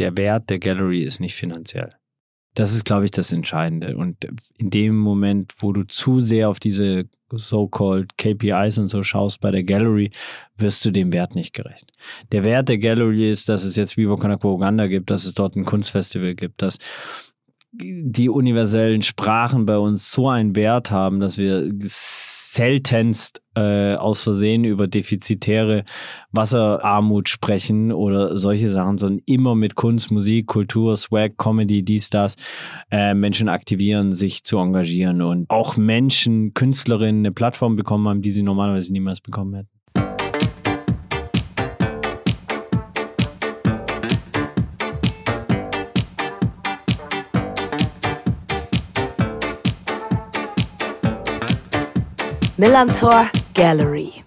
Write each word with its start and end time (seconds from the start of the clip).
der 0.00 0.16
Wert 0.16 0.50
der 0.50 0.58
Gallery 0.58 1.02
ist 1.02 1.20
nicht 1.20 1.34
finanziell. 1.34 1.94
Das 2.54 2.74
ist, 2.74 2.84
glaube 2.84 3.04
ich, 3.04 3.12
das 3.12 3.32
Entscheidende. 3.32 3.96
Und 3.96 4.26
in 4.58 4.70
dem 4.70 4.96
Moment, 4.98 5.52
wo 5.58 5.72
du 5.72 5.84
zu 5.84 6.18
sehr 6.18 6.48
auf 6.48 6.58
diese 6.58 7.04
so-called 7.30 8.18
KPIs 8.18 8.78
und 8.78 8.88
so 8.88 9.04
schaust 9.04 9.40
bei 9.40 9.52
der 9.52 9.62
Gallery, 9.62 10.10
wirst 10.56 10.84
du 10.84 10.90
dem 10.90 11.12
Wert 11.12 11.36
nicht 11.36 11.52
gerecht. 11.52 11.92
Der 12.32 12.42
Wert 12.42 12.68
der 12.68 12.78
Gallery 12.78 13.30
ist, 13.30 13.48
dass 13.48 13.62
es 13.62 13.76
jetzt 13.76 13.96
Vivo 13.96 14.16
Conakry 14.16 14.48
Uganda 14.48 14.88
gibt, 14.88 15.10
dass 15.10 15.26
es 15.26 15.34
dort 15.34 15.54
ein 15.54 15.64
Kunstfestival 15.64 16.34
gibt, 16.34 16.60
dass 16.60 16.78
die 17.72 18.28
universellen 18.28 19.02
Sprachen 19.02 19.64
bei 19.64 19.78
uns 19.78 20.10
so 20.10 20.28
einen 20.28 20.56
Wert 20.56 20.90
haben, 20.90 21.20
dass 21.20 21.38
wir 21.38 21.70
seltenst 21.82 23.42
äh, 23.54 23.94
aus 23.94 24.22
Versehen 24.22 24.64
über 24.64 24.88
defizitäre 24.88 25.84
Wasserarmut 26.32 27.28
sprechen 27.28 27.92
oder 27.92 28.36
solche 28.36 28.68
Sachen, 28.68 28.98
sondern 28.98 29.22
immer 29.26 29.54
mit 29.54 29.76
Kunst, 29.76 30.10
Musik, 30.10 30.48
Kultur, 30.48 30.96
Swag, 30.96 31.36
Comedy, 31.38 31.84
dies, 31.84 32.10
das, 32.10 32.36
äh, 32.90 33.14
Menschen 33.14 33.48
aktivieren, 33.48 34.12
sich 34.12 34.42
zu 34.42 34.58
engagieren 34.58 35.22
und 35.22 35.48
auch 35.48 35.76
Menschen, 35.76 36.54
Künstlerinnen 36.54 37.20
eine 37.20 37.32
Plattform 37.32 37.76
bekommen 37.76 38.08
haben, 38.08 38.22
die 38.22 38.32
sie 38.32 38.42
normalerweise 38.42 38.92
niemals 38.92 39.20
bekommen 39.20 39.54
hätten. 39.54 39.79
Millantor 52.60 53.30
Gallery. 53.54 54.22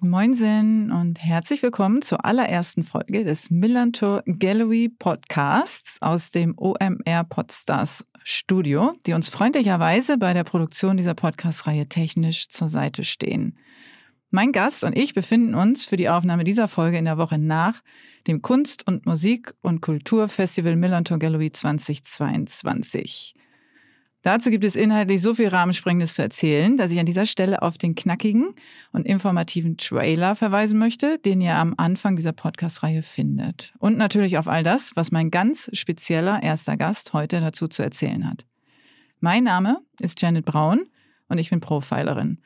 Moinsen 0.00 0.92
und 0.92 1.24
herzlich 1.24 1.62
willkommen 1.62 2.02
zur 2.02 2.22
allerersten 2.22 2.82
Folge 2.82 3.24
des 3.24 3.50
Millantor 3.50 4.22
Gallery 4.26 4.90
Podcasts 4.90 5.96
aus 6.02 6.30
dem 6.30 6.52
OMR 6.58 7.24
Podstars 7.24 8.04
Studio, 8.22 8.92
die 9.06 9.14
uns 9.14 9.30
freundlicherweise 9.30 10.18
bei 10.18 10.34
der 10.34 10.44
Produktion 10.44 10.98
dieser 10.98 11.14
Podcast-Reihe 11.14 11.88
technisch 11.88 12.48
zur 12.48 12.68
Seite 12.68 13.04
stehen. 13.04 13.56
Mein 14.30 14.52
Gast 14.52 14.84
und 14.84 14.94
ich 14.94 15.14
befinden 15.14 15.54
uns 15.54 15.86
für 15.86 15.96
die 15.96 16.10
Aufnahme 16.10 16.44
dieser 16.44 16.68
Folge 16.68 16.98
in 16.98 17.06
der 17.06 17.16
Woche 17.16 17.38
nach 17.38 17.80
dem 18.26 18.42
Kunst- 18.42 18.86
und 18.86 19.06
Musik- 19.06 19.54
und 19.62 19.80
Kulturfestival 19.80 20.76
Millantor 20.76 21.18
Gallery 21.18 21.52
2022. 21.52 23.32
Dazu 24.22 24.50
gibt 24.50 24.64
es 24.64 24.74
inhaltlich 24.74 25.22
so 25.22 25.32
viel 25.32 25.48
Rahmensprengendes 25.48 26.14
zu 26.14 26.22
erzählen, 26.22 26.76
dass 26.76 26.90
ich 26.90 26.98
an 26.98 27.06
dieser 27.06 27.24
Stelle 27.24 27.62
auf 27.62 27.78
den 27.78 27.94
knackigen 27.94 28.52
und 28.92 29.06
informativen 29.06 29.76
Trailer 29.76 30.34
verweisen 30.34 30.78
möchte, 30.78 31.18
den 31.18 31.40
ihr 31.40 31.54
am 31.54 31.74
Anfang 31.76 32.16
dieser 32.16 32.32
Podcast-Reihe 32.32 33.02
findet. 33.02 33.72
Und 33.78 33.96
natürlich 33.96 34.36
auf 34.36 34.48
all 34.48 34.64
das, 34.64 34.90
was 34.96 35.12
mein 35.12 35.30
ganz 35.30 35.70
spezieller 35.72 36.42
erster 36.42 36.76
Gast 36.76 37.12
heute 37.12 37.40
dazu 37.40 37.68
zu 37.68 37.82
erzählen 37.82 38.28
hat. 38.28 38.44
Mein 39.20 39.44
Name 39.44 39.78
ist 40.00 40.20
Janet 40.20 40.44
Braun 40.44 40.86
und 41.28 41.38
ich 41.38 41.50
bin 41.50 41.60
Profilerin. 41.60 42.38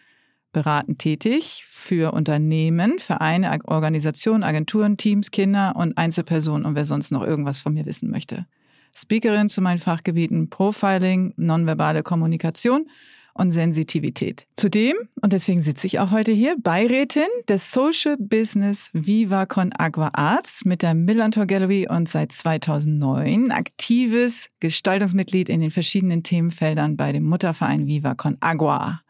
Beratend 0.53 0.99
tätig 0.99 1.65
für 1.67 2.13
Unternehmen, 2.13 2.99
Vereine, 2.99 3.59
Organisationen, 3.65 4.43
Agenturen, 4.43 4.99
Teams, 4.99 5.31
Kinder 5.31 5.75
und 5.77 5.97
Einzelpersonen 5.97 6.67
und 6.67 6.75
wer 6.75 6.85
sonst 6.85 7.13
noch 7.13 7.23
irgendwas 7.23 7.61
von 7.61 7.73
mir 7.73 7.87
wissen 7.87 8.11
möchte. 8.11 8.47
Speakerin 8.95 9.49
zu 9.49 9.61
meinen 9.63 9.79
Fachgebieten 9.79 10.51
Profiling, 10.51 11.35
nonverbale 11.37 12.03
Kommunikation 12.03 12.87
und 13.35 13.51
Sensitivität. 13.51 14.47
Zudem, 14.57 14.95
und 15.21 15.33
deswegen 15.33 15.63
sitze 15.63 15.87
ich 15.87 15.99
auch 15.99 16.11
heute 16.11 16.33
hier, 16.33 16.57
Beirätin 16.59 17.29
des 17.49 17.73
Social 17.73 18.17
Business 18.19 18.91
Viva 18.93 19.47
Con 19.47 19.73
Agua 19.77 20.11
Arts 20.13 20.65
mit 20.65 20.83
der 20.83 20.95
Millantor 20.95 21.47
Gallery 21.47 21.87
und 21.89 22.09
seit 22.09 22.33
2009 22.33 23.51
aktives 23.51 24.51
Gestaltungsmitglied 24.61 25.49
in 25.49 25.61
den 25.61 25.71
verschiedenen 25.71 26.23
Themenfeldern 26.23 26.97
bei 26.97 27.13
dem 27.13 27.25
Mutterverein 27.25 27.87
Viva 27.87 28.15
Con 28.15 28.37
Agua. 28.41 29.01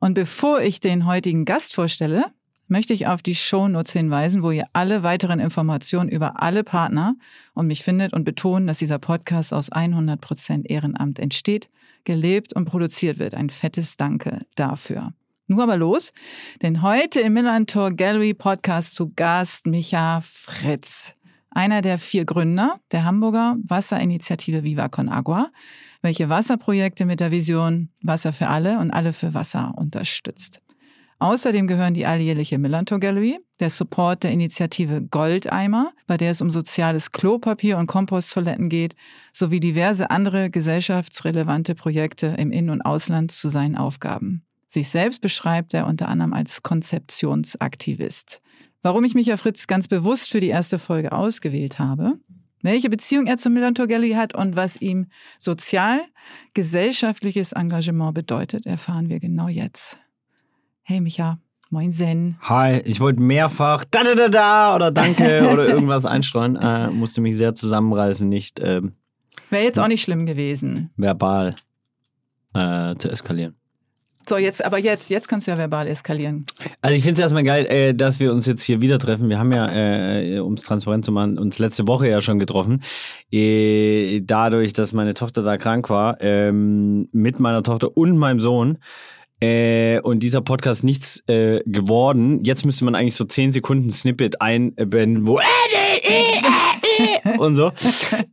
Und 0.00 0.14
bevor 0.14 0.62
ich 0.62 0.80
den 0.80 1.06
heutigen 1.06 1.44
Gast 1.44 1.74
vorstelle, 1.74 2.24
möchte 2.70 2.94
ich 2.94 3.06
auf 3.06 3.22
die 3.22 3.34
Shownotes 3.34 3.92
hinweisen, 3.92 4.42
wo 4.42 4.50
ihr 4.50 4.66
alle 4.72 5.02
weiteren 5.02 5.40
Informationen 5.40 6.08
über 6.08 6.40
alle 6.40 6.64
Partner 6.64 7.16
und 7.52 7.66
mich 7.66 7.82
findet 7.82 8.12
und 8.12 8.24
betonen, 8.24 8.66
dass 8.66 8.78
dieser 8.78 8.98
Podcast 8.98 9.52
aus 9.52 9.70
100 9.70 10.20
Prozent 10.20 10.70
Ehrenamt 10.70 11.18
entsteht, 11.18 11.68
gelebt 12.04 12.54
und 12.54 12.64
produziert 12.64 13.18
wird. 13.18 13.34
Ein 13.34 13.50
fettes 13.50 13.96
Danke 13.96 14.46
dafür. 14.54 15.12
Nur 15.48 15.64
aber 15.64 15.76
los, 15.76 16.12
denn 16.62 16.80
heute 16.80 17.20
im 17.20 17.32
Millantor 17.32 17.90
Gallery 17.90 18.34
Podcast 18.34 18.94
zu 18.94 19.12
Gast 19.14 19.66
Micha 19.66 20.20
Fritz, 20.22 21.16
einer 21.50 21.80
der 21.80 21.98
vier 21.98 22.24
Gründer 22.24 22.78
der 22.92 23.04
Hamburger 23.04 23.56
Wasserinitiative 23.64 24.62
Viva 24.62 24.88
Con 24.88 25.08
Agua, 25.08 25.50
welche 26.02 26.28
Wasserprojekte 26.28 27.04
mit 27.04 27.18
der 27.18 27.32
Vision 27.32 27.88
Wasser 28.00 28.32
für 28.32 28.46
alle 28.46 28.78
und 28.78 28.92
alle 28.92 29.12
für 29.12 29.34
Wasser 29.34 29.74
unterstützt. 29.76 30.62
Außerdem 31.20 31.66
gehören 31.66 31.92
die 31.92 32.06
alljährliche 32.06 32.58
Millantor 32.58 32.98
Gallery, 32.98 33.38
der 33.60 33.68
Support 33.68 34.22
der 34.22 34.30
Initiative 34.30 35.02
Goldeimer, 35.02 35.92
bei 36.06 36.16
der 36.16 36.30
es 36.30 36.40
um 36.40 36.50
soziales 36.50 37.12
Klopapier 37.12 37.76
und 37.76 37.88
Komposttoiletten 37.88 38.70
geht, 38.70 38.96
sowie 39.30 39.60
diverse 39.60 40.10
andere 40.10 40.48
gesellschaftsrelevante 40.48 41.74
Projekte 41.74 42.28
im 42.38 42.52
In- 42.52 42.70
und 42.70 42.80
Ausland 42.80 43.32
zu 43.32 43.50
seinen 43.50 43.76
Aufgaben. 43.76 44.46
Sich 44.66 44.88
selbst 44.88 45.20
beschreibt 45.20 45.74
er 45.74 45.86
unter 45.86 46.08
anderem 46.08 46.32
als 46.32 46.62
Konzeptionsaktivist. 46.62 48.40
Warum 48.82 49.04
ich 49.04 49.14
Micha 49.14 49.36
Fritz 49.36 49.66
ganz 49.66 49.88
bewusst 49.88 50.30
für 50.30 50.40
die 50.40 50.48
erste 50.48 50.78
Folge 50.78 51.12
ausgewählt 51.12 51.78
habe, 51.78 52.14
welche 52.62 52.88
Beziehung 52.88 53.26
er 53.26 53.36
zum 53.36 53.52
Millantor 53.52 53.88
Gallery 53.88 54.12
hat 54.12 54.34
und 54.34 54.56
was 54.56 54.80
ihm 54.80 55.08
sozial-gesellschaftliches 55.38 57.52
Engagement 57.52 58.14
bedeutet, 58.14 58.64
erfahren 58.64 59.10
wir 59.10 59.20
genau 59.20 59.48
jetzt. 59.48 59.98
Hey 60.82 61.00
Micha, 61.00 61.38
moin 61.70 61.92
Zen. 61.92 62.36
Hi, 62.42 62.80
ich 62.84 63.00
wollte 63.00 63.22
mehrfach 63.22 63.84
da 63.90 64.02
da 64.02 64.14
da 64.14 64.28
da 64.28 64.76
oder 64.76 64.90
danke 64.90 65.48
oder 65.52 65.68
irgendwas 65.68 66.04
einstreuen. 66.06 66.56
Äh, 66.56 66.90
musste 66.90 67.20
mich 67.20 67.36
sehr 67.36 67.54
zusammenreißen, 67.54 68.28
nicht 68.28 68.60
ähm, 68.60 68.92
Wäre 69.50 69.64
jetzt 69.64 69.78
auch 69.78 69.88
nicht 69.88 70.02
schlimm 70.02 70.26
gewesen. 70.26 70.90
verbal 70.96 71.54
äh, 72.54 72.94
zu 72.96 73.08
eskalieren. 73.10 73.54
So, 74.28 74.36
jetzt, 74.36 74.64
aber 74.64 74.78
jetzt, 74.78 75.10
jetzt 75.10 75.28
kannst 75.28 75.46
du 75.46 75.50
ja 75.50 75.58
verbal 75.58 75.88
eskalieren. 75.88 76.44
Also 76.82 76.94
ich 76.96 77.02
finde 77.02 77.14
es 77.14 77.20
erstmal 77.20 77.42
geil, 77.42 77.66
äh, 77.66 77.94
dass 77.94 78.20
wir 78.20 78.32
uns 78.32 78.46
jetzt 78.46 78.62
hier 78.62 78.80
wieder 78.80 78.98
treffen. 78.98 79.28
Wir 79.28 79.38
haben 79.40 79.50
ja, 79.52 79.68
äh, 79.72 80.38
um 80.38 80.52
es 80.54 80.62
transparent 80.62 81.04
zu 81.04 81.10
machen, 81.10 81.36
uns 81.38 81.58
letzte 81.58 81.88
Woche 81.88 82.08
ja 82.08 82.20
schon 82.20 82.38
getroffen. 82.38 82.80
Äh, 83.32 84.20
dadurch, 84.22 84.72
dass 84.72 84.92
meine 84.92 85.14
Tochter 85.14 85.42
da 85.42 85.56
krank 85.56 85.90
war, 85.90 86.20
ähm, 86.20 87.08
mit 87.12 87.40
meiner 87.40 87.62
Tochter 87.64 87.96
und 87.96 88.16
meinem 88.18 88.38
Sohn. 88.40 88.78
Äh, 89.40 90.00
und 90.00 90.22
dieser 90.22 90.40
Podcast 90.42 90.84
nichts 90.84 91.22
äh, 91.28 91.60
geworden. 91.64 92.42
Jetzt 92.44 92.64
müsste 92.64 92.84
man 92.84 92.94
eigentlich 92.94 93.14
so 93.14 93.24
10 93.24 93.52
Sekunden 93.52 93.90
Snippet 93.90 94.40
einbinden, 94.40 95.26
wo 95.26 95.38
und 97.38 97.54
so. 97.54 97.72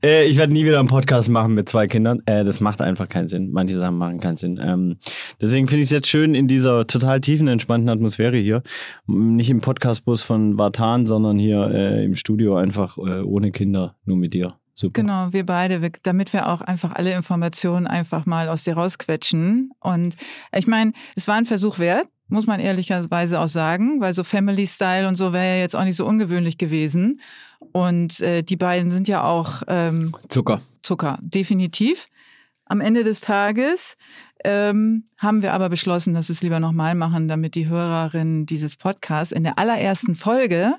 Äh, 0.03 0.25
ich 0.25 0.37
werde 0.37 0.53
nie 0.53 0.65
wieder 0.65 0.79
einen 0.79 0.87
Podcast 0.87 1.29
machen 1.29 1.53
mit 1.53 1.69
zwei 1.69 1.87
Kindern. 1.87 2.21
Äh, 2.25 2.43
das 2.43 2.59
macht 2.59 2.81
einfach 2.81 3.07
keinen 3.07 3.27
Sinn. 3.27 3.51
Manche 3.51 3.79
Sachen 3.79 3.97
machen 3.97 4.19
keinen 4.19 4.37
Sinn. 4.37 4.59
Ähm, 4.61 4.97
deswegen 5.41 5.67
finde 5.67 5.81
ich 5.81 5.87
es 5.87 5.91
jetzt 5.91 6.07
schön 6.07 6.35
in 6.35 6.47
dieser 6.47 6.87
total 6.87 7.21
tiefen, 7.21 7.47
entspannten 7.47 7.89
Atmosphäre 7.89 8.37
hier. 8.37 8.63
Nicht 9.07 9.49
im 9.49 9.61
Podcastbus 9.61 10.21
von 10.21 10.57
Vartan, 10.57 11.05
sondern 11.07 11.37
hier 11.37 11.69
äh, 11.71 12.05
im 12.05 12.15
Studio 12.15 12.55
einfach 12.55 12.97
äh, 12.97 13.21
ohne 13.21 13.51
Kinder, 13.51 13.95
nur 14.05 14.17
mit 14.17 14.33
dir. 14.33 14.55
Super. 14.79 15.01
Genau, 15.01 15.33
wir 15.33 15.43
beide, 15.43 15.91
damit 16.03 16.33
wir 16.33 16.47
auch 16.47 16.61
einfach 16.61 16.91
alle 16.91 17.11
Informationen 17.15 17.87
einfach 17.87 18.27
mal 18.27 18.47
aus 18.47 18.63
dir 18.63 18.75
rausquetschen. 18.75 19.71
Und 19.79 20.15
ich 20.55 20.67
meine, 20.67 20.93
es 21.15 21.27
war 21.27 21.33
ein 21.33 21.45
Versuch 21.45 21.79
wert, 21.79 22.07
muss 22.27 22.45
man 22.45 22.59
ehrlicherweise 22.59 23.39
auch 23.39 23.47
sagen, 23.47 24.01
weil 24.01 24.13
so 24.13 24.23
Family 24.23 24.67
Style 24.67 25.07
und 25.07 25.15
so 25.15 25.33
wäre 25.33 25.55
ja 25.55 25.61
jetzt 25.61 25.75
auch 25.75 25.83
nicht 25.83 25.95
so 25.95 26.05
ungewöhnlich 26.05 26.59
gewesen. 26.59 27.21
Und 27.71 28.19
äh, 28.19 28.43
die 28.43 28.55
beiden 28.55 28.91
sind 28.91 29.07
ja 29.07 29.23
auch 29.23 29.63
ähm, 29.67 30.15
Zucker. 30.29 30.61
Zucker, 30.83 31.17
definitiv. 31.23 32.05
Am 32.65 32.79
Ende 32.79 33.03
des 33.03 33.21
Tages 33.21 33.97
ähm, 34.43 35.05
haben 35.17 35.41
wir 35.41 35.53
aber 35.53 35.69
beschlossen, 35.69 36.13
dass 36.13 36.29
wir 36.29 36.33
es 36.33 36.43
lieber 36.43 36.59
nochmal 36.59 36.93
machen, 36.93 37.27
damit 37.27 37.55
die 37.55 37.67
Hörerinnen 37.67 38.45
dieses 38.45 38.77
Podcasts 38.77 39.31
in 39.31 39.43
der 39.43 39.57
allerersten 39.57 40.13
Folge 40.13 40.75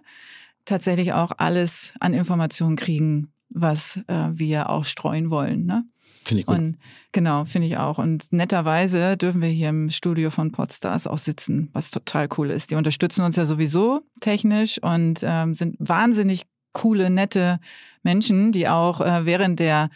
tatsächlich 0.66 1.14
auch 1.14 1.32
alles 1.38 1.94
an 1.98 2.14
Informationen 2.14 2.76
kriegen, 2.76 3.32
was 3.50 4.00
äh, 4.08 4.28
wir 4.32 4.70
auch 4.70 4.84
streuen 4.84 5.30
wollen. 5.30 5.66
Ne? 5.66 5.84
Finde 6.22 6.40
ich 6.40 6.46
gut. 6.46 6.58
Und 6.58 6.78
genau, 7.12 7.44
finde 7.44 7.68
ich 7.68 7.78
auch. 7.78 7.98
Und 7.98 8.32
netterweise 8.32 9.16
dürfen 9.16 9.40
wir 9.40 9.48
hier 9.48 9.70
im 9.70 9.90
Studio 9.90 10.30
von 10.30 10.52
Podstars 10.52 11.06
auch 11.06 11.18
sitzen, 11.18 11.70
was 11.72 11.90
total 11.90 12.28
cool 12.36 12.50
ist. 12.50 12.70
Die 12.70 12.74
unterstützen 12.74 13.24
uns 13.24 13.36
ja 13.36 13.46
sowieso 13.46 14.02
technisch 14.20 14.82
und 14.82 15.20
ähm, 15.22 15.54
sind 15.54 15.76
wahnsinnig 15.78 16.42
coole, 16.72 17.10
nette 17.10 17.60
Menschen, 18.02 18.52
die 18.52 18.68
auch 18.68 19.00
äh, 19.00 19.24
während 19.24 19.58
der 19.58 19.90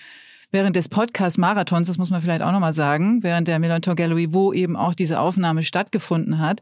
während 0.52 0.76
des 0.76 0.90
Podcast-Marathons, 0.90 1.87
das 1.87 1.96
muss 1.96 2.10
man 2.10 2.20
vielleicht 2.20 2.43
auch 2.43 2.52
nochmal 2.52 2.75
sagen, 2.75 3.22
während 3.22 3.49
der 3.49 3.58
Melanton 3.58 3.96
Gallery, 3.96 4.34
wo 4.34 4.52
eben 4.52 4.76
auch 4.76 4.94
diese 4.94 5.19
Aufnahme 5.19 5.62
stattgefunden 5.62 6.38
hat, 6.38 6.60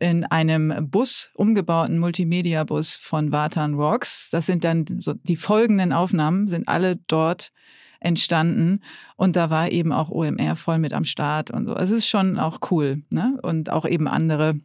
in 0.00 0.24
einem 0.24 0.90
Bus, 0.90 1.30
umgebauten 1.34 1.98
Multimedia-Bus 1.98 2.96
von 2.96 3.30
Vatan 3.30 3.74
Rocks. 3.74 4.30
Das 4.30 4.46
sind 4.46 4.64
dann 4.64 4.86
so 4.98 5.14
die 5.14 5.36
folgenden 5.36 5.92
Aufnahmen, 5.92 6.48
sind 6.48 6.68
alle 6.68 6.96
dort 6.96 7.52
entstanden. 8.00 8.80
Und 9.16 9.36
da 9.36 9.50
war 9.50 9.70
eben 9.70 9.92
auch 9.92 10.10
OMR 10.10 10.56
voll 10.56 10.78
mit 10.78 10.94
am 10.94 11.04
Start 11.04 11.50
und 11.50 11.66
so. 11.66 11.76
Es 11.76 11.90
ist 11.90 12.06
schon 12.06 12.38
auch 12.38 12.58
cool. 12.70 13.02
Ne? 13.10 13.38
Und 13.42 13.70
auch 13.70 13.86
eben 13.86 14.08
andere, 14.08 14.58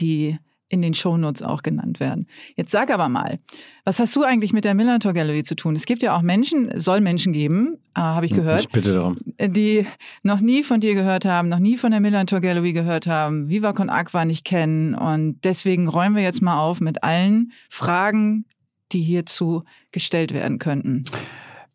die 0.00 0.38
in 0.68 0.82
den 0.82 0.94
Shownotes 0.94 1.42
auch 1.42 1.62
genannt 1.62 2.00
werden. 2.00 2.26
Jetzt 2.56 2.70
sag 2.70 2.92
aber 2.92 3.08
mal, 3.08 3.38
was 3.84 3.98
hast 3.98 4.14
du 4.14 4.22
eigentlich 4.22 4.52
mit 4.52 4.64
der 4.64 4.74
Millantor 4.74 5.14
Gallery 5.14 5.42
zu 5.42 5.56
tun? 5.56 5.74
Es 5.74 5.86
gibt 5.86 6.02
ja 6.02 6.16
auch 6.16 6.22
Menschen, 6.22 6.70
soll 6.78 7.00
Menschen 7.00 7.32
geben, 7.32 7.78
äh, 7.96 8.00
habe 8.00 8.26
ich 8.26 8.34
gehört. 8.34 8.60
Ich 8.60 8.68
bitte 8.68 8.92
darum. 8.92 9.16
Die 9.40 9.86
noch 10.22 10.40
nie 10.40 10.62
von 10.62 10.80
dir 10.80 10.94
gehört 10.94 11.24
haben, 11.24 11.48
noch 11.48 11.58
nie 11.58 11.76
von 11.76 11.90
der 11.90 12.00
Millantor 12.00 12.40
Gallery 12.40 12.72
gehört 12.72 13.06
haben, 13.06 13.48
Viva 13.48 13.72
Con 13.72 13.88
Aqua 13.88 14.24
nicht 14.24 14.44
kennen. 14.44 14.94
Und 14.94 15.40
deswegen 15.44 15.88
räumen 15.88 16.16
wir 16.16 16.22
jetzt 16.22 16.42
mal 16.42 16.60
auf 16.60 16.80
mit 16.80 17.02
allen 17.02 17.52
Fragen, 17.70 18.44
die 18.92 19.00
hierzu 19.00 19.64
gestellt 19.90 20.34
werden 20.34 20.58
könnten. 20.58 21.04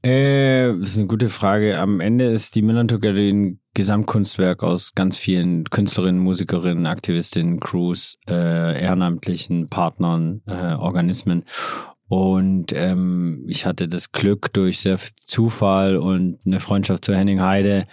Äh, 0.03 0.67
das 0.79 0.91
ist 0.91 0.97
eine 0.97 1.07
gute 1.07 1.29
Frage. 1.29 1.79
Am 1.79 1.99
Ende 1.99 2.25
ist 2.25 2.55
die 2.55 2.61
Millantor 2.61 2.99
Gallery 2.99 3.29
ein 3.29 3.59
Gesamtkunstwerk 3.73 4.63
aus 4.63 4.93
ganz 4.93 5.17
vielen 5.17 5.63
Künstlerinnen, 5.65 6.21
Musikerinnen, 6.21 6.85
Aktivistinnen, 6.85 7.59
Crews, 7.59 8.17
äh, 8.29 8.81
ehrenamtlichen 8.81 9.67
Partnern, 9.67 10.41
äh, 10.47 10.73
Organismen. 10.73 11.43
Und 12.07 12.73
ähm, 12.73 13.43
ich 13.47 13.65
hatte 13.65 13.87
das 13.87 14.11
Glück 14.11 14.53
durch 14.53 14.81
sehr 14.81 14.99
viel 14.99 15.15
Zufall 15.25 15.97
und 15.97 16.39
eine 16.45 16.59
Freundschaft 16.59 17.05
zu 17.05 17.15
Henning 17.15 17.41
Heide, 17.41 17.87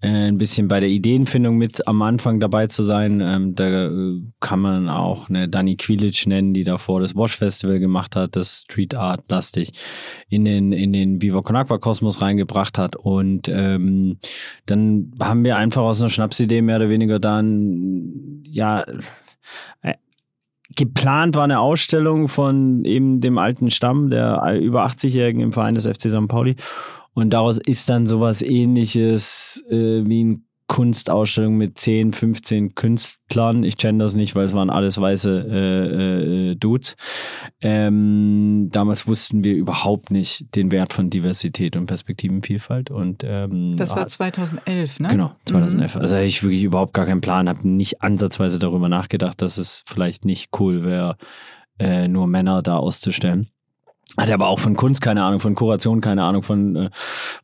äh, 0.00 0.28
ein 0.28 0.38
bisschen 0.38 0.68
bei 0.68 0.78
der 0.78 0.88
Ideenfindung 0.88 1.56
mit 1.56 1.88
am 1.88 2.02
Anfang 2.02 2.38
dabei 2.38 2.68
zu 2.68 2.84
sein. 2.84 3.20
Ähm, 3.20 3.54
da 3.54 3.86
äh, 3.86 4.20
kann 4.38 4.60
man 4.60 4.88
auch 4.88 5.28
eine 5.28 5.48
Dani 5.48 5.76
Quilic 5.76 6.26
nennen, 6.26 6.54
die 6.54 6.62
davor 6.62 7.00
das 7.00 7.16
Wash 7.16 7.36
Festival 7.36 7.80
gemacht 7.80 8.14
hat, 8.14 8.36
das 8.36 8.60
Street 8.60 8.94
Art 8.94 9.24
lastig 9.28 9.72
in 10.28 10.44
den 10.44 10.72
in 10.72 10.92
den 10.92 11.20
Viva 11.20 11.42
Con 11.42 11.56
Aqua 11.56 11.78
Kosmos 11.78 12.22
reingebracht 12.22 12.78
hat 12.78 12.94
und 12.94 13.48
ähm, 13.48 14.18
dann 14.66 15.12
haben 15.20 15.42
wir 15.42 15.56
einfach 15.56 15.82
aus 15.82 16.00
einer 16.00 16.10
Schnapsidee 16.10 16.62
mehr 16.62 16.76
oder 16.76 16.90
weniger 16.90 17.18
dann 17.18 18.42
ja 18.44 18.84
äh, 19.82 19.94
geplant 20.76 21.34
war 21.34 21.44
eine 21.44 21.58
Ausstellung 21.58 22.28
von 22.28 22.84
eben 22.84 23.20
dem 23.20 23.36
alten 23.36 23.70
Stamm 23.70 24.10
der 24.10 24.60
über 24.60 24.86
80-Jährigen 24.86 25.40
im 25.40 25.52
Verein 25.52 25.74
des 25.74 25.86
FC 25.86 26.02
St. 26.02 26.28
Pauli 26.28 26.54
und 27.18 27.30
daraus 27.30 27.58
ist 27.58 27.88
dann 27.88 28.06
sowas 28.06 28.42
ähnliches 28.42 29.64
äh, 29.68 30.06
wie 30.06 30.20
eine 30.20 30.40
Kunstausstellung 30.68 31.56
mit 31.56 31.76
10, 31.76 32.12
15 32.12 32.76
Künstlern. 32.76 33.64
Ich 33.64 33.76
kenne 33.76 33.98
das 33.98 34.14
nicht, 34.14 34.36
weil 34.36 34.44
es 34.44 34.54
waren 34.54 34.70
alles 34.70 35.00
weiße 35.00 35.46
äh, 35.50 36.50
äh, 36.50 36.54
Dudes. 36.54 36.94
Ähm, 37.60 38.68
damals 38.70 39.08
wussten 39.08 39.42
wir 39.42 39.54
überhaupt 39.54 40.12
nicht 40.12 40.54
den 40.54 40.70
Wert 40.70 40.92
von 40.92 41.10
Diversität 41.10 41.74
und 41.76 41.86
Perspektivenvielfalt. 41.86 42.92
Und, 42.92 43.24
ähm, 43.26 43.74
das 43.76 43.96
war 43.96 44.06
2011, 44.06 45.00
ne? 45.00 45.08
Genau, 45.08 45.32
2011. 45.46 45.96
Mhm. 45.96 46.00
Also 46.00 46.14
hatte 46.14 46.24
ich 46.24 46.44
wirklich 46.44 46.62
überhaupt 46.62 46.94
gar 46.94 47.06
keinen 47.06 47.20
Plan, 47.20 47.48
habe 47.48 47.66
nicht 47.66 48.00
ansatzweise 48.00 48.60
darüber 48.60 48.88
nachgedacht, 48.88 49.42
dass 49.42 49.58
es 49.58 49.82
vielleicht 49.86 50.24
nicht 50.24 50.50
cool 50.60 50.84
wäre, 50.84 51.16
äh, 51.80 52.06
nur 52.06 52.28
Männer 52.28 52.62
da 52.62 52.76
auszustellen. 52.76 53.48
Hat 54.16 54.30
aber 54.30 54.48
auch 54.48 54.58
von 54.58 54.74
Kunst 54.74 55.02
keine 55.02 55.22
Ahnung, 55.22 55.38
von 55.38 55.54
Kuration 55.54 56.00
keine 56.00 56.24
Ahnung, 56.24 56.42
von 56.42 56.74
äh, 56.74 56.90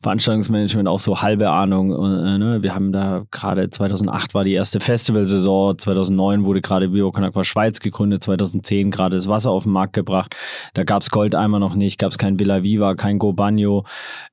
Veranstaltungsmanagement 0.01 0.87
auch 0.87 0.99
so 0.99 1.21
halbe 1.21 1.49
Ahnung. 1.51 1.91
Äh, 1.91 2.37
ne? 2.37 2.63
Wir 2.63 2.73
haben 2.73 2.91
da 2.91 3.25
gerade 3.29 3.69
2008 3.69 4.33
war 4.33 4.43
die 4.43 4.53
erste 4.53 4.79
Festivalsaison, 4.79 5.77
2009 5.77 6.43
wurde 6.43 6.61
gerade 6.61 6.89
Biocan 6.89 7.23
Aqua 7.23 7.43
Schweiz 7.43 7.79
gegründet, 7.79 8.23
2010 8.23 8.89
gerade 8.89 9.15
das 9.15 9.29
Wasser 9.29 9.51
auf 9.51 9.63
den 9.63 9.73
Markt 9.73 9.93
gebracht. 9.93 10.35
Da 10.73 10.83
gab's 10.83 11.11
Goldeimer 11.11 11.59
noch 11.59 11.75
nicht, 11.75 11.99
gab's 11.99 12.17
kein 12.17 12.39
Villa 12.39 12.63
Viva, 12.63 12.95
kein 12.95 13.19
Go 13.19 13.31
Bagno. 13.31 13.85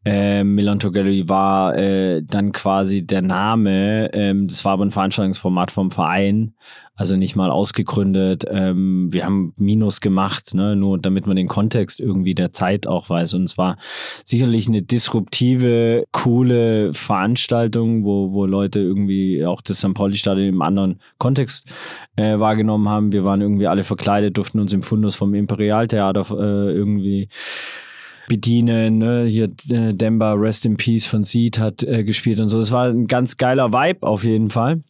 Äh, 0.05 0.43
Milanto 0.43 0.91
Gallery 0.91 1.29
war 1.29 1.77
äh, 1.77 2.23
dann 2.23 2.53
quasi 2.53 3.07
der 3.07 3.23
Name. 3.23 4.11
Ähm, 4.15 4.49
das 4.49 4.65
war 4.65 4.73
aber 4.73 4.87
ein 4.87 4.91
Veranstaltungsformat 4.91 5.71
vom 5.71 5.91
Verein 5.91 6.55
also 6.95 7.17
nicht 7.17 7.37
mal 7.37 7.51
ausgegründet. 7.51 8.45
Ähm, 8.49 9.09
wir 9.13 9.25
haben 9.25 9.55
Minus 9.57 10.01
gemacht, 10.01 10.55
ne? 10.55 10.77
nur 10.77 10.99
damit 10.99 11.27
man 11.27 11.37
den 11.37 11.49
Kontext 11.49 12.01
irgendwie 12.01 12.35
der 12.35 12.53
Zeit 12.53 12.87
auch 12.87 13.09
weiß. 13.09 13.35
Und 13.35 13.45
es 13.45 13.57
war 13.57 13.77
sicherlich 14.25 14.69
eine 14.69 14.83
disruptive, 14.83 16.05
coole 16.13 16.93
Veranstaltung, 16.93 18.05
wo, 18.05 18.33
wo 18.35 18.45
Leute 18.45 18.81
irgendwie 18.81 19.45
auch 19.47 19.63
das 19.63 19.79
St. 19.79 19.95
Pauli-Stadion 19.95 20.49
im 20.49 20.63
anderen 20.63 21.01
Kontext 21.19 21.67
äh, 22.17 22.39
wahrgenommen 22.39 22.89
haben. 22.89 23.13
Wir 23.13 23.25
waren 23.25 23.41
irgendwie 23.41 23.67
alle 23.67 23.85
verkleidet, 23.85 24.37
durften 24.37 24.61
uns 24.61 24.73
im 24.73 24.83
Fundus 24.83 25.15
vom 25.15 25.35
Imperialtheater 25.35 26.27
äh, 26.31 26.73
irgendwie 26.73 27.29
bedienen. 28.29 28.99
Ne? 28.99 29.25
Hier 29.25 29.51
äh, 29.71 29.95
Demba 29.95 30.35
Rest 30.35 30.67
in 30.67 30.77
Peace 30.77 31.07
von 31.07 31.25
Seed 31.25 31.59
hat 31.59 31.83
äh, 31.83 32.05
gespielt 32.05 32.39
und 32.39 32.49
so. 32.49 32.61
Es 32.61 32.71
war 32.71 32.89
ein 32.89 33.07
ganz 33.07 33.39
geiler 33.39 33.73
Vibe 33.73 34.07
auf 34.07 34.25
jeden 34.25 34.51
Fall. 34.51 34.83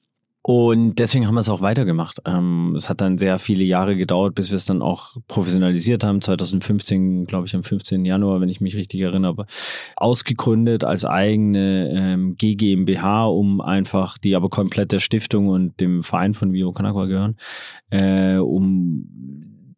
Und 0.45 0.99
deswegen 0.99 1.29
haben 1.29 1.35
wir 1.35 1.41
es 1.41 1.49
auch 1.49 1.61
weitergemacht. 1.61 2.21
Ähm, 2.25 2.75
es 2.77 2.89
hat 2.89 3.01
dann 3.01 3.17
sehr 3.17 3.39
viele 3.39 3.63
Jahre 3.63 3.97
gedauert, 3.97 4.35
bis 4.35 4.51
wir 4.51 4.57
es 4.57 4.65
dann 4.65 4.83
auch 4.83 5.17
professionalisiert 5.29 6.03
haben. 6.03 6.21
2015, 6.21 7.27
glaube 7.27 7.47
ich, 7.47 7.55
am 7.55 7.63
15. 7.63 8.05
Januar, 8.05 8.41
wenn 8.41 8.49
ich 8.49 8.61
mich 8.61 8.75
richtig 8.75 9.01
erinnere, 9.03 9.47
ausgegründet 9.95 10.83
als 10.83 11.05
eigene 11.05 11.91
ähm, 11.95 12.37
GGMBH, 12.37 13.27
um 13.27 13.61
einfach, 13.61 14.19
die 14.19 14.35
aber 14.35 14.51
komplett 14.51 14.91
der 14.91 14.99
Stiftung 14.99 15.47
und 15.47 15.81
dem 15.81 16.03
Verein 16.03 16.35
von 16.35 16.53
Vivo 16.53 16.73
Conagua 16.73 17.07
gehören, 17.07 17.37
äh, 17.91 18.39
um 18.39 19.07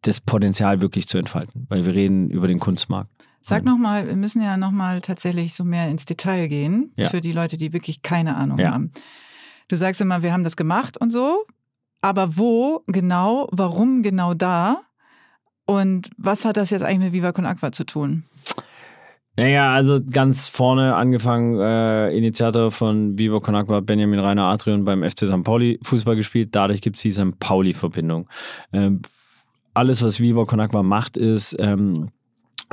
das 0.01 0.19
Potenzial 0.19 0.81
wirklich 0.81 1.07
zu 1.07 1.19
entfalten. 1.19 1.67
Weil 1.69 1.85
wir 1.85 1.93
reden 1.93 2.31
über 2.31 2.47
den 2.47 2.57
Kunstmarkt. 2.57 3.11
Sag 3.41 3.63
nochmal, 3.63 4.07
wir 4.07 4.15
müssen 4.15 4.41
ja 4.41 4.57
nochmal 4.57 5.01
tatsächlich 5.01 5.53
so 5.53 5.63
mehr 5.63 5.87
ins 5.91 6.05
Detail 6.05 6.47
gehen, 6.47 6.91
ja. 6.95 7.09
für 7.09 7.21
die 7.21 7.31
Leute, 7.31 7.57
die 7.57 7.73
wirklich 7.73 8.01
keine 8.01 8.35
Ahnung 8.35 8.57
ja. 8.57 8.71
haben. 8.71 8.89
Du 9.67 9.75
sagst 9.75 10.01
immer, 10.01 10.21
wir 10.21 10.31
haben 10.31 10.43
das 10.43 10.55
gemacht 10.55 10.97
und 10.97 11.11
so, 11.11 11.45
aber 12.01 12.37
wo 12.37 12.83
genau, 12.87 13.47
warum 13.51 14.03
genau 14.03 14.33
da 14.33 14.81
und 15.65 16.09
was 16.17 16.45
hat 16.45 16.57
das 16.57 16.69
jetzt 16.69 16.83
eigentlich 16.83 17.11
mit 17.11 17.13
Viva 17.13 17.31
Con 17.31 17.45
Aqua 17.45 17.71
zu 17.71 17.85
tun? 17.85 18.23
Naja, 19.37 19.73
also 19.73 19.99
ganz 20.01 20.47
vorne 20.47 20.95
angefangen, 20.95 21.59
äh, 21.59 22.15
Initiator 22.15 22.71
von 22.71 23.17
Viva 23.17 23.39
Con 23.39 23.55
Aqua, 23.55 23.81
Benjamin 23.81 24.19
Rainer 24.19 24.45
Adrian 24.45 24.85
beim 24.85 25.03
FC 25.03 25.27
St. 25.27 25.43
Pauli 25.43 25.77
Fußball 25.83 26.15
gespielt. 26.15 26.55
Dadurch 26.55 26.81
gibt 26.81 26.95
es 26.95 27.01
die 27.01 27.11
St. 27.11 27.37
Pauli-Verbindung. 27.39 28.29
Ähm, 28.71 29.01
alles, 29.73 30.01
was 30.01 30.21
Viva 30.21 30.45
Con 30.45 30.61
Aqua 30.61 30.83
macht, 30.83 31.17
ist 31.17 31.55
ähm, 31.59 32.07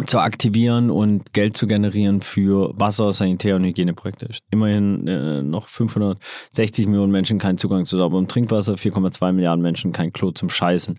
zu 0.07 0.19
aktivieren 0.19 0.91
und 0.91 1.33
Geld 1.33 1.57
zu 1.57 1.67
generieren 1.67 2.23
für 2.23 2.73
Wasser, 2.79 3.13
Sanitär- 3.13 3.57
und 3.57 3.65
Hygieneprojekte. 3.65 4.29
Immerhin 4.51 5.07
äh, 5.07 5.43
noch 5.43 5.67
560 5.67 6.87
Millionen 6.87 7.13
Menschen 7.13 7.39
keinen 7.39 7.59
Zugang 7.59 7.85
zu 7.85 7.97
sauberem 7.99 8.27
Trinkwasser, 8.27 8.75
4,2 8.75 9.33
Milliarden 9.33 9.63
Menschen 9.63 9.93
kein 9.93 10.13
Klo 10.13 10.31
zum 10.31 10.49
Scheißen. 10.49 10.99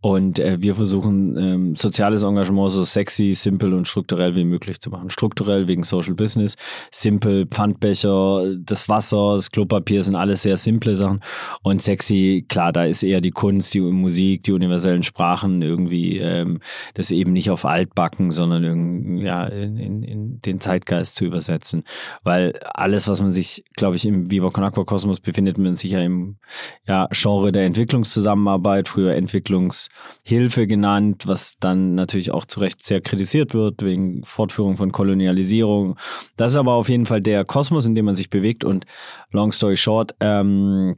Und 0.00 0.40
äh, 0.40 0.60
wir 0.60 0.74
versuchen, 0.74 1.36
ähm, 1.36 1.76
soziales 1.76 2.24
Engagement 2.24 2.72
so 2.72 2.82
sexy, 2.82 3.32
simpel 3.32 3.72
und 3.72 3.86
strukturell 3.86 4.34
wie 4.34 4.44
möglich 4.44 4.80
zu 4.80 4.90
machen. 4.90 5.08
Strukturell 5.10 5.68
wegen 5.68 5.84
Social 5.84 6.14
Business, 6.14 6.56
simpel, 6.90 7.46
Pfandbecher, 7.46 8.56
das 8.58 8.88
Wasser, 8.88 9.36
das 9.36 9.50
Klopapier 9.50 10.02
sind 10.02 10.16
alles 10.16 10.42
sehr 10.42 10.56
simple 10.56 10.96
Sachen. 10.96 11.20
Und 11.62 11.80
sexy, 11.80 12.44
klar, 12.48 12.72
da 12.72 12.84
ist 12.84 13.04
eher 13.04 13.20
die 13.20 13.30
Kunst, 13.30 13.72
die 13.74 13.80
Musik, 13.80 14.42
die 14.42 14.52
universellen 14.52 15.04
Sprachen 15.04 15.62
irgendwie, 15.62 16.18
ähm, 16.18 16.60
das 16.94 17.12
eben 17.12 17.32
nicht 17.32 17.50
auf 17.50 17.64
Altbacken, 17.64 18.31
sondern 18.32 18.64
irgendwie, 18.64 19.24
ja, 19.24 19.46
in, 19.46 19.76
in, 19.76 20.02
in 20.02 20.40
den 20.40 20.60
Zeitgeist 20.60 21.16
zu 21.16 21.24
übersetzen. 21.24 21.84
Weil 22.22 22.58
alles, 22.74 23.08
was 23.08 23.20
man 23.20 23.32
sich, 23.32 23.64
glaube 23.76 23.96
ich, 23.96 24.06
im 24.06 24.30
Viva 24.30 24.50
Con 24.50 24.64
Aqua 24.64 24.84
Kosmos 24.84 25.20
befindet 25.20 25.58
man 25.58 25.76
sich 25.76 25.92
ja 25.92 26.00
im 26.00 26.38
ja, 26.86 27.08
Genre 27.12 27.52
der 27.52 27.64
Entwicklungszusammenarbeit, 27.64 28.88
früher 28.88 29.14
Entwicklungshilfe 29.14 30.66
genannt, 30.66 31.26
was 31.26 31.56
dann 31.60 31.94
natürlich 31.94 32.30
auch 32.30 32.44
zu 32.44 32.60
Recht 32.60 32.82
sehr 32.82 33.00
kritisiert 33.00 33.54
wird 33.54 33.82
wegen 33.82 34.24
Fortführung 34.24 34.76
von 34.76 34.92
Kolonialisierung. 34.92 35.96
Das 36.36 36.52
ist 36.52 36.56
aber 36.56 36.74
auf 36.74 36.88
jeden 36.88 37.06
Fall 37.06 37.20
der 37.20 37.44
Kosmos, 37.44 37.86
in 37.86 37.94
dem 37.94 38.04
man 38.04 38.14
sich 38.14 38.30
bewegt 38.30 38.64
und 38.64 38.84
long 39.30 39.52
story 39.52 39.76
short, 39.76 40.14
ähm, 40.20 40.96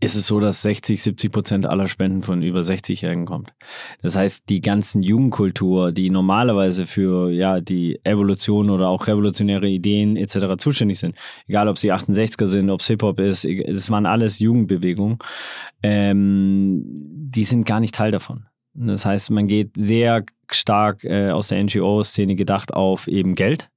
ist 0.00 0.14
es 0.14 0.26
so, 0.26 0.40
dass 0.40 0.62
60, 0.62 1.02
70 1.02 1.32
Prozent 1.32 1.66
aller 1.66 1.88
Spenden 1.88 2.22
von 2.22 2.42
über 2.42 2.60
60-Jährigen 2.60 3.26
kommt. 3.26 3.52
Das 4.02 4.16
heißt, 4.16 4.44
die 4.48 4.60
ganzen 4.60 5.02
Jugendkultur, 5.02 5.92
die 5.92 6.10
normalerweise 6.10 6.86
für 6.86 7.30
ja 7.30 7.60
die 7.60 8.00
Evolution 8.04 8.70
oder 8.70 8.88
auch 8.88 9.06
revolutionäre 9.06 9.68
Ideen 9.68 10.16
etc. 10.16 10.56
zuständig 10.58 10.98
sind, 10.98 11.16
egal 11.46 11.68
ob 11.68 11.78
sie 11.78 11.92
68er 11.92 12.46
sind, 12.46 12.70
ob 12.70 12.80
es 12.80 12.86
Hip-Hop 12.86 13.18
ist, 13.20 13.44
es 13.44 13.90
waren 13.90 14.06
alles 14.06 14.38
Jugendbewegungen, 14.38 15.18
ähm, 15.82 16.82
die 16.84 17.44
sind 17.44 17.66
gar 17.66 17.80
nicht 17.80 17.94
Teil 17.94 18.12
davon. 18.12 18.46
Das 18.74 19.04
heißt, 19.04 19.30
man 19.30 19.48
geht 19.48 19.72
sehr 19.76 20.24
stark 20.50 21.04
äh, 21.04 21.30
aus 21.30 21.48
der 21.48 21.62
NGO-Szene 21.64 22.36
gedacht 22.36 22.72
auf 22.72 23.08
eben 23.08 23.34
Geld, 23.34 23.70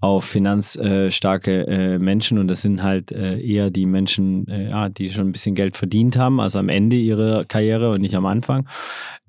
auf 0.00 0.24
finanzstarke 0.24 1.66
äh, 1.66 1.98
Menschen 1.98 2.38
und 2.38 2.48
das 2.48 2.62
sind 2.62 2.82
halt 2.82 3.12
äh, 3.12 3.40
eher 3.40 3.70
die 3.70 3.86
Menschen, 3.86 4.46
äh, 4.48 4.68
ja, 4.68 4.88
die 4.90 5.08
schon 5.08 5.28
ein 5.28 5.32
bisschen 5.32 5.54
Geld 5.54 5.76
verdient 5.76 6.18
haben, 6.18 6.38
also 6.38 6.58
am 6.58 6.68
Ende 6.68 6.96
ihrer 6.96 7.44
Karriere 7.46 7.90
und 7.90 8.02
nicht 8.02 8.14
am 8.14 8.26
Anfang. 8.26 8.68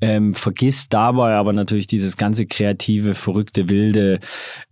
Ähm, 0.02 0.34
vergisst 0.34 0.94
dabei 0.94 1.36
aber 1.36 1.54
natürlich 1.54 1.88
dieses 1.88 2.18
ganze 2.18 2.46
kreative, 2.46 3.16
verrückte, 3.16 3.70
wilde, 3.70 4.20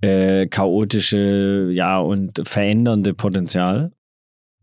äh, 0.02 0.48
chaotische, 0.48 1.70
ja 1.72 2.00
und 2.00 2.42
verändernde 2.46 3.14
Potenzial. 3.14 3.92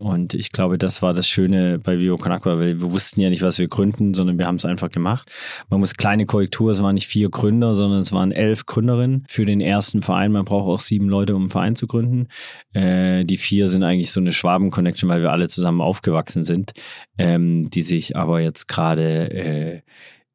Und 0.02 0.34
ich 0.34 0.50
glaube, 0.50 0.78
das 0.78 1.00
war 1.00 1.14
das 1.14 1.28
Schöne 1.28 1.78
bei 1.78 1.96
Vivo 1.96 2.16
Con 2.16 2.32
Agua, 2.32 2.58
weil 2.58 2.80
wir 2.80 2.92
wussten 2.92 3.20
ja 3.20 3.30
nicht, 3.30 3.42
was 3.42 3.60
wir 3.60 3.68
gründen, 3.68 4.14
sondern 4.14 4.36
wir 4.36 4.46
haben 4.46 4.56
es 4.56 4.64
einfach 4.64 4.90
gemacht. 4.90 5.30
Man 5.70 5.78
muss 5.78 5.94
kleine 5.94 6.26
Korrektur, 6.26 6.72
es 6.72 6.82
waren 6.82 6.96
nicht 6.96 7.06
vier 7.06 7.30
Gründer, 7.30 7.74
sondern 7.74 8.00
es 8.00 8.10
waren 8.10 8.32
elf 8.32 8.66
Gründerinnen 8.66 9.24
für 9.28 9.46
den 9.46 9.60
ersten 9.60 10.02
Verein. 10.02 10.32
Man 10.32 10.44
braucht 10.44 10.68
auch 10.68 10.80
sieben 10.80 11.08
Leute, 11.08 11.36
um 11.36 11.42
einen 11.42 11.50
Verein 11.50 11.76
zu 11.76 11.86
gründen. 11.86 12.26
Äh, 12.72 13.24
die 13.24 13.36
vier 13.36 13.68
sind 13.68 13.84
eigentlich 13.84 14.10
so 14.10 14.18
eine 14.18 14.32
Schwaben-Connection, 14.32 15.08
weil 15.08 15.22
wir 15.22 15.30
alle 15.30 15.46
zusammen 15.46 15.80
aufgewachsen 15.80 16.42
sind, 16.42 16.72
ähm, 17.16 17.70
die 17.70 17.82
sich 17.82 18.16
aber 18.16 18.40
jetzt 18.40 18.66
gerade 18.66 19.30
äh, 19.30 19.82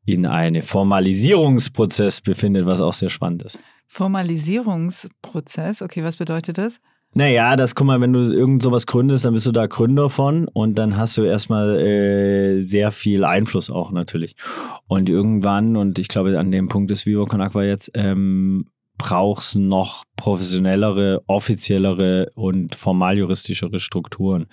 in 0.06 0.26
einem 0.26 0.62
Formalisierungsprozess 0.62 2.22
befindet, 2.22 2.66
was 2.68 2.80
auch 2.80 2.94
sehr 2.94 3.10
spannend 3.10 3.44
ist. 3.44 3.60
Formalisierungsprozess, 3.88 5.82
okay, 5.82 6.06
was 6.06 6.16
bedeutet 6.16 6.58
das? 6.58 6.80
Naja, 7.18 7.56
das 7.56 7.74
guck 7.74 7.88
mal, 7.88 8.00
wenn 8.00 8.14
du 8.14 8.32
irgend 8.32 8.62
sowas 8.62 8.86
gründest, 8.86 9.26
dann 9.26 9.34
bist 9.34 9.48
du 9.48 9.52
da 9.52 9.66
Gründer 9.66 10.08
von 10.08 10.48
und 10.48 10.76
dann 10.76 10.98
hast 10.98 11.18
du 11.18 11.24
erstmal 11.24 11.80
äh, 11.80 12.62
sehr 12.62 12.92
viel 12.92 13.24
Einfluss 13.24 13.72
auch 13.72 13.90
natürlich. 13.90 14.36
Und 14.86 15.10
irgendwann, 15.10 15.78
und 15.78 15.98
ich 15.98 16.10
glaube, 16.10 16.38
an 16.38 16.52
dem 16.52 16.68
Punkt 16.68 16.92
ist 16.92 17.08
Vivo 17.08 17.26
Con 17.26 17.42
Aqua 17.42 17.64
jetzt, 17.64 17.90
ähm, 17.96 18.68
brauchst 19.00 19.56
noch 19.56 20.04
professionellere, 20.16 21.24
offiziellere 21.26 22.32
und 22.36 22.76
formaljuristischere 22.76 23.80
Strukturen. 23.80 24.46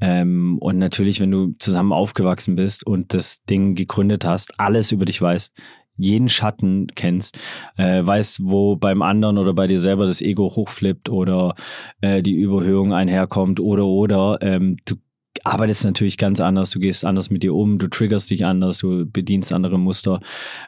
Ähm, 0.00 0.56
und 0.60 0.78
natürlich, 0.78 1.20
wenn 1.20 1.30
du 1.30 1.56
zusammen 1.58 1.92
aufgewachsen 1.92 2.56
bist 2.56 2.86
und 2.86 3.12
das 3.12 3.44
Ding 3.44 3.74
gegründet 3.74 4.24
hast, 4.24 4.58
alles 4.58 4.92
über 4.92 5.04
dich 5.04 5.20
weiß, 5.20 5.50
jeden 5.98 6.28
Schatten 6.28 6.86
kennst, 6.94 7.38
äh, 7.76 8.04
weißt, 8.04 8.40
wo 8.44 8.76
beim 8.76 9.02
anderen 9.02 9.38
oder 9.38 9.52
bei 9.52 9.66
dir 9.66 9.80
selber 9.80 10.06
das 10.06 10.22
Ego 10.22 10.44
hochflippt 10.54 11.08
oder 11.08 11.54
äh, 12.00 12.22
die 12.22 12.34
Überhöhung 12.34 12.92
einherkommt 12.92 13.60
oder 13.60 13.86
oder 13.86 14.38
ähm, 14.40 14.76
du 14.84 14.96
arbeitest 15.44 15.84
natürlich 15.84 16.18
ganz 16.18 16.40
anders, 16.40 16.70
du 16.70 16.78
gehst 16.78 17.04
anders 17.04 17.30
mit 17.30 17.42
dir 17.42 17.54
um, 17.54 17.78
du 17.78 17.88
triggerst 17.88 18.30
dich 18.30 18.44
anders, 18.44 18.78
du 18.78 19.06
bedienst 19.06 19.52
andere 19.52 19.78
Muster 19.78 20.20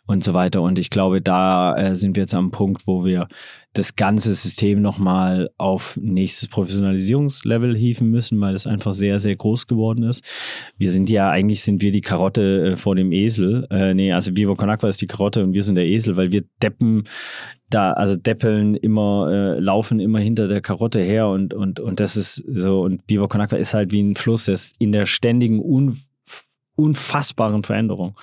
und 0.07 0.23
so 0.25 0.35
weiter. 0.35 0.63
Und 0.63 0.79
ich 0.79 0.91
glaube, 0.91 1.21
da 1.21 1.75
äh, 1.77 1.97
sind 1.97 2.17
wir 2.17 2.23
jetzt 2.23 2.35
am 2.35 2.51
Punkt, 2.51 2.87
wo 2.87 3.05
wir 3.05 3.29
das 3.73 3.95
ganze 3.95 4.35
System 4.35 4.83
nochmal 4.83 5.50
auf 5.57 5.97
nächstes 6.03 6.49
Professionalisierungslevel 6.49 7.77
hieven 7.77 8.11
müssen, 8.11 8.41
weil 8.41 8.55
es 8.55 8.67
einfach 8.67 8.95
sehr, 8.95 9.21
sehr 9.21 9.37
groß 9.37 9.69
geworden 9.69 10.03
ist. 10.03 10.25
Wir 10.77 10.91
sind 10.91 11.09
ja, 11.09 11.31
eigentlich 11.31 11.62
sind 11.62 11.81
wir 11.81 11.93
die 11.93 12.00
Karotte 12.00 12.73
äh, 12.73 12.77
vor 12.77 12.97
dem 12.97 13.12
Esel. 13.12 13.67
Äh, 13.71 13.95
nee, 13.95 14.12
also 14.12 14.37
Vivo 14.37 14.57
Con 14.57 14.71
Aqua 14.71 14.89
ist 14.89 15.00
die 15.00 15.07
Karotte 15.07 15.45
und 15.45 15.53
wir 15.53 15.62
sind 15.62 15.77
der 15.77 15.87
Esel, 15.87 16.17
weil 16.17 16.33
wir 16.33 16.43
deppen 16.61 17.05
da, 17.69 17.93
also 17.93 18.17
deppeln 18.17 18.75
immer, 18.75 19.29
äh, 19.31 19.61
laufen 19.61 20.00
immer 20.00 20.19
hinter 20.19 20.49
der 20.49 20.61
Karotte 20.61 20.99
her 20.99 21.29
und, 21.29 21.55
und, 21.55 21.79
und 21.79 22.00
das 22.00 22.17
ist 22.17 22.43
so, 22.49 22.81
und 22.81 23.03
Vivo 23.07 23.29
Con 23.29 23.41
Aqua 23.41 23.57
ist 23.57 23.75
halt 23.75 23.93
wie 23.93 24.03
ein 24.03 24.17
Fluss, 24.17 24.47
der 24.47 24.55
ist 24.55 24.75
in 24.81 24.91
der 24.91 25.07
ständigen 25.07 25.61
Un 25.61 25.97
unfassbaren 26.81 27.63
Veränderung. 27.63 28.17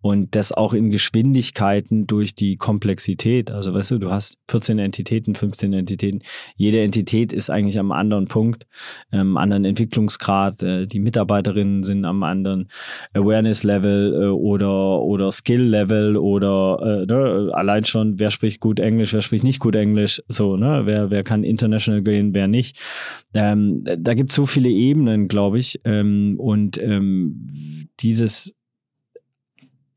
Und 0.00 0.34
das 0.36 0.52
auch 0.52 0.74
in 0.74 0.90
Geschwindigkeiten 0.90 2.06
durch 2.06 2.34
die 2.34 2.56
Komplexität. 2.56 3.50
Also 3.50 3.74
weißt 3.74 3.92
du, 3.92 3.98
du 3.98 4.10
hast 4.10 4.36
14 4.48 4.78
Entitäten, 4.78 5.34
15 5.34 5.72
Entitäten. 5.72 6.20
Jede 6.56 6.82
Entität 6.82 7.32
ist 7.32 7.50
eigentlich 7.50 7.78
am 7.78 7.90
anderen 7.92 8.26
Punkt, 8.26 8.66
ähm, 9.12 9.36
anderen 9.36 9.64
Entwicklungsgrad. 9.64 10.62
Äh, 10.62 10.86
die 10.86 11.00
Mitarbeiterinnen 11.00 11.82
sind 11.82 12.04
am 12.04 12.22
anderen 12.22 12.68
Awareness-Level 13.14 14.14
äh, 14.14 14.26
oder, 14.26 15.00
oder 15.00 15.32
Skill-Level 15.32 16.16
oder 16.16 17.02
äh, 17.02 17.06
ne, 17.06 17.50
allein 17.54 17.84
schon, 17.84 18.20
wer 18.20 18.30
spricht 18.30 18.60
gut 18.60 18.80
Englisch, 18.80 19.14
wer 19.14 19.22
spricht 19.22 19.44
nicht 19.44 19.60
gut 19.60 19.74
Englisch, 19.74 20.22
so, 20.28 20.56
ne, 20.56 20.82
wer, 20.84 21.10
wer 21.10 21.24
kann 21.24 21.44
international 21.44 22.02
gehen, 22.02 22.34
wer 22.34 22.48
nicht. 22.48 22.78
Ähm, 23.32 23.84
da 23.84 24.14
gibt 24.14 24.30
es 24.30 24.36
so 24.36 24.46
viele 24.46 24.68
Ebenen, 24.68 25.28
glaube 25.28 25.58
ich. 25.58 25.80
Ähm, 25.84 26.36
und 26.38 26.80
ähm, 26.80 27.46
dieses 28.00 28.54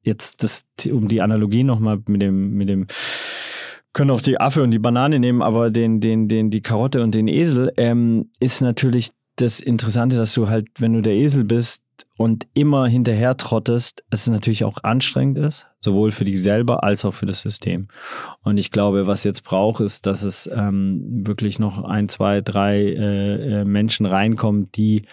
jetzt 0.08 0.42
das, 0.42 0.66
um 0.92 1.08
die 1.08 1.22
Analogie 1.22 1.64
nochmal 1.64 2.02
mit 2.08 2.22
dem, 2.24 2.54
mit 2.54 2.70
dem, 2.70 2.88
können 3.94 4.12
auch 4.12 4.22
die 4.22 4.40
Affe 4.40 4.64
und 4.64 4.72
die 4.72 4.80
Banane 4.80 5.20
nehmen, 5.20 5.44
aber 5.44 5.70
den, 5.70 6.00
den, 6.00 6.28
den, 6.28 6.50
die 6.50 6.62
Karotte 6.62 7.04
und 7.04 7.14
den 7.14 7.28
Esel, 7.28 7.72
ähm, 7.78 8.32
ist 8.40 8.62
natürlich 8.62 9.10
das 9.36 9.60
Interessante, 9.60 10.18
dass 10.18 10.34
du 10.34 10.50
halt, 10.50 10.68
wenn 10.80 10.94
du 10.94 11.02
der 11.02 11.14
Esel 11.14 11.44
bist 11.44 11.84
und 12.18 12.48
immer 12.54 12.88
hinterher 12.88 13.38
trottest, 13.38 14.04
es 14.10 14.28
natürlich 14.28 14.64
auch 14.64 14.80
anstrengend 14.84 15.38
ist, 15.38 15.68
sowohl 15.80 16.12
für 16.12 16.26
dich 16.26 16.42
selber 16.42 16.84
als 16.84 17.06
auch 17.06 17.14
für 17.14 17.28
das 17.28 17.42
System. 17.42 17.88
Und 18.42 18.58
ich 18.58 18.72
glaube, 18.72 19.08
was 19.08 19.24
jetzt 19.24 19.44
braucht, 19.44 19.82
ist, 19.82 20.06
dass 20.06 20.24
es 20.24 20.50
ähm, 20.52 21.26
wirklich 21.28 21.60
noch 21.60 21.84
ein, 21.84 22.10
zwei, 22.10 22.42
drei 22.42 22.80
äh, 22.80 23.62
äh 23.62 23.66
Menschen 23.66 24.06
reinkommen, 24.06 24.72
die 24.72 25.06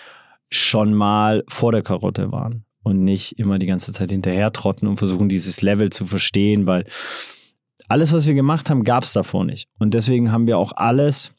schon 0.51 0.95
mal 0.95 1.45
vor 1.49 1.73
der 1.73 1.83
Karotte 1.83 2.33
waren 2.33 2.64
und 2.85 3.03
nicht 3.03 3.39
immer 3.39 3.59
die 3.59 3.67
ganze 3.67 3.93
Zeit 3.93 4.11
hinterher 4.11 4.53
trotten 4.53 4.87
und 4.87 4.99
versuchen, 4.99 5.29
dieses 5.29 5.63
Level 5.63 5.91
zu 5.91 6.07
verstehen, 6.07 6.67
weil 6.67 6.85
alles, 7.89 8.13
was 8.13 8.27
wir 8.27 8.35
gemacht 8.35 8.71
haben, 8.71 8.85
gab 8.85 9.03
es 9.03 9.13
davor 9.13 9.45
nicht. 9.45 9.69
Und 9.79 9.95
deswegen 9.95 10.31
haben 10.31 10.47
wir 10.47 10.59
auch 10.59 10.73
alles 10.77 11.33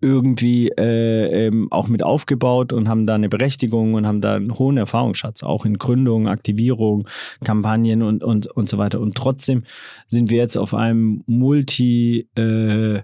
irgendwie 0.00 0.68
äh, 0.70 1.46
ähm, 1.46 1.68
auch 1.70 1.86
mit 1.86 2.02
aufgebaut 2.02 2.72
und 2.72 2.88
haben 2.88 3.06
da 3.06 3.14
eine 3.14 3.28
Berechtigung 3.28 3.94
und 3.94 4.06
haben 4.06 4.20
da 4.20 4.34
einen 4.34 4.58
hohen 4.58 4.76
Erfahrungsschatz, 4.76 5.42
auch 5.42 5.64
in 5.64 5.78
Gründung, 5.78 6.26
Aktivierung, 6.26 7.06
Kampagnen 7.44 8.02
und, 8.02 8.24
und, 8.24 8.48
und 8.48 8.68
so 8.68 8.78
weiter. 8.78 9.00
Und 9.00 9.14
trotzdem 9.14 9.64
sind 10.06 10.30
wir 10.30 10.38
jetzt 10.38 10.56
auf 10.56 10.74
einem 10.74 11.22
Multi, 11.26 12.28
äh, 12.34 13.02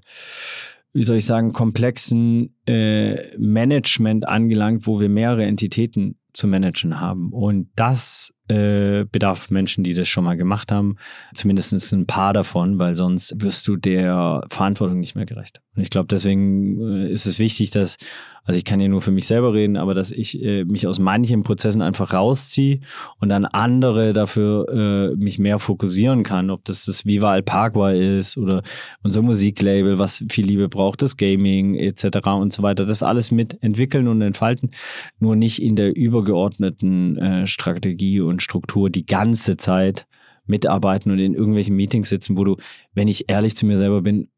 wie 0.93 1.05
soll 1.05 1.17
ich 1.17 1.27
sagen, 1.27 1.53
komplexen 1.53 2.57
äh, 2.67 3.37
Management 3.37 4.27
angelangt, 4.27 4.87
wo 4.87 5.01
wir 5.01 5.09
mehrere 5.09 5.45
Entitäten 5.45 6.17
zu 6.35 6.47
managen 6.47 7.01
haben. 7.01 7.33
Und 7.33 7.71
das 7.77 8.35
äh, 8.49 9.05
bedarf 9.11 9.51
Menschen, 9.51 9.85
die 9.85 9.95
das 9.95 10.09
schon 10.09 10.25
mal 10.25 10.37
gemacht 10.37 10.71
haben. 10.71 10.97
Zumindest 11.35 11.73
ein 11.93 12.07
paar 12.07 12.33
davon, 12.33 12.79
weil 12.79 12.95
sonst 12.95 13.35
wirst 13.39 13.67
du 13.69 13.77
der 13.77 14.43
Verantwortung 14.51 15.01
nicht 15.01 15.15
mehr 15.15 15.27
gerecht. 15.27 15.61
Und 15.77 15.83
ich 15.83 15.91
glaube, 15.91 16.09
deswegen 16.09 16.81
äh, 16.81 17.11
ist 17.11 17.27
es 17.27 17.39
wichtig, 17.39 17.71
dass, 17.71 17.97
also 18.45 18.57
ich 18.57 18.65
kann 18.65 18.81
ja 18.81 18.89
nur 18.89 19.01
für 19.01 19.11
mich 19.11 19.27
selber 19.27 19.55
reden, 19.55 19.77
aber 19.77 19.95
dass 19.95 20.11
ich 20.11 20.41
äh, 20.43 20.65
mich 20.65 20.87
aus 20.87 20.99
manchen 20.99 21.43
Prozessen 21.43 21.83
einfach 21.83 22.13
rausziehe 22.13 22.81
und 23.19 23.31
dann 23.31 23.45
andere 23.45 24.13
dafür 24.13 24.69
äh, 24.69 25.17
mich 25.17 25.39
mehr 25.39 25.59
fokussieren 25.59 26.23
kann, 26.23 26.51
ob 26.51 26.65
das 26.65 26.85
das 26.85 27.07
Viva 27.07 27.33
Alpagua 27.33 27.93
ist 27.93 28.37
oder 28.37 28.63
unser 29.03 29.23
Musiklabel, 29.23 29.99
was 29.99 30.25
viel 30.29 30.47
Liebe 30.47 30.69
braucht, 30.69 31.03
das 31.03 31.17
Gaming 31.17 31.75
etc. 31.77 32.27
und 32.29 32.53
so 32.53 32.63
weiter. 32.63 32.85
Das 32.85 33.03
alles 33.03 33.31
mit 33.31 33.63
entwickeln 33.63 34.07
und 34.07 34.21
entfalten, 34.23 34.71
nur 35.19 35.35
nicht 35.35 35.61
in 35.61 35.77
der 35.77 35.97
übergeordneten 35.97 37.17
äh, 37.17 37.47
Strategie 37.47 38.21
und 38.21 38.34
Struktur 38.41 38.91
die 38.91 39.07
ganze 39.07 39.57
Zeit 39.57 40.07
mitarbeiten 40.47 41.11
und 41.11 41.19
in 41.19 41.35
irgendwelchen 41.35 41.77
Meetings 41.77 42.09
sitzen, 42.09 42.37
wo 42.37 42.45
du, 42.45 42.57
wenn 42.93 43.09
ich 43.09 43.29
ehrlich 43.29 43.57
zu 43.57 43.67
mir 43.67 43.79
selber 43.79 44.03
bin, 44.03 44.29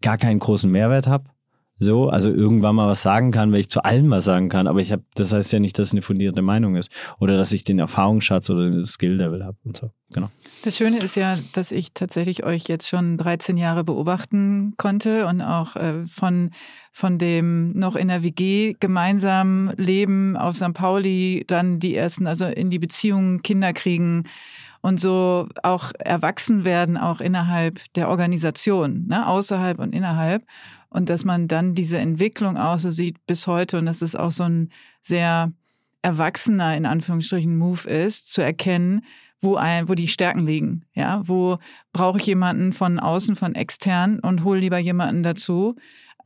gar 0.00 0.18
keinen 0.18 0.38
großen 0.38 0.70
Mehrwert 0.70 1.06
habe. 1.06 1.30
So, 1.76 2.08
also 2.08 2.30
irgendwann 2.30 2.76
mal 2.76 2.88
was 2.88 3.02
sagen 3.02 3.32
kann, 3.32 3.50
weil 3.50 3.58
ich 3.58 3.68
zu 3.68 3.84
allem 3.84 4.08
was 4.10 4.24
sagen 4.24 4.48
kann, 4.48 4.68
aber 4.68 4.78
ich 4.78 4.92
habe, 4.92 5.02
das 5.16 5.32
heißt 5.32 5.52
ja 5.52 5.58
nicht, 5.58 5.76
dass 5.76 5.88
es 5.88 5.92
eine 5.92 6.02
fundierte 6.02 6.40
Meinung 6.40 6.76
ist 6.76 6.90
oder 7.18 7.36
dass 7.36 7.52
ich 7.52 7.64
den 7.64 7.80
Erfahrungsschatz 7.80 8.48
oder 8.50 8.70
den 8.70 8.84
Skill-Level 8.84 9.44
habe 9.44 9.56
und 9.64 9.76
so. 9.76 9.90
Genau. 10.12 10.30
Das 10.62 10.76
Schöne 10.76 10.98
ist 10.98 11.16
ja, 11.16 11.36
dass 11.52 11.72
ich 11.72 11.92
tatsächlich 11.92 12.44
euch 12.44 12.68
jetzt 12.68 12.88
schon 12.88 13.18
13 13.18 13.56
Jahre 13.56 13.82
beobachten 13.82 14.74
konnte 14.76 15.26
und 15.26 15.40
auch 15.42 15.74
äh, 15.74 16.06
von, 16.06 16.50
von 16.92 17.18
dem 17.18 17.72
noch 17.72 17.96
in 17.96 18.06
der 18.06 18.22
WG 18.22 18.74
gemeinsam 18.78 19.72
leben 19.76 20.36
auf 20.36 20.54
St. 20.54 20.74
Pauli, 20.74 21.42
dann 21.48 21.80
die 21.80 21.96
ersten, 21.96 22.28
also 22.28 22.44
in 22.44 22.70
die 22.70 22.78
Beziehungen, 22.78 23.42
Kinder 23.42 23.72
kriegen, 23.72 24.24
und 24.84 25.00
so 25.00 25.48
auch 25.62 25.92
erwachsen 25.98 26.66
werden, 26.66 26.98
auch 26.98 27.22
innerhalb 27.22 27.80
der 27.94 28.10
Organisation, 28.10 29.06
ne? 29.06 29.26
außerhalb 29.26 29.78
und 29.78 29.94
innerhalb. 29.94 30.44
Und 30.94 31.08
dass 31.08 31.24
man 31.24 31.48
dann 31.48 31.74
diese 31.74 31.98
Entwicklung 31.98 32.56
auch 32.56 32.78
so 32.78 32.88
sieht 32.88 33.26
bis 33.26 33.48
heute 33.48 33.78
und 33.78 33.86
dass 33.86 34.00
es 34.00 34.14
auch 34.14 34.30
so 34.30 34.44
ein 34.44 34.70
sehr 35.02 35.52
erwachsener, 36.02 36.76
in 36.76 36.86
Anführungsstrichen, 36.86 37.58
Move 37.58 37.88
ist, 37.88 38.32
zu 38.32 38.42
erkennen, 38.42 39.00
wo, 39.40 39.56
ein, 39.56 39.88
wo 39.88 39.94
die 39.94 40.06
Stärken 40.06 40.46
liegen. 40.46 40.84
Ja, 40.94 41.20
wo 41.24 41.58
brauche 41.92 42.18
ich 42.18 42.26
jemanden 42.26 42.72
von 42.72 43.00
außen, 43.00 43.34
von 43.34 43.56
extern 43.56 44.20
und 44.20 44.44
hole 44.44 44.60
lieber 44.60 44.78
jemanden 44.78 45.24
dazu, 45.24 45.74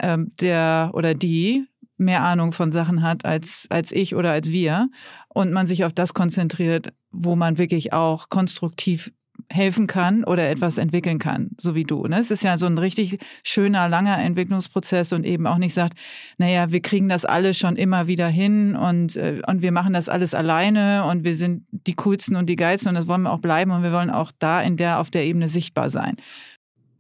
ähm, 0.01 0.33
der 0.39 0.91
oder 0.93 1.15
die 1.15 1.65
mehr 1.97 2.23
Ahnung 2.23 2.53
von 2.53 2.71
Sachen 2.71 3.01
hat 3.01 3.25
als, 3.25 3.69
als 3.71 3.91
ich 3.91 4.15
oder 4.15 4.33
als 4.33 4.53
wir 4.53 4.91
und 5.29 5.51
man 5.51 5.67
sich 5.67 5.87
auf 5.87 5.95
das 5.95 6.13
konzentriert, 6.13 6.93
wo 7.11 7.37
man 7.37 7.57
wirklich 7.57 7.95
auch 7.95 8.29
konstruktiv 8.29 9.13
helfen 9.51 9.87
kann 9.87 10.25
oder 10.25 10.49
etwas 10.51 10.79
entwickeln 10.79 11.19
kann, 11.19 11.51
so 11.59 11.75
wie 11.75 11.85
du. 11.85 12.05
Ne? 12.05 12.19
Es 12.19 12.31
ist 12.31 12.43
ja 12.43 12.59
so 12.59 12.67
ein 12.67 12.79
richtig 12.79 13.19
schöner, 13.43 13.89
langer 13.89 14.19
Entwicklungsprozess 14.19 15.13
und 15.13 15.25
eben 15.25 15.47
auch 15.47 15.59
nicht 15.59 15.75
sagt, 15.75 15.99
naja, 16.37 16.71
wir 16.71 16.81
kriegen 16.81 17.09
das 17.09 17.25
alles 17.25 17.59
schon 17.59 17.77
immer 17.77 18.07
wieder 18.07 18.29
hin 18.29 18.77
und, 18.77 19.17
äh, 19.17 19.41
und 19.47 19.63
wir 19.63 19.73
machen 19.73 19.95
das 19.95 20.09
alles 20.09 20.35
alleine 20.35 21.05
und 21.05 21.25
wir 21.25 21.35
sind 21.35 21.65
die 21.71 21.95
coolsten 21.95 22.37
und 22.37 22.47
die 22.47 22.57
geilsten 22.57 22.91
und 22.91 22.95
das 22.95 23.09
wollen 23.09 23.23
wir 23.23 23.33
auch 23.33 23.41
bleiben 23.41 23.71
und 23.71 23.83
wir 23.83 23.93
wollen 23.93 24.11
auch 24.11 24.33
da 24.39 24.61
in 24.61 24.77
der, 24.77 25.01
auf 25.01 25.11
der 25.11 25.25
Ebene 25.25 25.49
sichtbar 25.49 25.89
sein. 25.89 26.17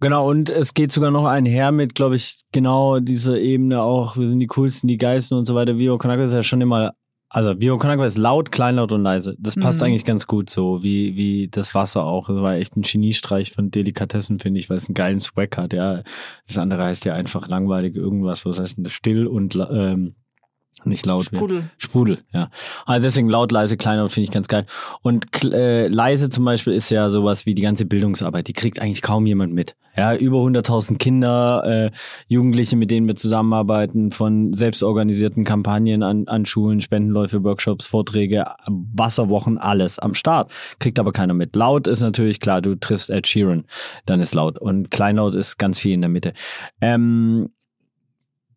Genau, 0.01 0.31
und 0.31 0.49
es 0.49 0.75
geht 0.75 0.93
sogar 0.93 1.11
noch 1.11 1.27
einher 1.27 1.73
mit, 1.73 1.97
glaube 1.97 2.15
ich, 2.15 2.41
genau 2.53 3.01
dieser 3.01 3.39
Ebene 3.39 3.83
auch, 3.83 4.17
wir 4.17 4.29
sind 4.29 4.39
die 4.39 4.47
coolsten, 4.47 4.87
die 4.87 4.97
Geisten 4.97 5.35
und 5.35 5.45
so 5.45 5.57
weiter. 5.57 5.77
Vio 5.77 5.99
Konako 5.99 6.23
ist 6.23 6.33
ja 6.33 6.45
schon 6.45 6.61
immer, 6.61 6.93
also 7.31 7.61
Vio 7.61 7.77
Konako 7.77 8.05
ist 8.05 8.17
laut, 8.17 8.51
kleinlaut 8.51 8.93
und 8.93 9.03
leise. 9.03 9.37
Das 9.39 9.55
passt 9.55 9.81
mhm. 9.81 9.87
eigentlich 9.87 10.05
ganz 10.05 10.27
gut 10.27 10.49
so, 10.49 10.83
wie, 10.83 11.17
wie 11.17 11.49
das 11.49 11.75
Wasser 11.75 12.05
auch. 12.05 12.29
Das 12.29 12.37
war 12.37 12.55
echt 12.55 12.77
ein 12.77 12.83
Geniestreich 12.83 13.53
von 13.53 13.71
Delikatessen, 13.71 14.39
finde 14.39 14.61
ich, 14.61 14.71
weil 14.71 14.79
es 14.79 14.89
einen 14.89 14.95
geilen 14.95 15.21
Swag 15.21 15.57
hat, 15.59 15.73
ja. 15.73 16.03
Das 16.47 16.57
andere 16.57 16.85
heißt 16.85 17.05
ja 17.05 17.15
einfach 17.15 17.49
langweilig 17.49 17.95
irgendwas, 17.95 18.47
was 18.47 18.59
heißt 18.59 18.79
denn 18.79 18.85
das? 18.85 18.93
Still 18.93 19.27
und 19.27 19.57
ähm, 19.71 20.15
nicht 20.89 21.07
laut. 21.07 21.25
Sprudel. 21.25 21.59
Mehr. 21.59 21.71
Sprudel, 21.79 22.19
ja. 22.33 22.51
Also 22.87 23.07
deswegen 23.07 23.29
laut, 23.29 23.53
leise, 23.53 23.77
kleiner 23.77 24.09
finde 24.09 24.25
ich 24.25 24.31
ganz 24.31 24.49
geil. 24.49 24.67
Und 25.03 25.27
äh, 25.45 25.87
leise 25.89 26.29
zum 26.29 26.45
Beispiel 26.45 26.73
ist 26.73 26.91
ja 26.91 27.11
sowas 27.11 27.47
wie 27.47 27.55
die 27.55 27.63
ganze 27.63 27.87
Bildungsarbeit. 27.87 28.49
Die 28.49 28.53
kriegt 28.53 28.81
eigentlich 28.81 29.03
kaum 29.03 29.27
jemand 29.27 29.53
mit. 29.53 29.77
Ja, 29.97 30.15
über 30.15 30.39
100.000 30.39 30.97
Kinder, 30.99 31.63
äh, 31.65 31.91
Jugendliche, 32.29 32.77
mit 32.77 32.91
denen 32.93 33.09
wir 33.09 33.17
zusammenarbeiten, 33.17 34.13
von 34.13 34.53
selbstorganisierten 34.53 35.43
Kampagnen 35.43 36.05
an, 36.05 36.29
an 36.29 36.47
Schulen, 36.47 36.81
Spendenläufe, 36.81 37.43
Workshops, 37.43 37.87
Vorträge, 37.87 38.45
Wasserwochen, 38.69 39.59
alles 39.59 39.99
am 39.99 40.15
Start. 40.15 40.53
Kriegt 40.79 41.01
aber 41.01 41.13
keiner 41.13 41.35
mit. 41.35 41.57
Laut 41.57 41.89
ist 41.89 42.01
natürlich 42.01 42.39
klar, 42.39 42.63
du 42.63 42.77
triffst 42.77 43.11
Ed 43.11 43.27
Sheeran, 43.27 43.65
dann 44.07 44.21
ist 44.21 44.35
laut. 44.35 44.59
Und 44.59 44.93
kleinlaut 44.93 45.35
ist 45.35 45.59
ganz 45.59 45.81
viel 45.81 45.95
in 45.95 46.01
der 46.01 46.11
Mitte. 46.11 46.33
Ähm, 46.81 47.51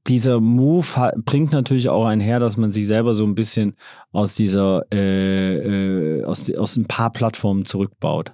dieser 0.08 0.39
Move 0.39 1.12
bringt 1.25 1.51
natürlich 1.51 1.89
auch 1.89 2.05
einher, 2.05 2.39
dass 2.39 2.58
man 2.58 2.72
sich 2.72 2.88
selber 2.88 3.13
so 3.15 3.24
ein 3.24 3.36
bisschen 3.36 3.75
aus 4.12 4.36
dieser, 4.36 4.86
äh, 4.93 6.20
äh, 6.20 6.24
aus, 6.24 6.50
aus 6.53 6.75
ein 6.77 6.86
paar 6.86 7.12
Plattformen 7.12 7.65
zurückbaut 7.65 8.34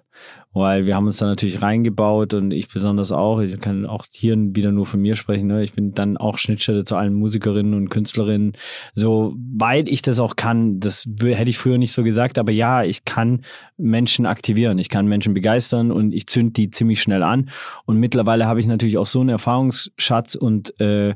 weil 0.58 0.86
wir 0.86 0.96
haben 0.96 1.06
uns 1.06 1.18
da 1.18 1.26
natürlich 1.26 1.62
reingebaut 1.62 2.34
und 2.34 2.52
ich 2.52 2.68
besonders 2.68 3.12
auch. 3.12 3.40
Ich 3.42 3.60
kann 3.60 3.86
auch 3.86 4.06
hier 4.12 4.36
wieder 4.38 4.72
nur 4.72 4.86
von 4.86 5.02
mir 5.02 5.16
sprechen. 5.16 5.48
Ne? 5.48 5.64
Ich 5.64 5.74
bin 5.74 5.94
dann 5.94 6.18
auch 6.18 6.38
Schnittstelle 6.38 6.84
zu 6.84 6.96
allen 6.96 7.14
Musikerinnen 7.14 7.74
und 7.74 7.90
Künstlerinnen. 7.90 8.54
So 8.96 9.36
weit 9.38 9.90
ich 9.90 10.02
das 10.02 10.20
auch 10.20 10.36
kann, 10.36 10.80
das 10.80 11.08
hätte 11.22 11.50
ich 11.50 11.58
früher 11.58 11.78
nicht 11.78 11.92
so 11.92 12.04
gesagt, 12.04 12.38
aber 12.38 12.52
ja, 12.52 12.84
ich 12.84 13.06
kann 13.06 13.42
Menschen 13.78 14.26
aktivieren, 14.26 14.80
ich 14.80 14.90
kann 14.90 15.08
Menschen 15.08 15.34
begeistern 15.34 15.92
und 15.92 16.14
ich 16.14 16.28
zünd 16.28 16.58
die 16.58 16.70
ziemlich 16.70 17.02
schnell 17.02 17.24
an. 17.24 17.50
Und 17.86 17.98
mittlerweile 17.98 18.48
habe 18.48 18.60
ich 18.60 18.68
natürlich 18.68 18.98
auch 18.98 19.06
so 19.06 19.20
einen 19.20 19.30
Erfahrungsschatz 19.30 20.36
und 20.36 20.80
äh, 20.80 21.16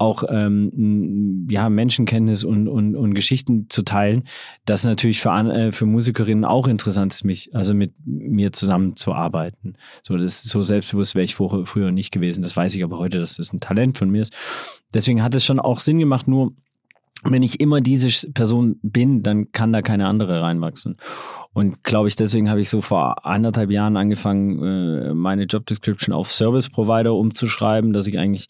auch 0.00 0.24
ähm, 0.28 1.46
ja, 1.50 1.68
Menschenkenntnis 1.68 2.42
und, 2.42 2.68
und, 2.68 2.96
und 2.96 3.14
Geschichten 3.14 3.66
zu 3.68 3.82
teilen, 3.82 4.24
das 4.64 4.84
natürlich 4.84 5.20
für, 5.20 5.30
äh, 5.30 5.72
für 5.72 5.84
Musikerinnen 5.84 6.46
auch 6.46 6.66
interessant 6.66 7.12
ist, 7.12 7.24
mich, 7.24 7.54
also 7.54 7.74
mit 7.74 7.92
mir 8.04 8.52
zusammenzuarbeiten. 8.52 9.76
So, 10.02 10.16
das 10.16 10.42
so 10.42 10.62
selbstbewusst 10.62 11.14
wäre 11.14 11.24
ich 11.24 11.34
vorher, 11.34 11.66
früher 11.66 11.92
nicht 11.92 12.12
gewesen. 12.12 12.42
Das 12.42 12.56
weiß 12.56 12.74
ich 12.76 12.82
aber 12.82 12.98
heute, 12.98 13.18
dass 13.18 13.36
das 13.36 13.52
ein 13.52 13.60
Talent 13.60 13.98
von 13.98 14.08
mir 14.08 14.22
ist. 14.22 14.34
Deswegen 14.94 15.22
hat 15.22 15.34
es 15.34 15.44
schon 15.44 15.60
auch 15.60 15.80
Sinn 15.80 15.98
gemacht, 15.98 16.26
nur 16.26 16.54
wenn 17.22 17.42
ich 17.42 17.60
immer 17.60 17.82
diese 17.82 18.30
Person 18.30 18.76
bin, 18.82 19.22
dann 19.22 19.52
kann 19.52 19.74
da 19.74 19.82
keine 19.82 20.06
andere 20.06 20.40
reinwachsen. 20.40 20.96
Und 21.52 21.84
glaube 21.84 22.08
ich, 22.08 22.16
deswegen 22.16 22.48
habe 22.48 22.62
ich 22.62 22.70
so 22.70 22.80
vor 22.80 23.26
anderthalb 23.26 23.70
Jahren 23.70 23.98
angefangen, 23.98 24.62
äh, 24.62 25.14
meine 25.14 25.44
Job 25.44 25.66
Description 25.66 26.14
auf 26.14 26.32
Service 26.32 26.70
Provider 26.70 27.14
umzuschreiben, 27.14 27.92
dass 27.92 28.06
ich 28.06 28.18
eigentlich 28.18 28.48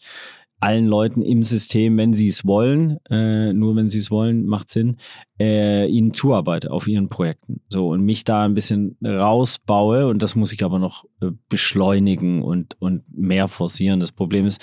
allen 0.61 0.85
Leuten 0.85 1.21
im 1.21 1.43
System, 1.43 1.97
wenn 1.97 2.13
sie 2.13 2.27
es 2.27 2.45
wollen, 2.45 2.97
äh, 3.09 3.51
nur 3.51 3.75
wenn 3.75 3.89
sie 3.89 3.99
es 3.99 4.11
wollen, 4.11 4.45
macht 4.45 4.69
Sinn, 4.69 4.97
äh, 5.39 5.87
ihnen 5.87 6.13
zuarbeite 6.13 6.71
auf 6.71 6.87
ihren 6.87 7.09
Projekten. 7.09 7.61
So 7.67 7.89
und 7.89 8.01
mich 8.01 8.23
da 8.23 8.45
ein 8.45 8.53
bisschen 8.53 8.95
rausbaue 9.03 10.07
und 10.07 10.21
das 10.21 10.35
muss 10.35 10.53
ich 10.53 10.63
aber 10.63 10.79
noch 10.79 11.05
äh, 11.21 11.31
beschleunigen 11.49 12.43
und 12.43 12.75
und 12.79 13.03
mehr 13.17 13.47
forcieren. 13.47 13.99
Das 13.99 14.11
Problem 14.11 14.45
ist, 14.45 14.61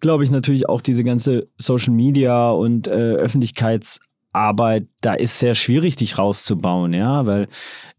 glaube 0.00 0.24
ich, 0.24 0.30
natürlich 0.30 0.68
auch 0.68 0.80
diese 0.80 1.04
ganze 1.04 1.48
Social 1.58 1.92
Media 1.92 2.50
und 2.50 2.86
äh, 2.86 2.90
Öffentlichkeits 2.90 4.00
Arbeit, 4.32 4.86
da 5.00 5.14
ist 5.14 5.38
sehr 5.38 5.54
schwierig, 5.54 5.96
dich 5.96 6.18
rauszubauen, 6.18 6.94
ja, 6.94 7.26
weil 7.26 7.48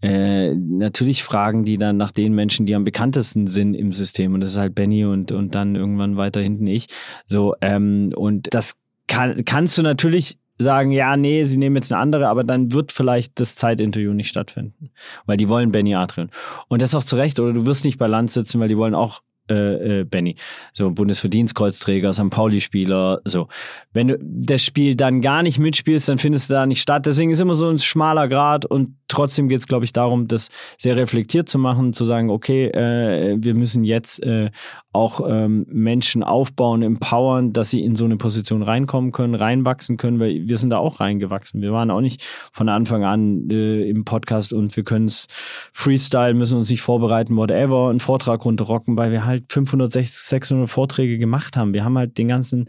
äh, 0.01 0.55
natürlich 0.55 1.23
fragen 1.23 1.63
die 1.63 1.77
dann 1.77 1.97
nach 1.97 2.11
den 2.11 2.33
Menschen, 2.33 2.65
die 2.65 2.75
am 2.75 2.83
bekanntesten 2.83 3.47
sind 3.47 3.73
im 3.75 3.93
System 3.93 4.33
und 4.33 4.41
das 4.41 4.51
ist 4.51 4.57
halt 4.57 4.75
Benny 4.75 5.05
und 5.05 5.31
und 5.31 5.55
dann 5.55 5.75
irgendwann 5.75 6.17
weiter 6.17 6.41
hinten 6.41 6.67
ich. 6.67 6.87
So 7.27 7.55
ähm, 7.61 8.09
und 8.15 8.53
das 8.53 8.73
kann, 9.07 9.45
kannst 9.45 9.77
du 9.77 9.83
natürlich 9.83 10.39
sagen, 10.57 10.91
ja, 10.91 11.17
nee, 11.17 11.43
sie 11.45 11.57
nehmen 11.57 11.75
jetzt 11.75 11.91
eine 11.91 12.01
andere, 12.01 12.27
aber 12.27 12.43
dann 12.43 12.73
wird 12.73 12.91
vielleicht 12.91 13.39
das 13.39 13.55
Zeitinterview 13.55 14.13
nicht 14.13 14.29
stattfinden, 14.29 14.91
weil 15.25 15.37
die 15.37 15.49
wollen 15.49 15.71
Benny 15.71 15.95
Adrian. 15.95 16.29
Und 16.67 16.81
das 16.81 16.95
auch 16.95 17.03
zu 17.03 17.15
Recht, 17.15 17.39
oder 17.39 17.53
du 17.53 17.65
wirst 17.65 17.85
nicht 17.85 17.97
bei 17.97 18.07
Land 18.07 18.31
sitzen, 18.31 18.59
weil 18.59 18.69
die 18.69 18.77
wollen 18.77 18.95
auch 18.95 19.21
äh, 19.49 19.99
äh, 19.99 20.03
Benny. 20.05 20.35
So 20.71 20.91
Bundesverdienstkreuzträger, 20.91 22.13
St. 22.13 22.29
Pauli-Spieler, 22.29 23.21
so. 23.25 23.47
Wenn 23.91 24.07
du 24.07 24.17
das 24.21 24.61
Spiel 24.61 24.95
dann 24.95 25.21
gar 25.21 25.43
nicht 25.43 25.59
mitspielst, 25.59 26.09
dann 26.09 26.17
findest 26.17 26.49
du 26.49 26.53
da 26.53 26.65
nicht 26.65 26.81
statt. 26.81 27.05
Deswegen 27.05 27.31
ist 27.31 27.41
immer 27.41 27.55
so 27.55 27.69
ein 27.69 27.79
schmaler 27.79 28.27
Grad 28.27 28.65
und 28.65 28.95
trotzdem 29.07 29.49
geht 29.49 29.59
es, 29.59 29.67
glaube 29.67 29.85
ich, 29.85 29.93
darum, 29.93 30.27
das 30.27 30.49
sehr 30.77 30.95
reflektiert 30.95 31.49
zu 31.49 31.59
machen, 31.59 31.93
zu 31.93 32.05
sagen, 32.05 32.29
okay, 32.29 32.67
äh, 32.67 33.37
wir 33.39 33.53
müssen 33.53 33.83
jetzt 33.83 34.23
äh, 34.23 34.49
auch 34.93 35.21
ähm, 35.27 35.65
Menschen 35.69 36.23
aufbauen, 36.23 36.83
empowern, 36.83 37.51
dass 37.51 37.71
sie 37.71 37.81
in 37.81 37.95
so 37.95 38.05
eine 38.05 38.17
Position 38.17 38.61
reinkommen 38.61 39.11
können, 39.11 39.33
reinwachsen 39.33 39.97
können, 39.97 40.19
weil 40.19 40.47
wir 40.47 40.57
sind 40.57 40.69
da 40.69 40.77
auch 40.77 40.99
reingewachsen. 40.99 41.61
Wir 41.61 41.73
waren 41.73 41.89
auch 41.89 41.99
nicht 41.99 42.23
von 42.51 42.69
Anfang 42.69 43.03
an 43.03 43.49
äh, 43.49 43.89
im 43.89 44.05
Podcast 44.05 44.53
und 44.53 44.75
wir 44.75 44.83
können 44.83 45.05
es 45.05 45.27
Freestyle, 45.71 46.35
müssen 46.35 46.57
uns 46.57 46.69
nicht 46.69 46.81
vorbereiten, 46.81 47.35
whatever, 47.35 47.89
einen 47.89 47.99
Vortrag 47.99 48.45
runterrocken, 48.45 48.95
weil 48.95 49.11
wir 49.11 49.25
halt 49.25 49.51
560, 49.51 50.15
600 50.15 50.69
Vorträge 50.69 51.17
gemacht 51.17 51.57
haben. 51.57 51.73
Wir 51.73 51.83
haben 51.83 51.97
halt 51.97 52.17
den 52.19 52.27
ganzen 52.27 52.67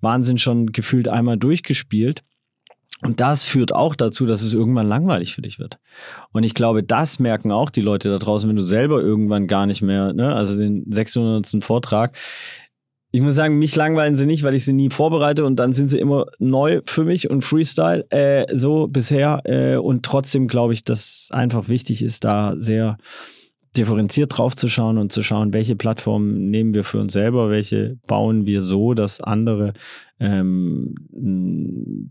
Wahnsinn 0.00 0.38
schon 0.38 0.66
gefühlt 0.72 1.06
einmal 1.06 1.36
durchgespielt. 1.36 2.24
Und 3.02 3.20
das 3.20 3.44
führt 3.44 3.74
auch 3.74 3.94
dazu, 3.94 4.26
dass 4.26 4.42
es 4.42 4.52
irgendwann 4.52 4.86
langweilig 4.86 5.34
für 5.34 5.42
dich 5.42 5.58
wird. 5.58 5.78
Und 6.32 6.42
ich 6.42 6.54
glaube, 6.54 6.82
das 6.82 7.18
merken 7.18 7.50
auch 7.50 7.70
die 7.70 7.80
Leute 7.80 8.10
da 8.10 8.18
draußen, 8.18 8.48
wenn 8.48 8.56
du 8.56 8.62
selber 8.62 9.00
irgendwann 9.00 9.46
gar 9.46 9.66
nicht 9.66 9.80
mehr, 9.80 10.12
ne, 10.12 10.34
also 10.34 10.58
den 10.58 10.84
600. 10.90 11.64
Vortrag. 11.64 12.16
Ich 13.12 13.22
muss 13.22 13.34
sagen, 13.34 13.58
mich 13.58 13.74
langweilen 13.74 14.16
sie 14.16 14.26
nicht, 14.26 14.42
weil 14.42 14.54
ich 14.54 14.64
sie 14.64 14.74
nie 14.74 14.90
vorbereite 14.90 15.44
und 15.44 15.56
dann 15.56 15.72
sind 15.72 15.88
sie 15.88 15.98
immer 15.98 16.26
neu 16.38 16.80
für 16.84 17.04
mich 17.04 17.28
und 17.28 17.42
Freestyle, 17.42 18.06
äh, 18.10 18.46
so 18.54 18.86
bisher. 18.86 19.40
Äh, 19.44 19.76
und 19.76 20.04
trotzdem 20.04 20.46
glaube 20.46 20.74
ich, 20.74 20.84
dass 20.84 21.28
einfach 21.32 21.68
wichtig 21.68 22.02
ist, 22.02 22.24
da 22.24 22.54
sehr 22.58 22.98
differenziert 23.76 24.36
drauf 24.36 24.56
zu 24.56 24.68
schauen 24.68 24.98
und 24.98 25.12
zu 25.12 25.22
schauen, 25.22 25.52
welche 25.52 25.76
Plattformen 25.76 26.50
nehmen 26.50 26.74
wir 26.74 26.84
für 26.84 26.98
uns 26.98 27.12
selber, 27.12 27.50
welche 27.50 27.98
bauen 28.06 28.46
wir 28.46 28.62
so, 28.62 28.94
dass 28.94 29.20
andere 29.20 29.74
ähm, 30.18 30.94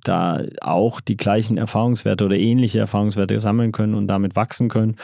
da 0.03 0.43
auch 0.61 1.01
die 1.01 1.17
gleichen 1.17 1.57
Erfahrungswerte 1.57 2.25
oder 2.25 2.37
ähnliche 2.37 2.79
Erfahrungswerte 2.79 3.39
sammeln 3.39 3.71
können 3.71 3.93
und 3.93 4.07
damit 4.07 4.35
wachsen 4.35 4.69
können 4.69 4.95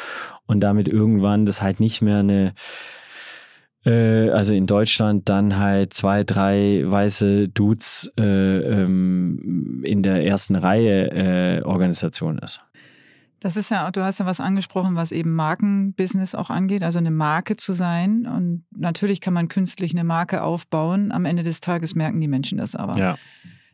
und 0.46 0.62
damit 0.62 0.88
irgendwann 0.88 1.46
das 1.46 1.62
halt 1.62 1.80
nicht 1.80 2.02
mehr 2.02 2.20
eine 2.20 2.54
äh, 3.86 4.30
also 4.30 4.54
in 4.54 4.65
Deutschland 4.65 5.30
dann 5.30 5.58
halt 5.58 5.94
zwei, 5.94 6.24
drei 6.24 6.84
weiße 6.86 7.50
Dudes 7.50 8.12
äh, 8.18 8.24
ähm, 8.24 9.84
in 9.86 10.02
der 10.02 10.26
ersten 10.26 10.56
Reihe 10.56 11.12
äh, 11.12 11.62
Organisation 11.63 12.39
ist. 12.39 12.62
Das 13.45 13.58
ist 13.58 13.69
ja, 13.69 13.91
du 13.91 14.01
hast 14.01 14.19
ja 14.19 14.25
was 14.25 14.39
angesprochen, 14.39 14.95
was 14.95 15.12
eben 15.12 15.36
Markenbusiness 15.36 16.34
auch 16.34 16.49
angeht, 16.49 16.81
also 16.81 16.97
eine 16.97 17.12
Marke 17.12 17.55
zu 17.55 17.73
sein. 17.73 18.25
Und 18.25 18.65
natürlich 18.75 19.21
kann 19.21 19.36
man 19.36 19.49
künstlich 19.49 19.93
eine 19.93 20.03
Marke 20.03 20.41
aufbauen. 20.41 21.12
Am 21.12 21.25
Ende 21.25 21.43
des 21.43 21.62
Tages 21.62 21.93
merken 21.93 22.19
die 22.19 22.27
Menschen 22.27 22.58
das 22.58 22.73
aber. 22.73 22.97
Ja. 22.97 23.19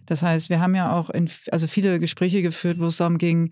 Das 0.05 0.23
heißt, 0.23 0.49
wir 0.49 0.59
haben 0.59 0.75
ja 0.75 0.91
auch 0.91 1.09
in, 1.09 1.29
also 1.53 1.67
viele 1.67 2.01
Gespräche 2.01 2.41
geführt, 2.41 2.79
wo 2.79 2.87
es 2.87 2.97
darum 2.97 3.17
ging, 3.17 3.51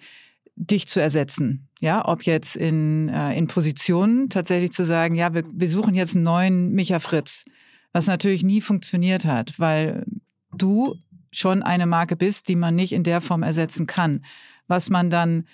dich 0.58 0.90
zu 0.90 1.02
ersetzen. 1.02 1.70
Ja, 1.80 2.06
ob 2.06 2.24
jetzt 2.24 2.58
in, 2.58 3.08
äh, 3.08 3.38
in 3.38 3.48
Positionen 3.48 4.30
tatsächlich 4.30 4.74
zu 4.74 4.84
sagen, 4.84 5.16
ja, 5.16 5.34
wir, 5.34 5.46
wir 5.50 5.70
suchen 5.70 5.96
jetzt 5.96 6.16
einen 6.16 6.26
neuen 6.26 6.74
Micha 6.74 7.00
Fritz, 7.00 7.46
was 7.94 8.08
natürlich 8.08 8.44
nie 8.44 8.60
funktioniert 8.60 9.24
hat, 9.24 9.58
weil 9.58 10.06
du 10.52 10.96
schon 11.32 11.64
eine 11.64 11.86
Marke 11.86 12.18
bist, 12.18 12.50
die 12.50 12.58
man 12.58 12.76
nicht 12.76 12.92
in 12.92 13.06
der 13.06 13.22
Form 13.22 13.42
ersetzen 13.42 13.88
kann. 13.88 14.26
Was 14.68 14.90
man 14.90 15.10
dann 15.10 15.46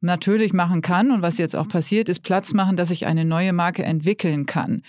natürlich 0.00 0.52
machen 0.52 0.80
kann 0.80 1.10
und 1.10 1.22
was 1.22 1.38
jetzt 1.38 1.56
auch 1.56 1.68
passiert, 1.68 2.08
ist 2.08 2.20
Platz 2.20 2.54
machen, 2.54 2.76
dass 2.76 2.90
ich 2.90 3.06
eine 3.06 3.24
neue 3.24 3.52
Marke 3.52 3.84
entwickeln 3.84 4.46
kann, 4.46 4.82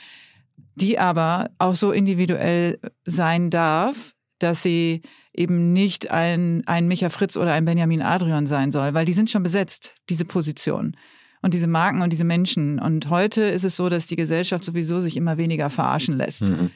die 0.76 1.00
aber 1.00 1.50
auch 1.58 1.76
so 1.76 1.92
individuell 1.92 2.80
sein 3.06 3.50
darf, 3.50 4.14
dass 4.40 4.64
sie 4.64 5.02
eben 5.34 5.74
nicht 5.74 6.12
ein, 6.12 6.64
ein 6.66 6.88
Micha 6.88 7.10
Fritz 7.10 7.38
oder 7.38 7.54
ein 7.54 7.66
Benjamin 7.66 8.02
Adrian 8.02 8.46
sein 8.46 8.72
soll, 8.72 8.94
weil 8.94 9.06
die 9.06 9.14
sind 9.14 9.30
schon 9.30 9.44
besetzt, 9.44 9.96
diese 10.10 10.26
Position. 10.26 10.96
Und 11.42 11.54
diese 11.54 11.68
Marken 11.68 12.02
und 12.02 12.12
diese 12.14 12.24
Menschen. 12.24 12.80
Und 12.80 13.10
heute 13.10 13.42
ist 13.44 13.64
es 13.64 13.76
so, 13.76 13.90
dass 13.90 14.06
die 14.06 14.16
Gesellschaft 14.16 14.64
sowieso 14.64 15.00
sich 15.00 15.18
immer 15.18 15.38
weniger 15.38 15.70
verarschen 15.70 16.16
lässt. 16.16 16.50
Mhm. 16.50 16.72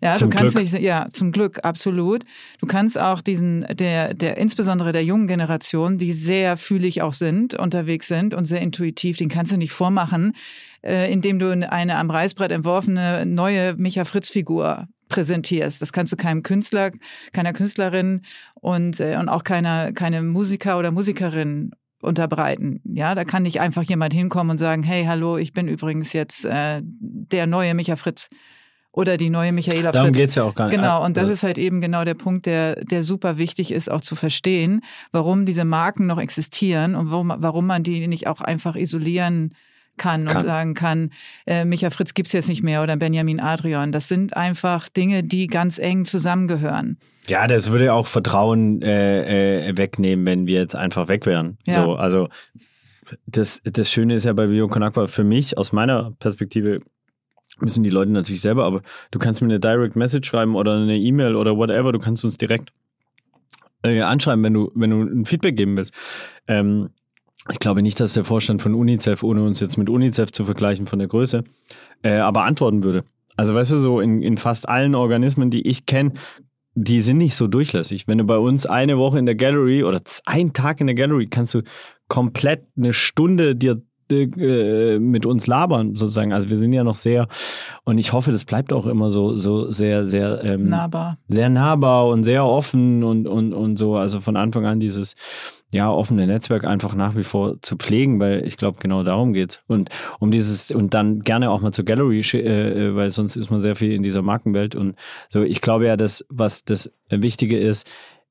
Ja, 0.00 0.14
zum 0.14 0.30
du 0.30 0.36
kannst 0.36 0.56
Glück. 0.56 0.72
nicht, 0.72 0.82
ja, 0.82 1.08
zum 1.12 1.32
Glück, 1.32 1.64
absolut. 1.64 2.22
Du 2.60 2.66
kannst 2.66 2.98
auch 2.98 3.20
diesen, 3.20 3.66
der, 3.72 4.14
der, 4.14 4.38
insbesondere 4.38 4.92
der 4.92 5.04
jungen 5.04 5.26
Generation, 5.26 5.98
die 5.98 6.12
sehr 6.12 6.56
fühlig 6.56 7.02
auch 7.02 7.12
sind, 7.12 7.54
unterwegs 7.54 8.06
sind 8.06 8.32
und 8.32 8.44
sehr 8.44 8.60
intuitiv, 8.60 9.16
den 9.16 9.28
kannst 9.28 9.52
du 9.52 9.56
nicht 9.56 9.72
vormachen, 9.72 10.34
äh, 10.82 11.12
indem 11.12 11.38
du 11.38 11.50
eine 11.50 11.96
am 11.96 12.10
Reißbrett 12.10 12.52
entworfene 12.52 13.26
neue 13.26 13.74
Micha-Fritz-Figur 13.74 14.86
präsentierst. 15.08 15.82
Das 15.82 15.92
kannst 15.92 16.12
du 16.12 16.16
keinem 16.16 16.42
Künstler, 16.42 16.92
keiner 17.32 17.52
Künstlerin 17.52 18.22
und, 18.54 19.00
äh, 19.00 19.16
und 19.18 19.28
auch 19.28 19.44
keiner, 19.44 19.92
keine 19.92 20.22
Musiker 20.22 20.78
oder 20.78 20.90
Musikerin 20.90 21.72
unterbreiten. 22.02 22.80
Ja, 22.84 23.14
da 23.14 23.24
kann 23.24 23.42
nicht 23.42 23.60
einfach 23.60 23.82
jemand 23.82 24.12
hinkommen 24.12 24.50
und 24.52 24.58
sagen, 24.58 24.82
hey, 24.82 25.04
hallo, 25.06 25.36
ich 25.38 25.52
bin 25.52 25.68
übrigens 25.68 26.12
jetzt 26.12 26.44
äh, 26.44 26.80
der 26.82 27.46
neue 27.46 27.74
Micha 27.74 27.96
Fritz 27.96 28.28
oder 28.92 29.16
die 29.18 29.28
neue 29.30 29.52
Michaela 29.52 29.92
Darum 29.92 30.08
Fritz. 30.08 30.18
geht's 30.18 30.34
ja 30.36 30.44
auch 30.44 30.54
gar 30.54 30.66
nicht. 30.68 30.76
Genau, 30.76 31.04
und 31.04 31.16
das 31.16 31.24
Also- 31.24 31.34
ist 31.34 31.42
halt 31.42 31.58
eben 31.58 31.80
genau 31.80 32.04
der 32.04 32.14
Punkt, 32.14 32.46
der, 32.46 32.76
der 32.84 33.02
super 33.02 33.36
wichtig 33.38 33.70
ist, 33.72 33.90
auch 33.90 34.00
zu 34.00 34.14
verstehen, 34.16 34.80
warum 35.12 35.44
diese 35.46 35.64
Marken 35.64 36.06
noch 36.06 36.18
existieren 36.18 36.94
und 36.94 37.10
warum, 37.10 37.32
warum 37.38 37.66
man 37.66 37.82
die 37.82 38.06
nicht 38.08 38.26
auch 38.26 38.40
einfach 38.40 38.74
isolieren 38.76 39.50
kann, 39.50 39.58
Kann. 39.96 40.28
und 40.28 40.40
sagen 40.40 40.74
kann, 40.74 41.10
äh, 41.46 41.64
Micha 41.64 41.90
Fritz 41.90 42.14
gibt's 42.14 42.32
jetzt 42.32 42.48
nicht 42.48 42.62
mehr 42.62 42.82
oder 42.82 42.96
Benjamin 42.96 43.40
Adrian. 43.40 43.92
Das 43.92 44.08
sind 44.08 44.36
einfach 44.36 44.88
Dinge, 44.88 45.22
die 45.24 45.46
ganz 45.46 45.78
eng 45.78 46.04
zusammengehören. 46.04 46.98
Ja, 47.28 47.46
das 47.46 47.70
würde 47.70 47.92
auch 47.92 48.06
Vertrauen 48.06 48.82
äh, 48.82 49.68
äh, 49.68 49.76
wegnehmen, 49.76 50.24
wenn 50.26 50.46
wir 50.46 50.60
jetzt 50.60 50.76
einfach 50.76 51.08
weg 51.08 51.26
wären. 51.26 51.58
Ja. 51.66 51.84
So, 51.84 51.94
also 51.94 52.28
das, 53.26 53.60
das 53.64 53.90
Schöne 53.90 54.14
ist 54.14 54.24
ja 54.24 54.32
bei 54.32 54.46
Bio 54.46 54.68
Con 54.68 54.82
Agua 54.82 55.06
für 55.06 55.24
mich, 55.24 55.56
aus 55.58 55.72
meiner 55.72 56.12
Perspektive, 56.18 56.80
müssen 57.60 57.82
die 57.82 57.90
Leute 57.90 58.12
natürlich 58.12 58.40
selber, 58.40 58.64
aber 58.64 58.82
du 59.10 59.18
kannst 59.18 59.40
mir 59.40 59.48
eine 59.48 59.60
Direct 59.60 59.96
Message 59.96 60.28
schreiben 60.28 60.56
oder 60.56 60.74
eine 60.74 60.98
E-Mail 60.98 61.36
oder 61.36 61.56
whatever, 61.56 61.92
du 61.92 61.98
kannst 61.98 62.24
uns 62.24 62.36
direkt 62.36 62.70
äh, 63.82 64.00
anschreiben, 64.02 64.42
wenn 64.44 64.54
du, 64.54 64.70
wenn 64.74 64.90
du 64.90 65.02
ein 65.02 65.24
Feedback 65.24 65.56
geben 65.56 65.76
willst. 65.76 65.94
Ähm, 66.48 66.90
ich 67.50 67.58
glaube 67.58 67.82
nicht, 67.82 68.00
dass 68.00 68.14
der 68.14 68.24
Vorstand 68.24 68.62
von 68.62 68.74
UNICEF, 68.74 69.22
ohne 69.22 69.44
uns 69.44 69.60
jetzt 69.60 69.76
mit 69.76 69.88
UNICEF 69.88 70.32
zu 70.32 70.44
vergleichen 70.44 70.86
von 70.86 70.98
der 70.98 71.08
Größe, 71.08 71.44
äh, 72.02 72.16
aber 72.16 72.44
antworten 72.44 72.82
würde. 72.82 73.04
Also 73.36 73.54
weißt 73.54 73.72
du, 73.72 73.78
so 73.78 74.00
in, 74.00 74.22
in 74.22 74.36
fast 74.36 74.68
allen 74.68 74.94
Organismen, 74.94 75.50
die 75.50 75.68
ich 75.68 75.86
kenne, 75.86 76.12
die 76.74 77.00
sind 77.00 77.18
nicht 77.18 77.34
so 77.34 77.46
durchlässig. 77.46 78.06
Wenn 78.06 78.18
du 78.18 78.24
bei 78.24 78.38
uns 78.38 78.66
eine 78.66 78.98
Woche 78.98 79.18
in 79.18 79.26
der 79.26 79.34
Gallery 79.34 79.82
oder 79.82 80.00
einen 80.26 80.52
Tag 80.52 80.80
in 80.80 80.86
der 80.86 80.94
Gallery 80.94 81.26
kannst 81.26 81.54
du 81.54 81.62
komplett 82.08 82.66
eine 82.76 82.92
Stunde 82.92 83.56
dir 83.56 83.82
äh, 84.10 84.98
mit 84.98 85.26
uns 85.26 85.46
labern 85.46 85.94
sozusagen. 85.94 86.32
Also 86.32 86.48
wir 86.50 86.58
sind 86.58 86.72
ja 86.72 86.84
noch 86.84 86.94
sehr 86.94 87.26
und 87.84 87.98
ich 87.98 88.12
hoffe, 88.12 88.30
das 88.30 88.44
bleibt 88.44 88.72
auch 88.72 88.86
immer 88.86 89.10
so 89.10 89.34
so 89.34 89.72
sehr 89.72 90.06
sehr 90.06 90.44
ähm, 90.44 90.64
Nahbar. 90.64 91.18
sehr 91.28 91.48
nahbar 91.48 92.06
und 92.08 92.22
sehr 92.22 92.44
offen 92.44 93.02
und, 93.02 93.26
und, 93.26 93.52
und 93.52 93.76
so. 93.76 93.96
Also 93.96 94.20
von 94.20 94.36
Anfang 94.36 94.64
an 94.66 94.78
dieses 94.78 95.14
ja, 95.72 95.90
offene 95.90 96.26
Netzwerk 96.26 96.64
einfach 96.64 96.94
nach 96.94 97.16
wie 97.16 97.24
vor 97.24 97.60
zu 97.60 97.76
pflegen, 97.76 98.20
weil 98.20 98.46
ich 98.46 98.56
glaube, 98.56 98.78
genau 98.80 99.02
darum 99.02 99.32
geht's. 99.32 99.62
Und 99.66 99.90
um 100.20 100.30
dieses, 100.30 100.70
und 100.70 100.94
dann 100.94 101.20
gerne 101.20 101.50
auch 101.50 101.60
mal 101.60 101.72
zur 101.72 101.84
Gallery, 101.84 102.20
äh, 102.34 102.38
äh, 102.38 102.94
weil 102.94 103.10
sonst 103.10 103.36
ist 103.36 103.50
man 103.50 103.60
sehr 103.60 103.76
viel 103.76 103.92
in 103.92 104.02
dieser 104.02 104.22
Markenwelt. 104.22 104.74
Und 104.74 104.94
so, 105.28 105.42
ich 105.42 105.60
glaube 105.60 105.86
ja, 105.86 105.96
dass, 105.96 106.24
was 106.28 106.64
das 106.64 106.90
Wichtige 107.10 107.58
ist, 107.58 107.86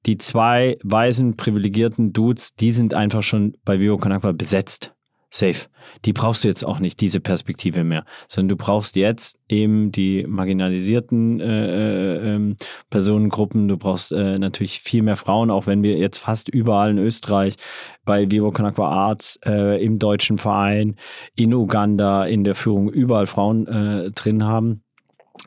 die 0.05 0.17
zwei 0.17 0.77
weißen, 0.83 1.35
privilegierten 1.35 2.13
Dudes, 2.13 2.55
die 2.55 2.71
sind 2.71 2.93
einfach 2.93 3.23
schon 3.23 3.57
bei 3.65 3.79
Vivo 3.79 3.97
Con 3.97 4.11
Agua 4.11 4.31
besetzt. 4.31 4.94
Safe. 5.35 5.67
Die 6.05 6.13
brauchst 6.13 6.43
du 6.43 6.47
jetzt 6.47 6.63
auch 6.63 6.79
nicht, 6.79 7.01
diese 7.01 7.19
Perspektive 7.19 7.83
mehr, 7.83 8.05
sondern 8.27 8.57
du 8.57 8.63
brauchst 8.63 8.95
jetzt 8.95 9.37
eben 9.49 9.91
die 9.91 10.25
marginalisierten 10.27 11.39
äh, 11.39 11.45
äh, 11.45 12.35
ähm, 12.35 12.55
Personengruppen. 12.89 13.67
Du 13.67 13.77
brauchst 13.77 14.11
äh, 14.11 14.39
natürlich 14.39 14.79
viel 14.79 15.03
mehr 15.03 15.15
Frauen, 15.15 15.51
auch 15.51 15.67
wenn 15.67 15.83
wir 15.83 15.97
jetzt 15.97 16.19
fast 16.19 16.49
überall 16.49 16.91
in 16.91 16.97
Österreich 16.97 17.55
bei 18.05 18.31
Vivo 18.31 18.51
Con 18.51 18.65
Agua 18.65 18.89
Arts, 18.89 19.37
äh, 19.45 19.83
im 19.83 19.99
deutschen 19.99 20.37
Verein, 20.37 20.95
in 21.35 21.53
Uganda, 21.53 22.25
in 22.25 22.43
der 22.43 22.55
Führung 22.55 22.89
überall 22.89 23.27
Frauen 23.27 23.67
äh, 23.67 24.11
drin 24.11 24.45
haben. 24.45 24.84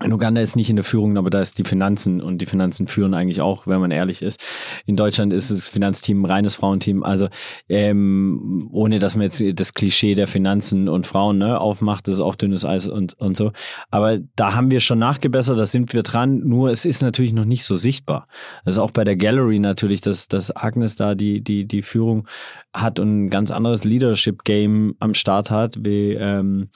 In 0.03 0.13
Uganda 0.13 0.41
ist 0.41 0.55
nicht 0.55 0.71
in 0.71 0.77
der 0.77 0.85
Führung, 0.85 1.17
aber 1.17 1.29
da 1.29 1.41
ist 1.41 1.59
die 1.59 1.65
Finanzen 1.65 2.21
und 2.21 2.39
die 2.39 2.47
Finanzen 2.47 2.87
führen 2.87 3.15
eigentlich 3.15 3.41
auch, 3.41 3.67
wenn 3.67 3.81
man 3.81 3.91
ehrlich 3.91 4.23
ist. 4.23 4.41
In 4.87 4.95
Deutschland 4.95 5.33
ist 5.33 5.51
das 5.51 5.69
Finanzteam 5.69 6.23
ein 6.23 6.25
reines 6.27 6.55
Frauenteam. 6.55 7.03
Also 7.03 7.29
ähm, 7.69 8.69
ohne, 8.71 9.01
dass 9.01 9.17
man 9.17 9.25
jetzt 9.25 9.43
das 9.59 9.75
Klischee 9.75 10.15
der 10.15 10.29
Finanzen 10.29 10.89
und 10.89 11.07
Frauen 11.07 11.39
ne, 11.39 11.61
aufmacht, 11.61 12.07
das 12.07 12.17
ist 12.17 12.21
auch 12.21 12.37
dünnes 12.37 12.65
Eis 12.65 12.87
und, 12.87 13.15
und 13.15 13.37
so. 13.37 13.51
Aber 13.91 14.19
da 14.37 14.55
haben 14.55 14.71
wir 14.71 14.79
schon 14.79 15.01
nachgebessert, 15.01 15.59
da 15.59 15.67
sind 15.67 15.93
wir 15.93 16.05
dran. 16.05 16.41
Nur 16.45 16.71
es 16.71 16.85
ist 16.85 17.03
natürlich 17.03 17.33
noch 17.33 17.45
nicht 17.45 17.65
so 17.65 17.75
sichtbar. 17.75 18.29
Ist 18.65 18.79
auch 18.79 18.93
bei 18.93 19.03
der 19.03 19.17
Gallery 19.17 19.59
natürlich, 19.59 20.01
dass, 20.01 20.29
dass 20.29 20.55
Agnes 20.55 20.95
da 20.95 21.17
die, 21.17 21.41
die, 21.41 21.67
die 21.67 21.83
Führung 21.83 22.29
hat 22.73 23.01
und 23.01 23.25
ein 23.25 23.31
ganz 23.31 23.51
anderes 23.51 23.83
Leadership-Game 23.83 24.95
am 25.01 25.15
Start 25.15 25.51
hat, 25.51 25.79
wie, 25.85 26.13
ähm, 26.13 26.69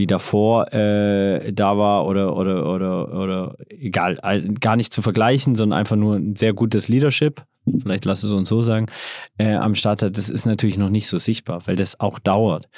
wie 0.00 0.06
davor 0.06 0.72
äh, 0.72 1.52
da 1.52 1.76
war 1.76 2.06
oder, 2.06 2.34
oder, 2.34 2.66
oder, 2.66 3.12
oder 3.12 3.56
egal, 3.68 4.16
gar 4.58 4.76
nicht 4.76 4.92
zu 4.94 5.02
vergleichen, 5.02 5.54
sondern 5.54 5.78
einfach 5.78 5.96
nur 5.96 6.16
ein 6.16 6.36
sehr 6.36 6.54
gutes 6.54 6.88
Leadership, 6.88 7.44
vielleicht 7.80 8.06
lass 8.06 8.24
es 8.24 8.30
uns 8.30 8.48
so 8.48 8.62
sagen, 8.62 8.86
äh, 9.36 9.54
am 9.54 9.74
Start 9.74 10.00
hat, 10.02 10.16
das 10.16 10.30
ist 10.30 10.46
natürlich 10.46 10.78
noch 10.78 10.88
nicht 10.88 11.06
so 11.06 11.18
sichtbar, 11.18 11.66
weil 11.66 11.76
das 11.76 12.00
auch 12.00 12.18
dauert. 12.18 12.70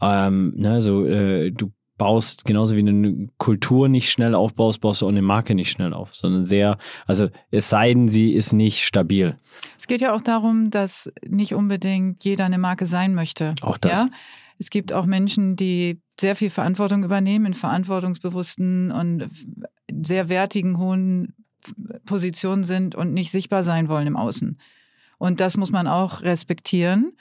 Ähm, 0.00 0.52
ne, 0.56 0.80
so, 0.80 1.04
äh, 1.04 1.50
du 1.50 1.72
baust, 1.96 2.44
genauso 2.44 2.76
wie 2.76 2.84
du 2.84 2.90
eine 2.90 3.28
Kultur 3.38 3.88
nicht 3.88 4.08
schnell 4.08 4.36
aufbaust, 4.36 4.80
baust 4.80 5.02
du 5.02 5.06
auch 5.06 5.10
eine 5.10 5.20
Marke 5.20 5.56
nicht 5.56 5.72
schnell 5.72 5.92
auf, 5.92 6.14
sondern 6.14 6.44
sehr, 6.44 6.78
also 7.08 7.28
es 7.50 7.68
sei 7.68 7.92
denn, 7.92 8.08
sie 8.08 8.34
ist 8.34 8.52
nicht 8.52 8.84
stabil. 8.84 9.36
Es 9.76 9.88
geht 9.88 10.00
ja 10.00 10.14
auch 10.14 10.20
darum, 10.20 10.70
dass 10.70 11.10
nicht 11.26 11.54
unbedingt 11.54 12.24
jeder 12.24 12.44
eine 12.44 12.58
Marke 12.58 12.86
sein 12.86 13.14
möchte. 13.14 13.56
Auch 13.62 13.78
das. 13.78 14.04
Ja? 14.04 14.08
Es 14.60 14.70
gibt 14.70 14.92
auch 14.92 15.06
Menschen, 15.06 15.56
die 15.56 16.00
sehr 16.20 16.36
viel 16.36 16.50
Verantwortung 16.50 17.04
übernehmen, 17.04 17.46
in 17.46 17.54
verantwortungsbewussten 17.54 18.90
und 18.90 19.28
sehr 20.02 20.28
wertigen, 20.28 20.78
hohen 20.78 21.34
Positionen 22.06 22.64
sind 22.64 22.94
und 22.94 23.12
nicht 23.12 23.30
sichtbar 23.30 23.64
sein 23.64 23.88
wollen 23.88 24.06
im 24.06 24.16
Außen. 24.16 24.58
Und 25.18 25.40
das 25.40 25.56
muss 25.56 25.70
man 25.70 25.86
auch 25.86 26.22
respektieren. 26.22 27.12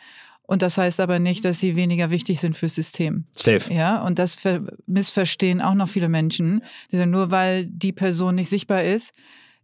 Und 0.43 0.61
das 0.61 0.77
heißt 0.77 1.01
aber 1.01 1.19
nicht, 1.19 1.43
dass 1.43 1.59
sie 1.59 1.75
weniger 1.75 2.09
wichtig 2.09 2.39
sind 2.39 2.55
fürs 2.55 2.75
System. 2.75 3.25
Safe. 3.33 3.73
Ja, 3.73 4.01
und 4.01 4.17
das 4.17 4.35
ver 4.35 4.61
missverstehen 4.85 5.61
auch 5.61 5.73
noch 5.73 5.89
viele 5.89 6.07
Menschen. 6.07 6.63
Die 6.91 6.97
sagen, 6.97 7.11
nur 7.11 7.31
weil 7.31 7.65
die 7.65 7.91
Person 7.91 8.35
nicht 8.35 8.49
sichtbar 8.49 8.83
ist, 8.83 9.13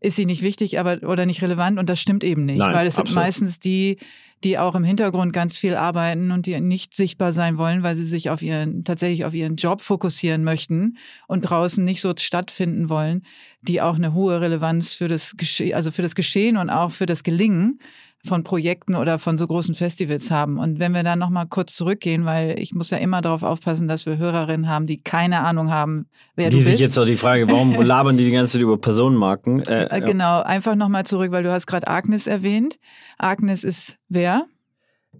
ist 0.03 0.17
sie 0.17 0.25
nicht 0.25 0.41
wichtig 0.41 0.79
aber, 0.79 1.01
oder 1.03 1.25
nicht 1.25 1.41
relevant 1.41 1.79
und 1.79 1.89
das 1.89 1.99
stimmt 1.99 2.23
eben 2.23 2.45
nicht. 2.45 2.59
Nein, 2.59 2.73
weil 2.73 2.85
es 2.85 2.95
sind 2.95 3.03
absolut. 3.03 3.23
meistens 3.23 3.59
die, 3.59 3.97
die 4.43 4.59
auch 4.59 4.75
im 4.75 4.83
Hintergrund 4.83 5.31
ganz 5.31 5.57
viel 5.57 5.75
arbeiten 5.75 6.31
und 6.31 6.45
die 6.45 6.59
nicht 6.59 6.93
sichtbar 6.93 7.31
sein 7.31 7.57
wollen, 7.57 7.83
weil 7.83 7.95
sie 7.95 8.03
sich 8.03 8.29
auf 8.29 8.41
ihren, 8.41 8.83
tatsächlich 8.83 9.23
auf 9.23 9.33
ihren 9.33 9.55
Job 9.55 9.81
fokussieren 9.81 10.43
möchten 10.43 10.97
und 11.27 11.41
draußen 11.41 11.83
nicht 11.83 12.01
so 12.01 12.13
stattfinden 12.17 12.89
wollen, 12.89 13.23
die 13.61 13.81
auch 13.81 13.95
eine 13.95 14.13
hohe 14.13 14.41
Relevanz 14.41 14.93
für 14.93 15.07
das 15.07 15.37
Geschehen, 15.37 15.73
also 15.73 15.89
für 15.89 16.01
das 16.01 16.15
Geschehen 16.15 16.57
und 16.57 16.69
auch 16.69 16.91
für 16.91 17.05
das 17.05 17.23
Gelingen 17.23 17.79
von 18.25 18.43
Projekten 18.43 18.95
oder 18.95 19.19
von 19.19 19.37
so 19.37 19.45
großen 19.45 19.75
Festivals 19.75 20.31
haben. 20.31 20.57
Und 20.57 20.79
wenn 20.79 20.93
wir 20.93 21.03
dann 21.03 21.19
nochmal 21.19 21.45
kurz 21.47 21.75
zurückgehen, 21.75 22.23
weil 22.23 22.57
ich 22.57 22.73
muss 22.73 22.89
ja 22.89 22.97
immer 22.97 23.21
darauf 23.21 23.43
aufpassen, 23.43 23.87
dass 23.89 24.05
wir 24.05 24.17
Hörerinnen 24.17 24.69
haben, 24.69 24.85
die 24.87 25.01
keine 25.01 25.41
Ahnung 25.41 25.71
haben, 25.71 26.07
wer 26.35 26.49
die 26.49 26.57
du 26.57 26.63
sich 26.63 26.73
bist. 26.73 26.81
jetzt 26.81 26.97
auch 26.97 27.05
die 27.05 27.17
Frage, 27.17 27.49
warum 27.49 27.73
labern 27.81 28.15
die 28.15 28.23
die 28.23 28.31
ganze 28.31 28.53
Zeit 28.53 28.61
über 28.61 28.77
Personenmarken? 28.77 29.63
Äh, 29.63 29.85
Äh, 29.85 30.01
Genau, 30.01 30.41
einfach 30.41 30.75
nochmal 30.75 31.05
zurück, 31.05 31.31
weil 31.31 31.43
du 31.43 31.51
hast 31.51 31.67
gerade 31.67 31.87
Agnes 31.87 32.27
erwähnt. 32.27 32.77
Agnes 33.17 33.65
ist 33.65 33.97
wer? 34.07 34.45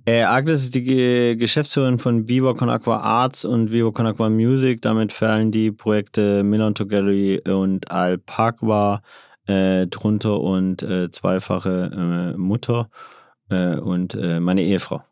Äh, 0.06 0.24
Agnes 0.24 0.64
ist 0.64 0.76
die 0.76 0.84
Ge 0.84 1.36
Geschäftsführerin 1.36 2.00
von 2.00 2.28
Viva 2.30 2.54
Con 2.54 2.70
Aqua 2.70 2.98
Arts 2.98 3.44
und 3.46 3.72
Viva 3.72 3.92
Con 3.92 4.08
Aqua 4.08 4.30
Music. 4.30 4.82
Damit 4.82 5.12
fallen 5.12 5.52
die 5.52 5.72
Projekte 5.72 6.44
Milan 6.44 6.74
to 6.74 6.86
Gallery 6.86 7.42
und 7.48 7.92
Alpagua 7.92 9.02
äh, 9.48 9.88
drunter 9.88 10.40
und 10.40 10.82
äh, 10.84 11.12
zweifache 11.12 12.34
äh, 12.36 12.38
Mutter 12.38 12.90
äh, 13.50 13.76
und 13.76 14.14
äh, 14.16 14.40
meine 14.40 14.62
Ehefrau. 14.64 15.04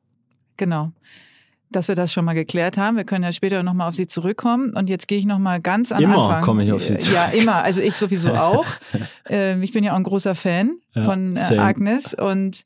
Genau. 0.57 0.91
Dass 1.69 1.87
wir 1.87 1.95
das 1.95 2.11
schon 2.11 2.25
mal 2.25 2.33
geklärt 2.33 2.77
haben. 2.77 2.97
Wir 2.97 3.05
können 3.05 3.23
ja 3.23 3.31
später 3.31 3.63
nochmal 3.63 3.87
auf 3.87 3.95
sie 3.95 4.05
zurückkommen. 4.05 4.73
Und 4.75 4.89
jetzt 4.89 5.07
gehe 5.07 5.17
ich 5.17 5.25
nochmal 5.25 5.61
ganz 5.61 5.91
am 5.93 6.03
Immer 6.03 6.17
Anfang. 6.17 6.41
komme 6.43 6.65
ich 6.65 6.71
auf 6.73 6.83
sie 6.83 6.97
zurück. 6.97 7.15
Ja, 7.15 7.25
immer. 7.27 7.63
Also 7.63 7.81
ich 7.81 7.95
sowieso 7.95 8.33
auch. 8.35 8.65
ähm, 9.29 9.63
ich 9.63 9.71
bin 9.71 9.83
ja 9.83 9.93
auch 9.93 9.97
ein 9.97 10.03
großer 10.03 10.35
Fan 10.35 10.79
Ja, 10.93 11.03
von 11.03 11.37
äh. 11.37 11.57
Agnes 11.57 12.13
und 12.13 12.63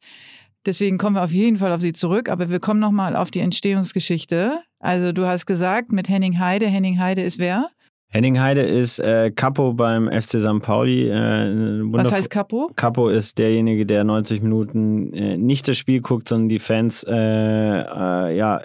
deswegen 0.66 0.98
kommen 0.98 1.16
wir 1.16 1.24
auf 1.24 1.32
jeden 1.32 1.58
Fall 1.58 1.72
auf 1.72 1.82
sie 1.82 1.94
zurück. 1.94 2.30
Aber 2.30 2.50
wir 2.50 2.60
kommen 2.60 2.80
nochmal 2.80 3.16
auf 3.16 3.30
die 3.30 3.42
Entstehungsgeschichte. 3.42 4.60
Also 4.80 5.12
du 5.12 5.28
hast 5.28 5.46
gesagt, 5.46 5.92
mit 5.92 6.10
Henning 6.10 6.40
Heide. 6.40 6.66
Henning 6.68 7.00
Heide 7.00 7.22
ist 7.22 7.38
wer? 7.38 7.70
Henning 8.16 8.40
Heide 8.40 8.62
ist 8.62 9.00
äh, 9.00 9.30
Capo 9.30 9.74
beim 9.74 10.10
FC 10.10 10.40
St. 10.40 10.62
Pauli. 10.62 11.10
Äh, 11.10 11.82
Was 11.92 12.14
heißt 12.14 12.30
Capo? 12.30 12.72
Capo 12.78 13.10
ist 13.10 13.38
derjenige, 13.38 13.86
der 13.86 14.06
90 14.06 14.42
Minuten 14.42 15.12
äh, 15.12 15.36
nicht 15.36 15.68
das 15.68 15.78
Spiel 15.78 16.00
guckt, 16.00 16.30
sondern 16.30 16.48
die 16.48 16.60
Fans 16.60 17.04
äh, 17.04 17.14
äh, 17.14 18.38
ja, 18.38 18.62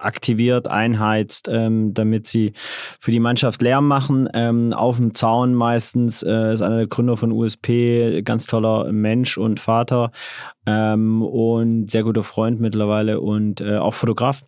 aktiviert, 0.00 0.66
einheizt, 0.66 1.48
ähm, 1.48 1.94
damit 1.94 2.26
sie 2.26 2.54
für 2.56 3.12
die 3.12 3.20
Mannschaft 3.20 3.62
Lärm 3.62 3.86
machen. 3.86 4.28
Ähm, 4.34 4.72
auf 4.72 4.96
dem 4.96 5.14
Zaun 5.14 5.54
meistens 5.54 6.24
äh, 6.24 6.52
ist 6.52 6.62
einer 6.62 6.78
der 6.78 6.86
Gründer 6.88 7.16
von 7.16 7.30
USP, 7.30 8.22
ganz 8.24 8.46
toller 8.46 8.90
Mensch 8.90 9.38
und 9.38 9.60
Vater 9.60 10.10
ähm, 10.66 11.22
und 11.22 11.88
sehr 11.88 12.02
guter 12.02 12.24
Freund 12.24 12.60
mittlerweile 12.60 13.20
und 13.20 13.60
äh, 13.60 13.76
auch 13.76 13.94
Fotograf. 13.94 14.42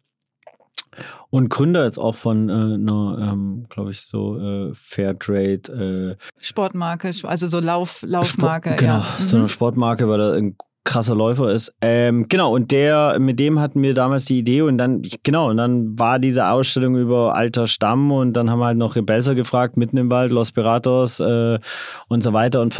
Und 1.30 1.48
Gründer 1.48 1.84
jetzt 1.84 1.98
auch 1.98 2.14
von 2.14 2.48
äh, 2.48 2.52
einer, 2.52 3.18
ähm, 3.20 3.66
glaube 3.68 3.90
ich, 3.90 4.02
so 4.02 4.38
äh, 4.38 4.70
Fairtrade. 4.74 6.16
Äh, 6.20 6.24
Sportmarke, 6.40 7.10
also 7.24 7.46
so 7.46 7.60
Lauf, 7.60 8.02
Laufmarke. 8.06 8.70
Sport, 8.70 8.80
genau, 8.80 8.98
ja. 8.98 9.06
so 9.20 9.36
eine 9.36 9.48
Sportmarke, 9.48 10.08
weil 10.08 10.20
er 10.20 10.32
ein 10.34 10.56
krasser 10.84 11.14
Läufer 11.14 11.50
ist. 11.50 11.72
Ähm, 11.80 12.26
genau, 12.28 12.54
und 12.54 12.70
der, 12.70 13.18
mit 13.18 13.40
dem 13.40 13.58
hatten 13.58 13.82
wir 13.82 13.94
damals 13.94 14.26
die 14.26 14.38
Idee 14.38 14.62
und 14.62 14.78
dann, 14.78 15.02
genau, 15.22 15.48
und 15.50 15.56
dann 15.56 15.98
war 15.98 16.18
diese 16.18 16.48
Ausstellung 16.48 16.96
über 16.96 17.34
alter 17.34 17.66
Stamm 17.66 18.12
und 18.12 18.34
dann 18.34 18.50
haben 18.50 18.58
wir 18.58 18.66
halt 18.66 18.78
noch 18.78 18.94
Rebelser 18.94 19.34
gefragt, 19.34 19.76
mitten 19.78 19.96
im 19.96 20.10
Wald, 20.10 20.30
Los 20.30 20.52
Piratos 20.52 21.20
äh, 21.20 21.58
und 22.08 22.22
so 22.22 22.32
weiter 22.34 22.60
und 22.60 22.74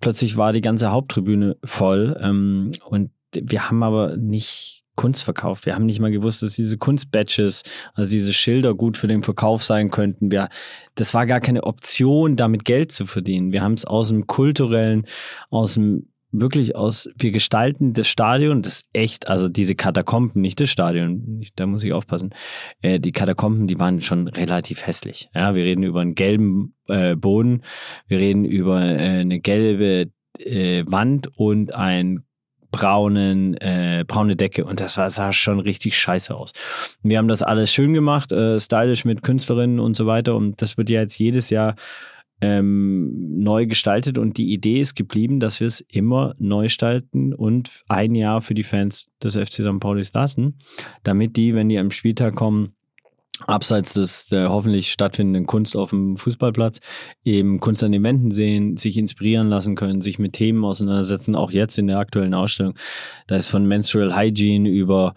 plötzlich 0.00 0.36
war 0.36 0.52
die 0.52 0.60
ganze 0.60 0.92
Haupttribüne 0.92 1.56
voll 1.64 2.16
ähm, 2.22 2.72
und 2.84 3.10
wir 3.34 3.68
haben 3.68 3.82
aber 3.82 4.16
nicht 4.16 4.79
Kunst 5.00 5.22
verkauft. 5.24 5.64
Wir 5.64 5.74
haben 5.74 5.86
nicht 5.86 5.98
mal 5.98 6.10
gewusst, 6.10 6.42
dass 6.42 6.56
diese 6.56 6.76
Kunstbatches, 6.76 7.62
also 7.94 8.10
diese 8.10 8.34
Schilder 8.34 8.74
gut 8.74 8.98
für 8.98 9.06
den 9.06 9.22
Verkauf 9.22 9.64
sein 9.64 9.90
könnten. 9.90 10.30
Wir, 10.30 10.50
das 10.94 11.14
war 11.14 11.24
gar 11.24 11.40
keine 11.40 11.64
Option, 11.64 12.36
damit 12.36 12.66
Geld 12.66 12.92
zu 12.92 13.06
verdienen. 13.06 13.50
Wir 13.50 13.62
haben 13.62 13.72
es 13.72 13.86
aus 13.86 14.10
dem 14.10 14.26
kulturellen, 14.26 15.06
aus 15.48 15.72
dem 15.74 16.10
wirklich 16.32 16.76
aus, 16.76 17.08
wir 17.16 17.30
gestalten 17.30 17.94
das 17.94 18.08
Stadion, 18.08 18.60
das 18.60 18.82
echt, 18.92 19.26
also 19.26 19.48
diese 19.48 19.74
Katakomben, 19.74 20.42
nicht 20.42 20.60
das 20.60 20.68
Stadion, 20.68 21.40
da 21.56 21.66
muss 21.66 21.82
ich 21.82 21.94
aufpassen, 21.94 22.34
äh, 22.82 23.00
die 23.00 23.12
Katakomben, 23.12 23.66
die 23.66 23.80
waren 23.80 24.02
schon 24.02 24.28
relativ 24.28 24.86
hässlich. 24.86 25.30
Ja, 25.34 25.54
wir 25.54 25.64
reden 25.64 25.82
über 25.82 26.02
einen 26.02 26.14
gelben 26.14 26.74
äh, 26.88 27.16
Boden, 27.16 27.62
wir 28.06 28.18
reden 28.18 28.44
über 28.44 28.82
äh, 28.82 29.20
eine 29.20 29.40
gelbe 29.40 30.10
äh, 30.38 30.84
Wand 30.86 31.30
und 31.36 31.74
ein 31.74 32.22
braunen, 32.70 33.54
äh, 33.54 34.04
braune 34.06 34.36
Decke 34.36 34.64
und 34.64 34.80
das 34.80 34.96
war, 34.96 35.10
sah 35.10 35.32
schon 35.32 35.60
richtig 35.60 35.96
scheiße 35.96 36.34
aus. 36.34 36.52
Wir 37.02 37.18
haben 37.18 37.28
das 37.28 37.42
alles 37.42 37.72
schön 37.72 37.94
gemacht, 37.94 38.32
äh, 38.32 38.58
stylisch 38.60 39.04
mit 39.04 39.22
Künstlerinnen 39.22 39.80
und 39.80 39.94
so 39.94 40.06
weiter 40.06 40.34
und 40.36 40.60
das 40.62 40.76
wird 40.76 40.90
ja 40.90 41.00
jetzt 41.00 41.18
jedes 41.18 41.50
Jahr 41.50 41.74
ähm, 42.40 43.38
neu 43.42 43.66
gestaltet 43.66 44.16
und 44.16 44.38
die 44.38 44.52
Idee 44.52 44.80
ist 44.80 44.94
geblieben, 44.94 45.40
dass 45.40 45.60
wir 45.60 45.66
es 45.66 45.80
immer 45.92 46.34
neu 46.38 46.64
gestalten 46.64 47.34
und 47.34 47.82
ein 47.88 48.14
Jahr 48.14 48.40
für 48.40 48.54
die 48.54 48.62
Fans 48.62 49.08
des 49.22 49.36
FC 49.36 49.62
St. 49.62 49.78
Paulis 49.78 50.12
lassen, 50.14 50.58
damit 51.02 51.36
die, 51.36 51.54
wenn 51.54 51.68
die 51.68 51.78
am 51.78 51.90
Spieltag 51.90 52.34
kommen, 52.34 52.74
abseits 53.46 53.94
des 53.94 54.26
der 54.26 54.50
hoffentlich 54.50 54.92
stattfindenden 54.92 55.46
Kunst 55.46 55.76
auf 55.76 55.90
dem 55.90 56.16
Fußballplatz 56.16 56.80
eben 57.24 57.60
Kunst 57.60 57.82
an 57.82 57.92
den 57.92 58.02
Wänden 58.02 58.30
sehen, 58.30 58.76
sich 58.76 58.96
inspirieren 58.98 59.48
lassen 59.48 59.74
können, 59.74 60.00
sich 60.00 60.18
mit 60.18 60.32
Themen 60.32 60.64
auseinandersetzen, 60.64 61.34
auch 61.34 61.50
jetzt 61.50 61.78
in 61.78 61.86
der 61.86 61.98
aktuellen 61.98 62.34
Ausstellung. 62.34 62.74
Da 63.26 63.36
ist 63.36 63.48
von 63.48 63.66
Menstrual 63.66 64.16
Hygiene 64.16 64.68
über 64.68 65.14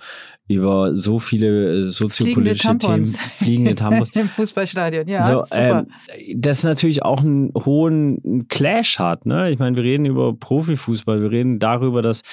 über 0.48 0.94
so 0.94 1.20
viele 1.20 1.80
äh, 1.80 1.84
soziopolitische 1.84 2.78
Themen, 2.78 3.06
fliegende 3.06 3.76
Tampons 3.76 4.10
im 4.14 4.28
Fußballstadion, 4.28 5.08
ja, 5.08 5.26
so, 5.26 5.44
super. 5.46 5.86
Ähm, 6.18 6.36
das 6.36 6.64
natürlich 6.64 7.04
auch 7.04 7.22
einen 7.22 7.54
hohen 7.56 8.46
Clash 8.50 9.00
hat, 9.00 9.26
ne? 9.26 9.52
Ich 9.52 9.60
meine, 9.60 9.78
wir 9.78 9.84
reden 9.84 10.06
über 10.06 10.34
Profifußball, 10.34 11.22
wir 11.22 11.32
reden 11.32 11.60
darüber, 11.60 12.02
dass 12.02 12.24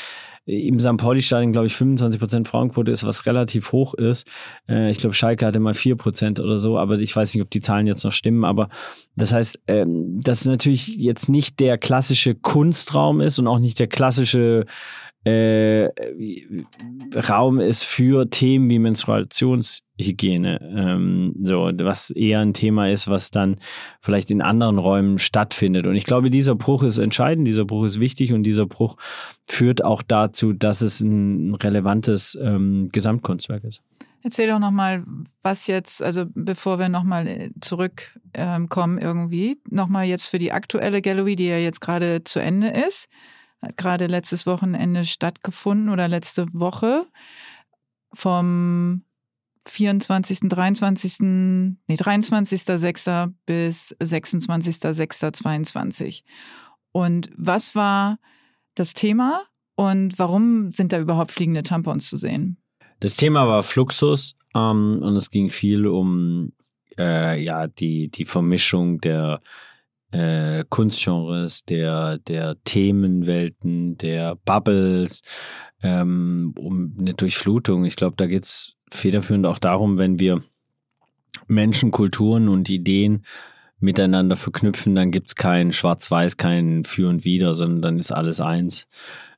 im 0.46 0.80
St. 0.80 0.96
Pauli-Stadion, 0.96 1.52
glaube 1.52 1.66
ich, 1.66 1.74
25% 1.74 2.46
Frauenquote 2.46 2.90
ist, 2.90 3.04
was 3.04 3.26
relativ 3.26 3.72
hoch 3.72 3.94
ist. 3.94 4.26
Äh, 4.68 4.90
ich 4.90 4.98
glaube, 4.98 5.14
Schalke 5.14 5.46
hatte 5.46 5.60
mal 5.60 5.74
4% 5.74 6.40
oder 6.40 6.58
so, 6.58 6.78
aber 6.78 6.98
ich 6.98 7.14
weiß 7.14 7.34
nicht, 7.34 7.42
ob 7.42 7.50
die 7.50 7.60
Zahlen 7.60 7.86
jetzt 7.86 8.04
noch 8.04 8.12
stimmen. 8.12 8.44
Aber 8.44 8.68
das 9.16 9.32
heißt, 9.32 9.60
ähm, 9.68 10.20
dass 10.22 10.40
es 10.40 10.46
natürlich 10.46 10.88
jetzt 10.96 11.28
nicht 11.28 11.60
der 11.60 11.78
klassische 11.78 12.34
Kunstraum 12.34 13.20
ist 13.20 13.38
und 13.38 13.46
auch 13.46 13.58
nicht 13.58 13.78
der 13.78 13.88
klassische 13.88 14.64
äh, 15.24 15.88
Raum 17.14 17.60
ist 17.60 17.84
für 17.84 18.30
Themen 18.30 18.70
wie 18.70 18.78
Menstruationshygiene, 18.78 20.60
ähm, 20.62 21.34
so 21.42 21.70
was 21.80 22.10
eher 22.10 22.40
ein 22.40 22.54
Thema 22.54 22.88
ist, 22.88 23.06
was 23.06 23.30
dann 23.30 23.58
vielleicht 24.00 24.30
in 24.30 24.40
anderen 24.40 24.78
Räumen 24.78 25.18
stattfindet. 25.18 25.86
Und 25.86 25.96
ich 25.96 26.04
glaube, 26.04 26.30
dieser 26.30 26.54
Bruch 26.54 26.82
ist 26.82 26.96
entscheidend, 26.96 27.46
dieser 27.46 27.66
Bruch 27.66 27.84
ist 27.84 28.00
wichtig 28.00 28.32
und 28.32 28.44
dieser 28.44 28.66
Bruch 28.66 28.96
führt 29.46 29.84
auch 29.84 30.02
dazu, 30.02 30.54
dass 30.54 30.80
es 30.80 31.00
ein 31.00 31.54
relevantes 31.54 32.38
ähm, 32.40 32.88
Gesamtkunstwerk 32.90 33.64
ist. 33.64 33.82
Erzähl 34.22 34.48
doch 34.48 34.58
nochmal, 34.58 35.04
was 35.42 35.66
jetzt, 35.66 36.02
also 36.02 36.26
bevor 36.34 36.78
wir 36.78 36.90
nochmal 36.90 37.50
zurückkommen 37.60 38.18
ähm, 38.34 38.98
irgendwie, 38.98 39.58
nochmal 39.68 40.06
jetzt 40.06 40.28
für 40.28 40.38
die 40.38 40.52
aktuelle 40.52 41.02
Gallery, 41.02 41.36
die 41.36 41.46
ja 41.46 41.58
jetzt 41.58 41.80
gerade 41.80 42.22
zu 42.24 42.38
Ende 42.38 42.68
ist 42.68 43.08
hat 43.62 43.76
gerade 43.76 44.06
letztes 44.06 44.46
Wochenende 44.46 45.04
stattgefunden 45.04 45.90
oder 45.90 46.08
letzte 46.08 46.46
Woche 46.52 47.06
vom 48.12 49.04
24., 49.66 50.48
23., 50.48 51.20
nee, 51.20 51.94
23.06. 51.94 53.34
bis 53.46 53.94
26.06.22. 54.00 56.22
Und 56.92 57.30
was 57.36 57.74
war 57.74 58.18
das 58.74 58.94
Thema 58.94 59.42
und 59.76 60.18
warum 60.18 60.72
sind 60.72 60.92
da 60.92 60.98
überhaupt 60.98 61.30
fliegende 61.30 61.62
Tampons 61.62 62.08
zu 62.08 62.16
sehen? 62.16 62.56
Das 63.00 63.16
Thema 63.16 63.46
war 63.46 63.62
Fluxus 63.62 64.34
ähm, 64.54 65.00
und 65.02 65.16
es 65.16 65.30
ging 65.30 65.50
viel 65.50 65.86
um 65.86 66.52
äh, 66.98 67.42
ja, 67.42 67.66
die, 67.66 68.10
die 68.10 68.24
Vermischung 68.24 69.00
der 69.00 69.40
äh, 70.12 70.64
Kunstgenres, 70.68 71.64
der, 71.64 72.18
der 72.18 72.56
Themenwelten, 72.64 73.96
der 73.96 74.36
Bubbles, 74.44 75.22
ähm, 75.82 76.54
um 76.58 76.96
eine 76.98 77.14
Durchflutung. 77.14 77.84
Ich 77.84 77.96
glaube, 77.96 78.16
da 78.16 78.26
geht 78.26 78.44
es 78.44 78.74
federführend 78.90 79.46
auch 79.46 79.58
darum, 79.58 79.98
wenn 79.98 80.20
wir 80.20 80.42
Menschen, 81.46 81.90
Kulturen 81.90 82.48
und 82.48 82.68
Ideen 82.68 83.24
miteinander 83.78 84.36
verknüpfen, 84.36 84.94
dann 84.94 85.10
gibt 85.10 85.28
es 85.28 85.34
kein 85.36 85.72
Schwarz-Weiß, 85.72 86.36
kein 86.36 86.84
Für 86.84 87.08
und 87.08 87.24
Wider, 87.24 87.54
sondern 87.54 87.82
dann 87.82 87.98
ist 87.98 88.12
alles 88.12 88.40
eins. 88.40 88.88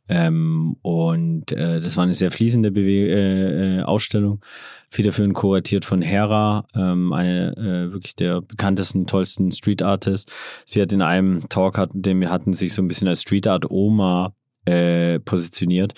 Ähm, 0.08 0.76
und 0.82 1.52
äh, 1.52 1.80
das 1.80 1.96
war 1.96 2.04
eine 2.04 2.14
sehr 2.14 2.30
fließende 2.30 2.72
Bewe 2.72 3.08
äh, 3.08 3.78
äh 3.78 3.82
Ausstellung, 3.82 4.44
federführend 4.88 5.34
kuratiert 5.34 5.84
von 5.84 6.02
Hera, 6.02 6.66
ähm, 6.74 7.12
eine 7.12 7.56
äh, 7.56 7.92
wirklich 7.92 8.16
der 8.16 8.40
bekanntesten, 8.40 9.06
tollsten 9.06 9.50
Street 9.52 9.82
Artist. 9.82 10.32
Sie 10.64 10.82
hat 10.82 10.92
in 10.92 11.02
einem 11.02 11.48
Talk, 11.48 11.78
hatten, 11.78 12.02
den 12.02 12.20
wir 12.20 12.30
hatten, 12.30 12.52
sich 12.52 12.74
so 12.74 12.82
ein 12.82 12.88
bisschen 12.88 13.08
als 13.08 13.22
Street 13.22 13.46
Art 13.46 13.70
Oma 13.70 14.34
äh, 14.64 15.20
positioniert. 15.20 15.94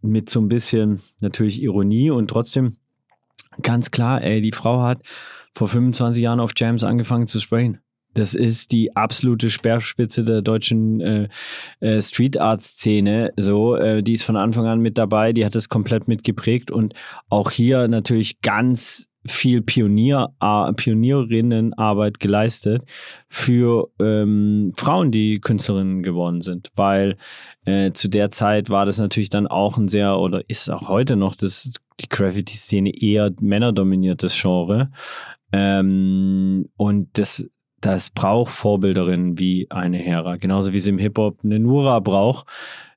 Mit 0.00 0.30
so 0.30 0.40
ein 0.40 0.48
bisschen 0.48 1.02
natürlich 1.20 1.62
Ironie 1.62 2.10
und 2.10 2.28
trotzdem 2.28 2.76
ganz 3.62 3.90
klar, 3.90 4.22
ey, 4.22 4.40
die 4.40 4.52
Frau 4.52 4.82
hat 4.82 5.02
vor 5.54 5.68
25 5.68 6.22
Jahren 6.22 6.40
auf 6.40 6.52
Jams 6.56 6.84
angefangen 6.84 7.26
zu 7.26 7.40
sprayen. 7.40 7.83
Das 8.14 8.34
ist 8.34 8.72
die 8.72 8.96
absolute 8.96 9.50
Speerspitze 9.50 10.24
der 10.24 10.42
deutschen 10.42 11.00
äh, 11.00 11.28
äh, 11.80 12.00
Street 12.00 12.38
Art 12.38 12.62
Szene. 12.62 13.32
So, 13.36 13.76
äh, 13.76 14.02
die 14.02 14.14
ist 14.14 14.24
von 14.24 14.36
Anfang 14.36 14.66
an 14.66 14.80
mit 14.80 14.98
dabei. 14.98 15.32
Die 15.32 15.44
hat 15.44 15.54
es 15.54 15.68
komplett 15.68 16.08
mitgeprägt 16.08 16.70
und 16.70 16.94
auch 17.28 17.50
hier 17.50 17.88
natürlich 17.88 18.40
ganz 18.40 19.08
viel 19.26 19.62
Pionier, 19.62 20.34
Pionierinnenarbeit 20.76 22.20
geleistet 22.20 22.82
für 23.26 23.88
ähm, 23.98 24.72
Frauen, 24.76 25.10
die 25.10 25.40
Künstlerinnen 25.40 26.02
geworden 26.02 26.42
sind, 26.42 26.68
weil 26.76 27.16
äh, 27.64 27.92
zu 27.92 28.08
der 28.08 28.30
Zeit 28.30 28.68
war 28.68 28.84
das 28.84 28.98
natürlich 28.98 29.30
dann 29.30 29.46
auch 29.46 29.78
ein 29.78 29.88
sehr 29.88 30.18
oder 30.18 30.42
ist 30.48 30.70
auch 30.70 30.88
heute 30.88 31.16
noch 31.16 31.36
das 31.36 31.72
die 32.00 32.08
Graffiti-Szene 32.08 32.92
eher 33.00 33.30
männerdominiertes 33.40 34.38
Genre. 34.40 34.90
Ähm, 35.52 36.68
und 36.76 37.08
das 37.18 37.46
das 37.84 38.10
braucht 38.10 38.52
Vorbilderinnen 38.52 39.38
wie 39.38 39.66
eine 39.70 39.98
Hera. 39.98 40.36
Genauso 40.36 40.72
wie 40.72 40.78
es 40.78 40.86
im 40.86 40.98
Hip-Hop 40.98 41.40
eine 41.44 41.58
Nura 41.58 42.00
braucht, 42.00 42.46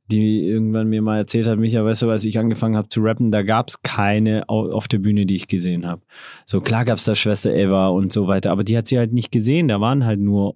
die 0.10 0.48
irgendwann 0.48 0.88
mir 0.88 1.02
mal 1.02 1.18
erzählt 1.18 1.48
hat, 1.48 1.60
Micha, 1.60 1.84
weißt 1.84 2.04
du, 2.04 2.10
als 2.10 2.24
ich 2.24 2.40
angefangen 2.40 2.78
habe 2.78 2.88
zu 2.88 3.02
rappen, 3.02 3.30
da 3.30 3.42
gab 3.42 3.68
es 3.68 3.82
keine 3.82 4.48
auf 4.48 4.88
der 4.88 5.00
Bühne, 5.00 5.26
die 5.26 5.36
ich 5.36 5.50
gesehen 5.50 5.86
habe. 5.86 6.02
So 6.46 6.62
klar 6.62 6.86
gab 6.86 6.98
es 6.98 7.04
da 7.04 7.16
Schwester 7.16 7.54
Eva 7.54 7.90
und 7.90 8.14
so 8.14 8.28
weiter, 8.28 8.52
aber 8.52 8.64
die 8.64 8.78
hat 8.78 8.88
sie 8.88 8.98
halt 8.98 9.12
nicht 9.12 9.32
gesehen. 9.32 9.68
Da 9.68 9.82
waren 9.82 10.06
halt 10.06 10.22
nur 10.22 10.56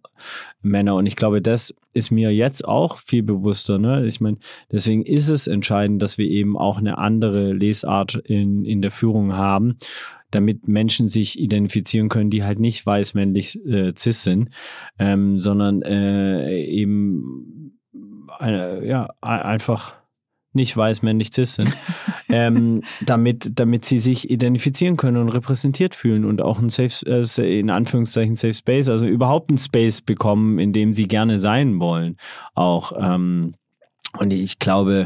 Männer 0.62 0.96
und 0.96 1.06
ich 1.06 1.17
glaube, 1.17 1.41
das 1.41 1.74
ist 1.94 2.12
mir 2.12 2.34
jetzt 2.34 2.65
auch 2.65 2.98
viel 2.98 3.24
bewusster. 3.24 3.78
Ne? 3.78 4.06
Ich 4.08 4.22
meine, 4.22 4.38
deswegen 4.72 5.04
ist 5.04 5.28
es 5.28 5.48
entscheidend, 5.48 6.02
dass 6.02 6.17
wir 6.17 6.28
eben 6.28 6.58
auch 6.58 6.78
eine 6.78 6.98
andere 6.98 7.52
Lesart 7.52 8.15
in, 8.15 8.63
in 8.63 8.82
der 8.82 8.91
Führung 8.91 9.36
haben 9.36 9.78
damit 10.32 10.67
Menschen 10.67 11.08
sich 11.08 11.39
identifizieren 11.39 12.10
können, 12.10 12.30
die 12.30 12.44
halt 12.44 12.60
nicht 12.60 12.86
weiß, 12.86 13.13
männlich, 13.13 13.60
äh, 13.65 13.94
cis 13.98 14.24
sind, 14.24 14.50
ähm, 14.98 15.39
sondern 15.39 15.82
äh, 15.82 16.62
eben 16.63 17.80
eine, 18.39 18.86
ja, 18.86 19.10
einfach 19.22 20.02
nicht 20.54 20.76
weiß, 20.76 21.02
männlich, 21.02 21.30
cis 21.34 21.56
sind. 21.56 21.72
ähm, 22.30 22.82
damit, 23.02 23.52
damit 23.60 23.86
sie 23.86 23.98
sich 23.98 24.30
identifizieren 24.30 24.98
können 24.98 25.17
und 25.17 25.30
repräsentiert 25.30 25.96
fühlen 25.96 26.26
und 26.26 26.41
auch 26.41 26.60
ein 26.60 26.70
Safe, 26.70 27.06
äh, 27.06 27.60
in 27.60 27.70
Anführungszeichen 27.70 28.36
Safe 28.36 28.54
Space, 28.54 28.89
also 28.89 29.06
überhaupt 29.06 29.50
ein 29.50 29.58
Space 29.58 30.02
bekommen, 30.02 30.60
in 30.60 30.74
dem 30.74 30.94
sie 30.94 31.08
gerne 31.08 31.39
sein 31.39 31.80
wollen. 31.80 32.17
Auch. 32.54 32.94
Ähm, 33.00 33.54
und 34.17 34.34
ich 34.34 34.60
glaube, 34.60 35.06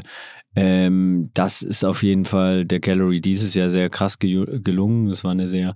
ähm, 0.55 1.29
das 1.33 1.61
ist 1.61 1.83
auf 1.83 2.03
jeden 2.03 2.25
Fall 2.25 2.65
der 2.65 2.79
Gallery 2.79 3.21
dieses 3.21 3.53
Jahr 3.53 3.69
sehr 3.69 3.89
krass 3.89 4.19
ge 4.19 4.45
gelungen. 4.61 5.09
Das 5.09 5.23
war 5.23 5.31
eine 5.31 5.47
sehr 5.47 5.75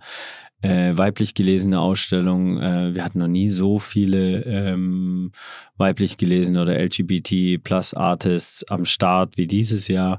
äh, 0.62 0.98
weiblich 0.98 1.34
gelesene 1.34 1.80
Ausstellung. 1.80 2.60
Äh, 2.62 2.94
wir 2.94 3.04
hatten 3.04 3.20
noch 3.20 3.28
nie 3.28 3.50
so 3.50 3.80
viele 3.80 4.44
ähm, 4.44 5.32
weiblich 5.78 6.18
gelesene 6.18 6.62
oder 6.62 6.80
LGBT 6.80 7.64
plus 7.64 7.94
Artists 7.94 8.64
am 8.70 8.86
Start 8.86 9.38
wie 9.38 9.48
dieses 9.48 9.88
Jahr. 9.88 10.18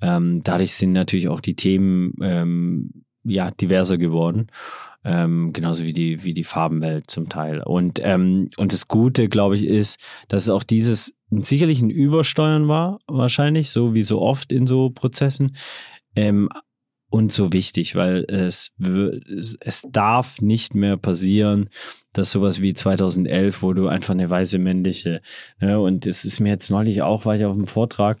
Ähm, 0.00 0.42
dadurch 0.44 0.74
sind 0.74 0.92
natürlich 0.92 1.28
auch 1.28 1.40
die 1.40 1.56
Themen 1.56 2.14
ähm, 2.22 3.04
ja 3.24 3.50
diverser 3.50 3.98
geworden. 3.98 4.48
Ähm, 5.02 5.52
genauso 5.52 5.84
wie 5.84 5.92
die, 5.92 6.24
wie 6.24 6.34
die 6.34 6.44
Farbenwelt 6.44 7.10
zum 7.10 7.28
Teil. 7.28 7.62
Und, 7.62 8.00
ähm, 8.02 8.50
und 8.58 8.72
das 8.72 8.86
Gute, 8.86 9.28
glaube 9.28 9.56
ich, 9.56 9.64
ist, 9.64 9.98
dass 10.28 10.42
es 10.42 10.50
auch 10.50 10.62
dieses 10.62 11.14
sicherlich 11.30 11.80
ein 11.80 11.90
Übersteuern 11.90 12.68
war, 12.68 12.98
wahrscheinlich, 13.06 13.70
so 13.70 13.94
wie 13.94 14.02
so 14.02 14.20
oft 14.20 14.52
in 14.52 14.66
so 14.66 14.90
Prozessen. 14.90 15.56
Ähm, 16.16 16.50
und 17.10 17.32
so 17.32 17.52
wichtig, 17.52 17.96
weil 17.96 18.24
es, 18.28 18.70
es 19.60 19.84
darf 19.90 20.40
nicht 20.40 20.76
mehr 20.76 20.96
passieren, 20.96 21.68
dass 22.12 22.30
sowas 22.30 22.60
wie 22.60 22.72
2011, 22.72 23.62
wo 23.62 23.72
du 23.72 23.88
einfach 23.88 24.14
eine 24.14 24.30
weiße 24.30 24.58
männliche, 24.58 25.20
ne, 25.60 25.80
und 25.80 26.06
es 26.06 26.24
ist 26.24 26.38
mir 26.38 26.50
jetzt 26.50 26.70
neulich 26.70 27.02
auch, 27.02 27.24
war 27.24 27.34
ich 27.34 27.44
auf 27.44 27.56
dem 27.56 27.66
Vortrag 27.66 28.20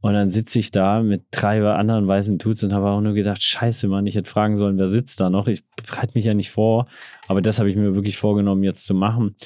und 0.00 0.12
dann 0.12 0.30
sitze 0.30 0.58
ich 0.58 0.70
da 0.70 1.02
mit 1.02 1.24
drei 1.30 1.62
anderen 1.66 2.06
weißen 2.06 2.38
Tuts 2.38 2.62
und 2.62 2.72
habe 2.72 2.90
auch 2.90 3.00
nur 3.00 3.14
gedacht, 3.14 3.42
scheiße, 3.42 3.88
Mann, 3.88 4.06
ich 4.06 4.14
hätte 4.14 4.30
fragen 4.30 4.56
sollen, 4.56 4.78
wer 4.78 4.88
sitzt 4.88 5.20
da 5.20 5.30
noch? 5.30 5.48
Ich 5.48 5.64
bereite 5.74 6.12
mich 6.14 6.24
ja 6.24 6.34
nicht 6.34 6.50
vor, 6.50 6.86
aber 7.28 7.42
das 7.42 7.58
habe 7.58 7.70
ich 7.70 7.76
mir 7.76 7.94
wirklich 7.94 8.16
vorgenommen, 8.16 8.62
jetzt 8.62 8.86
zu 8.86 8.94
machen. 8.94 9.36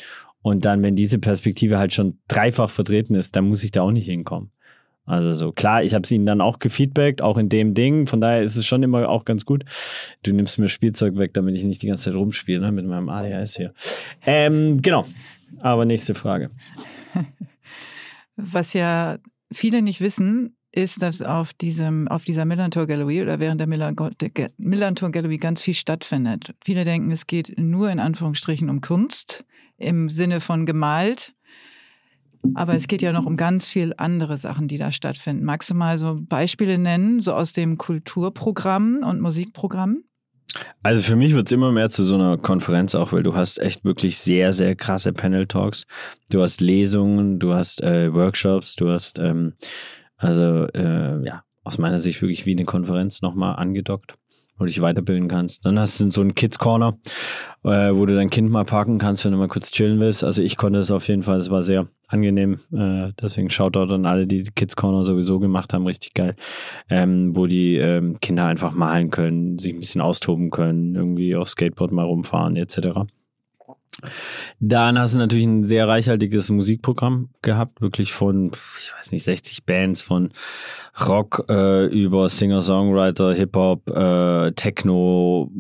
Und 0.43 0.65
dann, 0.65 0.83
wenn 0.83 0.97
diese 0.97 1.19
Perspektive 1.19 1.79
halt 1.79 1.93
schon 1.93 2.19
dreifach 2.29 2.71
vertreten 2.71 3.15
ist, 3.15 3.37
dann 3.37 3.49
muss 3.49 3.63
ich 3.65 3.71
da 3.71 3.83
auch 3.83 3.91
nicht 3.91 4.07
hinkommen. 4.07 4.51
Also 5.07 5.33
so, 5.33 5.53
klar, 5.53 5.83
ich 5.83 5.95
habe 5.95 6.05
es 6.05 6.11
ihnen 6.11 6.27
dann 6.27 6.41
auch 6.41 6.59
gefeedbackt, 6.61 7.21
auch 7.21 7.37
in 7.37 7.49
dem 7.49 7.75
Ding. 7.75 8.07
Von 8.07 8.21
daher 8.21 8.43
ist 8.43 8.57
es 8.57 8.65
schon 8.65 8.83
immer 8.83 9.09
auch 9.09 9.25
ganz 9.25 9.45
gut. 9.45 9.65
Du 10.23 10.33
nimmst 10.33 10.59
mir 10.59 10.69
Spielzeug 10.69 11.17
weg, 11.19 11.35
damit 11.35 11.57
ich 11.57 11.65
nicht 11.65 11.83
die 11.83 11.89
ganze 11.89 12.05
Zeit 12.05 12.15
rumspiele 12.15 12.61
ne, 12.61 12.71
mit 12.71 12.87
meinem 12.87 13.09
ADHS 13.09 13.57
hier. 13.57 13.73
Ähm, 14.25 14.81
genau. 14.81 15.05
Aber 15.61 15.85
nächste 15.85 16.15
Frage. 16.15 16.51
Was 18.37 18.73
ja 18.73 19.19
viele 19.53 19.83
nicht 19.83 20.01
wissen, 20.01 20.57
ist, 20.73 21.03
dass 21.03 21.21
auf 21.23 21.53
diesem, 21.53 22.07
auf 22.09 22.25
dieser 22.25 22.45
Millantor 22.45 22.87
Gallery 22.87 23.23
oder 23.23 23.41
während 23.41 23.61
der 23.61 23.67
Millantor 23.67 25.11
Gallery 25.11 25.39
ganz 25.39 25.63
viel 25.63 25.75
stattfindet. 25.75 26.55
Viele 26.65 26.85
denken, 26.85 27.11
es 27.11 27.27
geht 27.27 27.59
nur 27.59 27.91
in 27.91 27.99
Anführungsstrichen 27.99 28.71
um 28.71 28.81
Kunst 28.81 29.45
im 29.79 30.09
Sinne 30.09 30.41
von 30.41 30.67
gemalt. 30.67 31.35
Aber 32.55 32.75
es 32.75 32.89
geht 32.89 33.03
ja 33.03 33.13
noch 33.13 33.27
um 33.27 33.37
ganz 33.37 33.69
viel 33.69 33.93
andere 33.99 34.39
Sachen, 34.39 34.67
die 34.67 34.79
da 34.79 34.93
stattfinden. 34.93 35.45
Magst 35.45 35.71
du 35.71 35.75
mal 35.75 35.99
so 35.99 36.17
Beispiele 36.19 36.79
nennen, 36.79 37.21
so 37.21 37.35
aus 37.35 37.53
dem 37.53 37.77
Kulturprogramm 37.77 39.01
und 39.05 39.21
Musikprogramm? 39.21 40.05
Also 40.83 41.03
für 41.03 41.17
mich 41.17 41.35
wird 41.35 41.47
es 41.47 41.53
immer 41.53 41.73
mehr 41.73 41.91
zu 41.91 42.05
so 42.05 42.15
einer 42.15 42.37
Konferenz 42.37 42.95
auch, 42.95 43.13
weil 43.13 43.23
du 43.23 43.35
hast 43.35 43.59
echt 43.59 43.85
wirklich 43.85 44.19
sehr, 44.19 44.53
sehr 44.53 44.75
krasse 44.75 45.13
Panel-Talks. 45.13 45.85
Du 46.31 46.43
hast 46.43 46.61
Lesungen, 46.61 47.39
du 47.39 47.55
hast 47.55 47.83
äh, 47.83 48.13
Workshops, 48.13 48.77
du 48.77 48.91
hast 48.91 49.19
ähm, 49.19 49.55
also 50.17 50.67
äh, 50.75 51.25
ja, 51.25 51.45
aus 51.65 51.79
meiner 51.79 51.99
Sicht 51.99 52.21
wirklich 52.23 52.47
wie 52.47 52.53
eine 52.53 52.65
Konferenz 52.65 53.23
nochmal 53.23 53.57
angedockt 53.57 54.15
wo 54.61 54.65
du 54.65 54.69
dich 54.69 54.83
weiterbilden 54.83 55.27
kannst. 55.27 55.65
Dann 55.65 55.79
hast 55.79 55.99
du 56.01 56.11
so 56.11 56.21
einen 56.21 56.35
Kids 56.35 56.59
Corner, 56.59 56.99
äh, 57.65 57.93
wo 57.93 58.05
du 58.05 58.15
dein 58.15 58.29
Kind 58.29 58.51
mal 58.51 58.65
parken 58.65 58.99
kannst, 58.99 59.25
wenn 59.25 59.33
du 59.33 59.39
mal 59.39 59.49
kurz 59.49 59.71
chillen 59.71 59.99
willst. 59.99 60.23
Also 60.23 60.43
ich 60.43 60.59
konnte 60.59 60.79
das 60.79 60.91
auf 60.91 61.09
jeden 61.09 61.23
Fall, 61.23 61.39
es 61.39 61.51
war 61.51 61.63
sehr 61.63 61.89
angenehm. 62.09 62.61
Äh, 62.73 63.13
deswegen 63.21 63.49
schaut 63.49 63.77
dort 63.77 63.91
an 63.91 64.05
alle, 64.05 64.27
die 64.27 64.45
Kids 64.55 64.77
Corner 64.77 65.05
sowieso 65.05 65.39
gemacht 65.39 65.73
haben, 65.73 65.87
richtig 65.87 66.13
geil. 66.13 66.37
Ähm, 66.91 67.35
wo 67.35 67.47
die 67.47 67.77
ähm, 67.77 68.21
Kinder 68.21 68.47
einfach 68.47 68.73
malen 68.73 69.11
können, 69.11 69.59
sich 69.59 69.73
ein 69.73 69.81
bisschen 69.81 70.03
austoben 70.03 70.51
können, 70.51 70.95
irgendwie 70.95 71.35
auf 71.35 71.49
Skateboard 71.49 71.91
mal 71.91 72.05
rumfahren 72.05 72.57
etc. 72.57 73.07
Dann 74.61 74.99
hast 74.99 75.15
du 75.15 75.19
natürlich 75.19 75.47
ein 75.47 75.65
sehr 75.65 75.89
reichhaltiges 75.89 76.51
Musikprogramm 76.51 77.31
gehabt, 77.43 77.81
wirklich 77.81 78.13
von, 78.13 78.53
ich 78.79 78.93
weiß 78.97 79.13
nicht, 79.13 79.25
60 79.25 79.65
Bands, 79.65 80.03
von 80.03 80.31
Rock 81.07 81.45
äh, 81.49 81.87
über 81.87 82.29
Singer-Songwriter, 82.29 83.35
Hip-Hop, 83.35 83.91
äh, 83.91 84.53
Techno, 84.53 85.51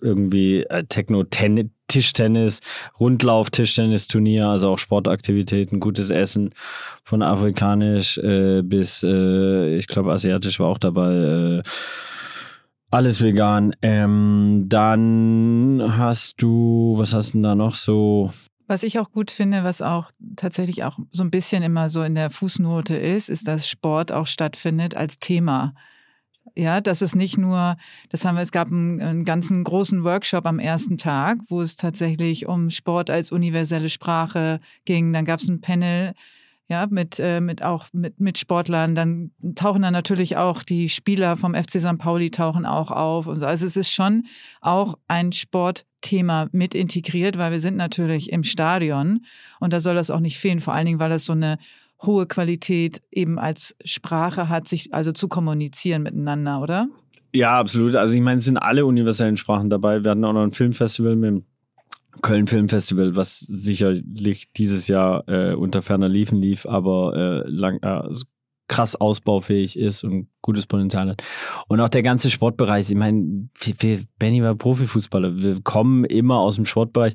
irgendwie 0.00 0.64
äh, 0.64 0.84
Techno, 0.84 1.24
Ten 1.24 1.70
Tischtennis, 1.88 2.60
Rundlauf, 2.98 3.50
Tischtennisturnier, 3.50 4.46
also 4.46 4.70
auch 4.70 4.78
Sportaktivitäten, 4.78 5.78
gutes 5.78 6.10
Essen, 6.10 6.54
von 7.02 7.22
afrikanisch 7.22 8.16
äh, 8.18 8.62
bis, 8.62 9.02
äh, 9.02 9.76
ich 9.76 9.88
glaube, 9.88 10.12
asiatisch 10.12 10.58
war 10.58 10.68
auch 10.68 10.78
dabei. 10.78 11.62
Alles 12.92 13.22
vegan. 13.22 13.74
Ähm, 13.80 14.66
dann 14.68 15.82
hast 15.96 16.42
du, 16.42 16.92
was 16.98 17.14
hast 17.14 17.30
du 17.30 17.38
denn 17.38 17.42
da 17.42 17.54
noch 17.54 17.74
so? 17.74 18.30
Was 18.66 18.82
ich 18.82 18.98
auch 18.98 19.10
gut 19.10 19.30
finde, 19.30 19.64
was 19.64 19.80
auch 19.80 20.10
tatsächlich 20.36 20.84
auch 20.84 20.98
so 21.10 21.24
ein 21.24 21.30
bisschen 21.30 21.62
immer 21.62 21.88
so 21.88 22.02
in 22.02 22.14
der 22.14 22.28
Fußnote 22.28 22.94
ist, 22.94 23.30
ist, 23.30 23.48
dass 23.48 23.66
Sport 23.66 24.12
auch 24.12 24.26
stattfindet 24.26 24.94
als 24.94 25.18
Thema. 25.18 25.72
Ja, 26.54 26.82
das 26.82 27.00
ist 27.00 27.16
nicht 27.16 27.38
nur, 27.38 27.76
das 28.10 28.26
haben 28.26 28.34
wir, 28.34 28.42
es 28.42 28.52
gab 28.52 28.68
einen, 28.68 29.00
einen 29.00 29.24
ganzen 29.24 29.64
großen 29.64 30.04
Workshop 30.04 30.44
am 30.44 30.58
ersten 30.58 30.98
Tag, 30.98 31.38
wo 31.48 31.62
es 31.62 31.76
tatsächlich 31.76 32.46
um 32.46 32.68
Sport 32.68 33.08
als 33.08 33.32
universelle 33.32 33.88
Sprache 33.88 34.60
ging. 34.84 35.14
Dann 35.14 35.24
gab 35.24 35.40
es 35.40 35.48
ein 35.48 35.62
Panel 35.62 36.12
ja, 36.72 36.86
mit, 36.90 37.20
äh, 37.20 37.40
mit 37.40 37.62
auch 37.62 37.86
mit, 37.92 38.18
mit 38.18 38.38
Sportlern. 38.38 38.94
Dann 38.94 39.30
tauchen 39.54 39.82
dann 39.82 39.92
natürlich 39.92 40.38
auch 40.38 40.62
die 40.62 40.88
Spieler 40.88 41.36
vom 41.36 41.54
FC 41.54 41.78
St. 41.78 41.98
Pauli 41.98 42.30
tauchen 42.30 42.64
auch 42.64 42.90
auf. 42.90 43.26
Und 43.26 43.40
so. 43.40 43.46
Also 43.46 43.66
es 43.66 43.76
ist 43.76 43.92
schon 43.92 44.24
auch 44.62 44.98
ein 45.06 45.32
Sportthema 45.32 46.48
mit 46.50 46.74
integriert, 46.74 47.36
weil 47.36 47.52
wir 47.52 47.60
sind 47.60 47.76
natürlich 47.76 48.32
im 48.32 48.42
Stadion 48.42 49.20
und 49.60 49.74
da 49.74 49.80
soll 49.80 49.94
das 49.94 50.10
auch 50.10 50.20
nicht 50.20 50.38
fehlen, 50.38 50.60
vor 50.60 50.72
allen 50.72 50.86
Dingen, 50.86 50.98
weil 50.98 51.10
das 51.10 51.26
so 51.26 51.34
eine 51.34 51.58
hohe 52.00 52.26
Qualität 52.26 53.02
eben 53.10 53.38
als 53.38 53.76
Sprache 53.84 54.48
hat, 54.48 54.66
sich 54.66 54.94
also 54.94 55.12
zu 55.12 55.28
kommunizieren 55.28 56.02
miteinander, 56.02 56.62
oder? 56.62 56.88
Ja, 57.34 57.58
absolut. 57.58 57.96
Also 57.96 58.14
ich 58.14 58.22
meine, 58.22 58.38
es 58.38 58.46
sind 58.46 58.56
alle 58.56 58.86
universellen 58.86 59.36
Sprachen 59.36 59.68
dabei. 59.68 60.02
Wir 60.02 60.10
hatten 60.10 60.24
auch 60.24 60.32
noch 60.32 60.42
ein 60.42 60.52
Filmfestival 60.52 61.16
mit 61.16 61.28
dem 61.28 61.44
Köln 62.20 62.46
Filmfestival, 62.46 63.16
was 63.16 63.40
sicherlich 63.40 64.52
dieses 64.52 64.88
Jahr 64.88 65.26
äh, 65.28 65.54
unter 65.54 65.82
ferner 65.82 66.08
Liefen 66.08 66.38
lief, 66.38 66.66
aber 66.66 67.44
äh, 67.46 67.48
lang, 67.48 67.78
äh, 67.82 68.02
krass 68.72 68.96
ausbaufähig 68.96 69.78
ist 69.78 70.02
und 70.02 70.28
gutes 70.40 70.66
Potenzial 70.66 71.10
hat. 71.10 71.22
Und 71.68 71.80
auch 71.80 71.90
der 71.90 72.02
ganze 72.02 72.30
Sportbereich, 72.30 72.88
ich 72.88 72.96
meine, 72.96 73.48
Benny 74.18 74.42
war 74.42 74.54
Profifußballer, 74.54 75.36
wir 75.36 75.60
kommen 75.62 76.04
immer 76.04 76.38
aus 76.38 76.56
dem 76.56 76.64
Sportbereich, 76.64 77.12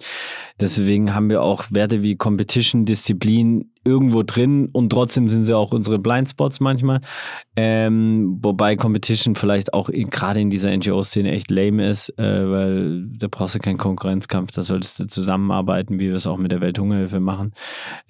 deswegen 0.60 1.16
haben 1.16 1.30
wir 1.30 1.42
auch 1.42 1.66
Werte 1.72 2.04
wie 2.04 2.16
Competition, 2.16 2.86
Disziplin 2.86 3.72
irgendwo 3.88 4.24
drin 4.24 4.70
und 4.72 4.90
trotzdem 4.90 5.30
sind 5.30 5.46
sie 5.46 5.56
auch 5.56 5.72
unsere 5.72 5.98
Blindspots 5.98 6.60
manchmal. 6.60 7.00
Ähm, 7.56 8.38
wobei 8.42 8.76
Competition 8.76 9.36
vielleicht 9.36 9.74
auch 9.74 9.90
gerade 9.90 10.42
in 10.42 10.50
dieser 10.50 10.76
NGO-Szene 10.76 11.32
echt 11.32 11.50
lame 11.50 11.88
ist, 11.88 12.10
äh, 12.20 12.52
weil 12.52 13.08
da 13.18 13.28
brauchst 13.30 13.56
du 13.56 13.60
keinen 13.60 13.78
Konkurrenzkampf, 13.78 14.52
da 14.52 14.64
solltest 14.64 15.00
du 15.00 15.08
zusammenarbeiten, 15.08 16.00
wie 16.00 16.10
wir 16.10 16.16
es 16.16 16.28
auch 16.28 16.38
mit 16.38 16.52
der 16.52 16.62
Welthungerhilfe 16.62 17.20
machen 17.20 17.54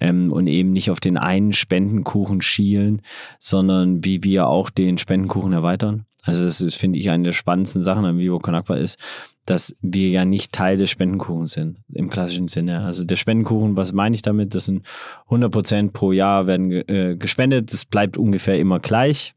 ähm, 0.00 0.32
und 0.32 0.48
eben 0.48 0.72
nicht 0.72 0.90
auf 0.90 1.00
den 1.00 1.16
einen 1.16 1.52
Spendenkuchen 1.52 2.40
schielen, 2.40 3.02
sondern 3.38 4.04
wie 4.04 4.24
wir 4.24 4.48
auch 4.48 4.70
den 4.70 4.98
Spendenkuchen 4.98 5.52
erweitern. 5.52 6.07
Also 6.28 6.44
das 6.44 6.60
ist, 6.60 6.74
finde 6.74 6.98
ich, 6.98 7.08
eine 7.08 7.24
der 7.24 7.32
spannendsten 7.32 7.82
Sachen 7.82 8.04
an 8.04 8.18
Vivo 8.18 8.38
Con 8.38 8.54
Aqua 8.54 8.76
ist, 8.76 8.98
dass 9.46 9.74
wir 9.80 10.10
ja 10.10 10.26
nicht 10.26 10.52
Teil 10.52 10.76
des 10.76 10.90
Spendenkuchens 10.90 11.52
sind, 11.52 11.78
im 11.94 12.10
klassischen 12.10 12.48
Sinne. 12.48 12.84
Also 12.84 13.02
der 13.02 13.16
Spendenkuchen, 13.16 13.76
was 13.76 13.94
meine 13.94 14.14
ich 14.14 14.20
damit? 14.20 14.54
Das 14.54 14.66
sind 14.66 14.86
100 15.24 15.50
Prozent 15.50 15.92
pro 15.94 16.12
Jahr 16.12 16.46
werden 16.46 16.70
äh, 16.70 17.16
gespendet. 17.18 17.72
Das 17.72 17.86
bleibt 17.86 18.18
ungefähr 18.18 18.58
immer 18.58 18.78
gleich. 18.78 19.32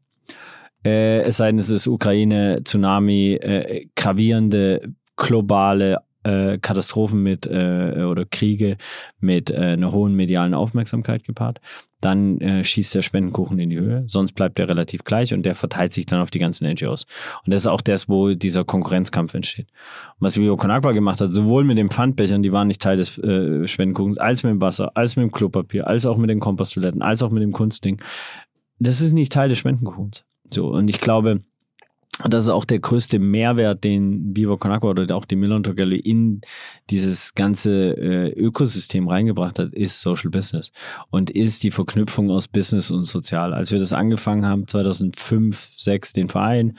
Äh, 0.84 1.20
es 1.20 1.38
sei 1.38 1.46
denn, 1.46 1.58
es 1.58 1.70
ist 1.70 1.86
Ukraine, 1.86 2.60
Tsunami, 2.62 3.36
äh, 3.40 3.86
gravierende 3.96 4.92
globale 5.16 5.96
äh, 6.24 6.58
Katastrophen 6.58 7.22
mit 7.22 7.46
äh, 7.46 8.04
oder 8.04 8.24
Kriege 8.24 8.76
mit 9.20 9.50
äh, 9.50 9.56
einer 9.56 9.92
hohen 9.92 10.14
medialen 10.14 10.54
Aufmerksamkeit 10.54 11.24
gepaart, 11.24 11.60
dann 12.00 12.40
äh, 12.40 12.64
schießt 12.64 12.94
der 12.94 13.02
Spendenkuchen 13.02 13.58
in 13.58 13.70
die 13.70 13.78
Höhe. 13.78 14.04
Sonst 14.06 14.32
bleibt 14.32 14.58
er 14.58 14.68
relativ 14.68 15.04
gleich 15.04 15.32
und 15.32 15.44
der 15.44 15.54
verteilt 15.54 15.92
sich 15.92 16.04
dann 16.06 16.20
auf 16.20 16.30
die 16.30 16.40
ganzen 16.40 16.68
NGOs. 16.68 17.06
Und 17.44 17.52
das 17.52 17.62
ist 17.62 17.66
auch 17.68 17.80
das, 17.80 18.08
wo 18.08 18.34
dieser 18.34 18.64
Konkurrenzkampf 18.64 19.34
entsteht. 19.34 19.68
Und 20.18 20.26
was 20.26 20.36
Vivo 20.36 20.56
Con 20.56 20.70
Agua 20.70 20.92
gemacht 20.92 21.20
hat, 21.20 21.32
sowohl 21.32 21.64
mit 21.64 21.78
den 21.78 21.90
Pfandbechern, 21.90 22.42
die 22.42 22.52
waren 22.52 22.66
nicht 22.66 22.82
Teil 22.82 22.96
des 22.96 23.18
äh, 23.18 23.66
Spendenkuchens, 23.66 24.18
als 24.18 24.42
mit 24.42 24.50
dem 24.50 24.60
Wasser, 24.60 24.92
als 24.96 25.16
mit 25.16 25.24
dem 25.24 25.32
Klopapier, 25.32 25.86
als 25.86 26.04
auch 26.04 26.16
mit 26.16 26.28
den 26.28 26.40
Komposttoiletten, 26.40 27.02
als 27.02 27.22
auch 27.22 27.30
mit 27.30 27.42
dem 27.42 27.52
Kunstding. 27.52 28.02
Das 28.80 29.00
ist 29.00 29.12
nicht 29.12 29.32
Teil 29.32 29.48
des 29.48 29.58
Spendenkuchens. 29.58 30.24
So, 30.52 30.68
und 30.68 30.90
ich 30.90 31.00
glaube, 31.00 31.42
das 32.28 32.44
ist 32.44 32.50
auch 32.50 32.66
der 32.66 32.78
größte 32.78 33.18
Mehrwert, 33.18 33.84
den 33.84 34.36
Viva 34.36 34.56
Con 34.56 34.70
oder 34.82 35.16
auch 35.16 35.24
die 35.24 35.34
Millantor 35.34 35.74
Gallery 35.74 35.98
in 35.98 36.42
dieses 36.90 37.34
ganze 37.34 37.96
äh, 37.96 38.32
Ökosystem 38.32 39.08
reingebracht 39.08 39.58
hat, 39.58 39.72
ist 39.72 40.00
Social 40.02 40.30
Business 40.30 40.72
und 41.10 41.30
ist 41.30 41.62
die 41.62 41.70
Verknüpfung 41.70 42.30
aus 42.30 42.48
Business 42.48 42.90
und 42.90 43.04
Sozial. 43.04 43.54
Als 43.54 43.72
wir 43.72 43.78
das 43.78 43.94
angefangen 43.94 44.44
haben, 44.44 44.68
2005, 44.68 45.72
6 45.78 46.12
den 46.12 46.28
Verein, 46.28 46.76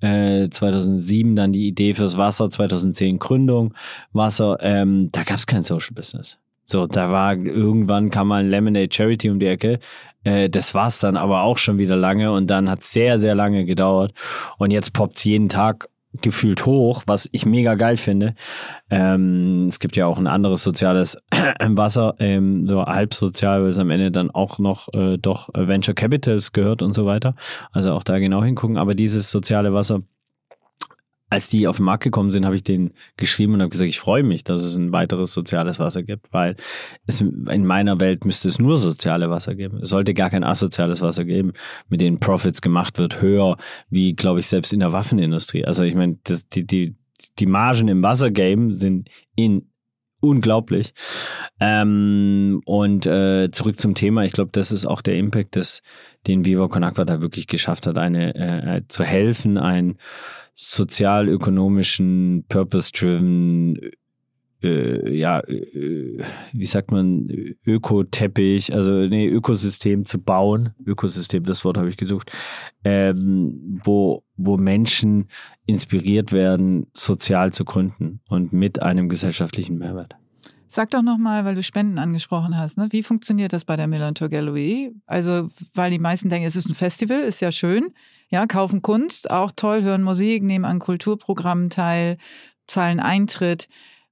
äh, 0.00 0.48
2007 0.50 1.34
dann 1.34 1.52
die 1.52 1.66
Idee 1.66 1.94
fürs 1.94 2.18
Wasser, 2.18 2.50
2010 2.50 3.18
Gründung 3.18 3.74
Wasser, 4.12 4.58
ähm, 4.60 5.08
da 5.12 5.22
gab 5.22 5.38
es 5.38 5.46
kein 5.46 5.62
Social 5.62 5.94
Business. 5.94 6.38
So, 6.64 6.86
da 6.86 7.10
war 7.10 7.36
irgendwann 7.36 8.10
kam 8.10 8.28
mal 8.28 8.42
ein 8.42 8.50
Lemonade 8.50 8.88
Charity 8.90 9.30
um 9.30 9.38
die 9.38 9.46
Ecke. 9.46 9.78
Äh, 10.24 10.48
das 10.48 10.74
war's 10.74 11.00
dann 11.00 11.16
aber 11.16 11.42
auch 11.42 11.58
schon 11.58 11.78
wieder 11.78 11.96
lange 11.96 12.32
und 12.32 12.48
dann 12.48 12.70
hat 12.70 12.82
sehr, 12.82 13.18
sehr 13.18 13.34
lange 13.34 13.64
gedauert. 13.64 14.12
Und 14.58 14.70
jetzt 14.70 14.92
poppt's 14.92 15.24
jeden 15.24 15.48
Tag 15.48 15.88
gefühlt 16.20 16.64
hoch, 16.64 17.02
was 17.06 17.28
ich 17.32 17.44
mega 17.44 17.74
geil 17.74 17.96
finde. 17.96 18.34
Ähm, 18.88 19.66
es 19.68 19.80
gibt 19.80 19.96
ja 19.96 20.06
auch 20.06 20.18
ein 20.18 20.26
anderes 20.26 20.62
soziales 20.62 21.18
Wasser, 21.60 22.14
ähm, 22.20 22.66
so 22.68 22.84
halb 22.84 23.14
sozial, 23.14 23.62
weil 23.62 23.70
es 23.70 23.78
am 23.78 23.90
Ende 23.90 24.10
dann 24.10 24.30
auch 24.30 24.58
noch 24.58 24.88
äh, 24.94 25.18
doch 25.18 25.48
Venture 25.54 25.94
Capitals 25.94 26.52
gehört 26.52 26.82
und 26.82 26.94
so 26.94 27.04
weiter. 27.04 27.34
Also 27.72 27.92
auch 27.92 28.04
da 28.04 28.18
genau 28.18 28.44
hingucken. 28.44 28.78
Aber 28.78 28.94
dieses 28.94 29.30
soziale 29.30 29.74
Wasser 29.74 30.02
als 31.34 31.48
die 31.48 31.66
auf 31.66 31.78
den 31.78 31.86
Markt 31.86 32.04
gekommen 32.04 32.30
sind, 32.30 32.44
habe 32.44 32.54
ich 32.54 32.62
denen 32.62 32.92
geschrieben 33.16 33.54
und 33.54 33.60
habe 33.60 33.70
gesagt, 33.70 33.88
ich 33.88 33.98
freue 33.98 34.22
mich, 34.22 34.44
dass 34.44 34.62
es 34.62 34.76
ein 34.76 34.92
weiteres 34.92 35.32
soziales 35.32 35.80
Wasser 35.80 36.04
gibt, 36.04 36.32
weil 36.32 36.54
es 37.06 37.20
in 37.20 37.66
meiner 37.66 37.98
Welt 37.98 38.24
müsste 38.24 38.46
es 38.46 38.60
nur 38.60 38.78
soziale 38.78 39.30
Wasser 39.30 39.56
geben. 39.56 39.80
Es 39.82 39.88
sollte 39.88 40.14
gar 40.14 40.30
kein 40.30 40.44
asoziales 40.44 41.02
Wasser 41.02 41.24
geben, 41.24 41.52
mit 41.88 42.00
denen 42.00 42.20
Profits 42.20 42.62
gemacht 42.62 43.00
wird, 43.00 43.20
höher, 43.20 43.56
wie, 43.90 44.14
glaube 44.14 44.38
ich, 44.38 44.46
selbst 44.46 44.72
in 44.72 44.78
der 44.78 44.92
Waffenindustrie. 44.92 45.64
Also 45.64 45.82
ich 45.82 45.96
meine, 45.96 46.18
das, 46.22 46.48
die, 46.48 46.64
die, 46.64 46.94
die 47.40 47.46
Margen 47.46 47.88
im 47.88 48.00
Wassergame 48.00 48.76
sind 48.76 49.08
in 49.34 49.72
unglaublich. 50.20 50.94
Ähm, 51.58 52.60
und 52.64 53.06
äh, 53.06 53.50
zurück 53.50 53.78
zum 53.78 53.94
Thema. 53.94 54.24
Ich 54.24 54.32
glaube, 54.32 54.50
das 54.52 54.70
ist 54.70 54.86
auch 54.86 55.02
der 55.02 55.16
Impact, 55.16 55.56
des, 55.56 55.82
den 56.28 56.44
Viva 56.44 56.68
Con 56.68 56.84
Agua 56.84 57.04
da 57.04 57.20
wirklich 57.20 57.48
geschafft 57.48 57.88
hat, 57.88 57.98
eine 57.98 58.34
äh, 58.36 58.82
zu 58.88 59.04
helfen, 59.04 59.58
ein 59.58 59.98
sozial-ökonomischen, 60.54 62.44
purpose-driven, 62.48 63.78
äh, 64.62 65.14
ja, 65.14 65.40
äh, 65.40 66.22
wie 66.52 66.64
sagt 66.64 66.90
man, 66.90 67.28
Ökoteppich, 67.66 68.72
also 68.72 69.06
nee, 69.06 69.28
Ökosystem 69.28 70.04
zu 70.04 70.18
bauen. 70.18 70.74
Ökosystem, 70.86 71.44
das 71.44 71.64
Wort 71.64 71.76
habe 71.76 71.90
ich 71.90 71.96
gesucht, 71.96 72.32
ähm, 72.84 73.80
wo, 73.84 74.24
wo 74.36 74.56
Menschen 74.56 75.28
inspiriert 75.66 76.32
werden, 76.32 76.86
sozial 76.92 77.52
zu 77.52 77.64
gründen 77.64 78.20
und 78.28 78.52
mit 78.52 78.80
einem 78.80 79.08
gesellschaftlichen 79.08 79.76
Mehrwert. 79.76 80.16
Sag 80.74 80.90
doch 80.90 81.02
nochmal, 81.02 81.44
weil 81.44 81.54
du 81.54 81.62
Spenden 81.62 81.98
angesprochen 81.98 82.58
hast, 82.58 82.78
ne? 82.78 82.88
wie 82.90 83.04
funktioniert 83.04 83.52
das 83.52 83.64
bei 83.64 83.76
der 83.76 83.86
Millantor 83.86 84.28
Gallery? 84.28 84.92
Also, 85.06 85.48
weil 85.72 85.92
die 85.92 86.00
meisten 86.00 86.30
denken, 86.30 86.48
es 86.48 86.56
ist 86.56 86.68
ein 86.68 86.74
Festival, 86.74 87.20
ist 87.20 87.40
ja 87.40 87.52
schön. 87.52 87.92
Ja, 88.28 88.46
kaufen 88.46 88.82
Kunst, 88.82 89.30
auch 89.30 89.52
toll, 89.54 89.84
hören 89.84 90.02
Musik, 90.02 90.42
nehmen 90.42 90.64
an 90.64 90.80
Kulturprogrammen 90.80 91.70
teil, 91.70 92.16
zahlen 92.66 92.98
Eintritt. 92.98 93.68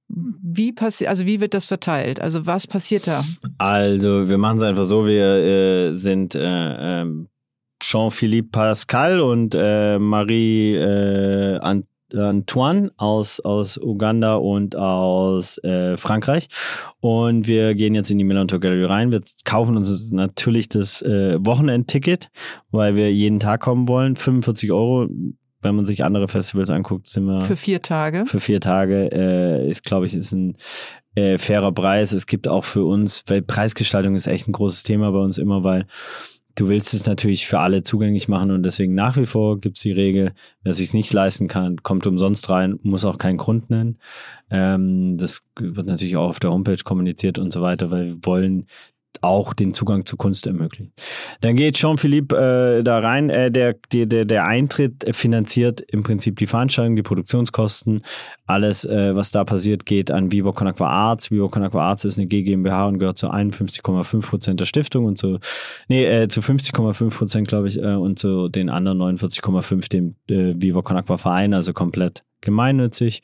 Wie 0.07 0.71
passiert, 0.71 1.09
also 1.09 1.25
wie 1.25 1.41
wird 1.41 1.53
das 1.53 1.67
verteilt? 1.67 2.21
Also 2.21 2.45
was 2.45 2.65
passiert 2.65 3.07
da? 3.07 3.25
Also 3.57 4.29
wir 4.29 4.37
machen 4.37 4.55
es 4.55 4.63
einfach 4.63 4.85
so, 4.85 5.05
wir 5.05 5.25
äh, 5.25 5.95
sind 5.95 6.33
äh, 6.33 7.01
ähm, 7.01 7.27
Jean-Philippe 7.81 8.51
Pascal 8.51 9.19
und 9.19 9.53
äh, 9.53 9.99
Marie 9.99 10.75
äh, 10.75 11.59
Ant 11.59 11.87
Antoine 12.15 12.91
aus, 12.97 13.39
aus 13.39 13.77
Uganda 13.77 14.35
und 14.35 14.75
aus 14.75 15.57
äh, 15.59 15.97
Frankreich. 15.97 16.47
Und 16.99 17.47
wir 17.47 17.75
gehen 17.75 17.95
jetzt 17.95 18.11
in 18.11 18.17
die 18.17 18.23
Melantor 18.23 18.59
Gallery 18.59 18.85
rein. 18.85 19.11
Wir 19.11 19.21
kaufen 19.45 19.77
uns 19.77 20.11
natürlich 20.11 20.69
das 20.69 21.01
äh, 21.01 21.37
Wochenendticket, 21.39 22.29
weil 22.71 22.95
wir 22.95 23.11
jeden 23.11 23.39
Tag 23.39 23.61
kommen 23.61 23.87
wollen. 23.87 24.15
45 24.15 24.71
Euro. 24.71 25.07
Wenn 25.61 25.75
man 25.75 25.85
sich 25.85 26.03
andere 26.03 26.27
Festivals 26.27 26.69
anguckt, 26.69 27.07
sind 27.07 27.25
wir. 27.25 27.39
Für 27.39 27.55
vier 27.55 27.81
Tage. 27.81 28.25
Für 28.25 28.41
vier 28.41 28.59
Tage 28.59 29.09
äh, 29.13 29.69
ist, 29.69 29.83
glaube 29.83 30.05
ich, 30.05 30.13
ist 30.13 30.33
ein 30.33 30.57
äh, 31.15 31.37
fairer 31.37 31.71
Preis. 31.71 32.11
Es 32.11 32.27
gibt 32.27 32.47
auch 32.47 32.65
für 32.65 32.83
uns, 32.83 33.23
weil 33.27 33.41
Preisgestaltung 33.41 34.15
ist 34.15 34.27
echt 34.27 34.47
ein 34.47 34.51
großes 34.51 34.83
Thema 34.83 35.11
bei 35.11 35.19
uns 35.19 35.37
immer, 35.37 35.63
weil 35.63 35.85
Du 36.55 36.69
willst 36.69 36.93
es 36.93 37.07
natürlich 37.07 37.47
für 37.47 37.59
alle 37.59 37.81
zugänglich 37.81 38.27
machen 38.27 38.51
und 38.51 38.63
deswegen 38.63 38.93
nach 38.93 39.17
wie 39.17 39.25
vor 39.25 39.59
gibt 39.59 39.77
es 39.77 39.83
die 39.83 39.91
Regel, 39.91 40.33
wer 40.61 40.73
sich 40.73 40.93
nicht 40.93 41.11
leisten 41.11 41.47
kann, 41.47 41.77
kommt 41.81 42.05
umsonst 42.05 42.49
rein, 42.49 42.79
muss 42.83 43.05
auch 43.05 43.17
keinen 43.17 43.37
Grund 43.37 43.71
nennen. 43.71 43.97
Ähm, 44.51 45.17
das 45.17 45.41
wird 45.59 45.87
natürlich 45.87 46.15
auch 46.15 46.29
auf 46.29 46.39
der 46.39 46.51
Homepage 46.51 46.83
kommuniziert 46.83 47.39
und 47.39 47.51
so 47.51 47.61
weiter, 47.61 47.89
weil 47.89 48.07
wir 48.07 48.17
wollen 48.25 48.67
auch 49.21 49.53
den 49.53 49.73
Zugang 49.73 50.05
zu 50.05 50.17
Kunst 50.17 50.47
ermöglichen. 50.47 50.93
Dann 51.41 51.55
geht 51.55 51.75
Jean-Philippe 51.75 52.79
äh, 52.79 52.83
da 52.83 52.99
rein. 52.99 53.29
Äh, 53.29 53.51
der, 53.51 53.75
der, 53.91 54.25
der 54.25 54.45
Eintritt 54.45 55.15
finanziert 55.15 55.81
im 55.81 56.03
Prinzip 56.03 56.37
die 56.37 56.47
Veranstaltung, 56.47 56.95
die 56.95 57.03
Produktionskosten. 57.03 58.03
Alles, 58.45 58.85
äh, 58.85 59.15
was 59.15 59.31
da 59.31 59.43
passiert, 59.43 59.85
geht 59.85 60.11
an 60.11 60.31
Viva 60.31 60.51
Con 60.51 60.67
Aqua 60.67 60.87
Arts. 60.87 61.29
Con 61.29 61.63
Aqua 61.63 61.89
Arts 61.89 62.05
ist 62.05 62.17
eine 62.17 62.27
GmbH 62.27 62.87
und 62.87 62.99
gehört 62.99 63.17
zu 63.17 63.31
51,5 63.31 64.21
Prozent 64.21 64.59
der 64.59 64.65
Stiftung 64.65 65.05
und 65.05 65.17
zu, 65.17 65.39
nee, 65.87 66.05
äh, 66.05 66.27
zu 66.27 66.41
50,5 66.41 67.09
Prozent, 67.09 67.47
glaube 67.47 67.67
ich, 67.67 67.77
äh, 67.77 67.95
und 67.95 68.19
zu 68.19 68.49
den 68.49 68.69
anderen 68.69 68.97
49,5 68.99 69.89
dem 69.89 70.15
äh, 70.29 70.81
Con 70.81 70.97
Aqua 70.97 71.17
Verein, 71.17 71.53
also 71.53 71.73
komplett 71.73 72.23
gemeinnützig. 72.43 73.23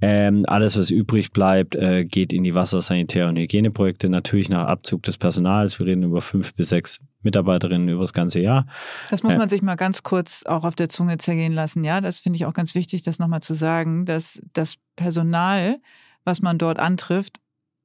Ähm, 0.00 0.44
alles, 0.46 0.76
was 0.76 0.90
übrig 0.90 1.30
bleibt, 1.30 1.76
äh, 1.76 2.04
geht 2.04 2.32
in 2.32 2.42
die 2.42 2.54
Wasser-, 2.54 2.82
Sanitär- 2.82 3.28
und 3.28 3.38
Hygieneprojekte, 3.38 4.08
natürlich 4.08 4.48
nach 4.48 4.66
Abzug 4.66 5.02
des 5.04 5.16
Personals. 5.16 5.78
Wir 5.78 5.86
reden 5.86 6.02
über 6.02 6.20
fünf 6.20 6.54
bis 6.54 6.70
sechs 6.70 6.98
Mitarbeiterinnen 7.22 7.88
über 7.88 8.02
das 8.02 8.12
ganze 8.12 8.40
Jahr. 8.40 8.66
Das 9.10 9.22
muss 9.22 9.36
man 9.36 9.48
sich 9.48 9.62
mal 9.62 9.76
ganz 9.76 10.02
kurz 10.02 10.42
auch 10.44 10.64
auf 10.64 10.74
der 10.74 10.88
Zunge 10.88 11.16
zergehen 11.18 11.52
lassen. 11.52 11.84
Ja, 11.84 12.00
das 12.00 12.20
finde 12.20 12.36
ich 12.36 12.44
auch 12.44 12.52
ganz 12.52 12.74
wichtig, 12.74 13.02
das 13.02 13.18
nochmal 13.18 13.40
zu 13.40 13.54
sagen, 13.54 14.04
dass 14.04 14.42
das 14.52 14.76
Personal, 14.96 15.78
was 16.24 16.42
man 16.42 16.58
dort 16.58 16.78
antrifft, 16.78 17.38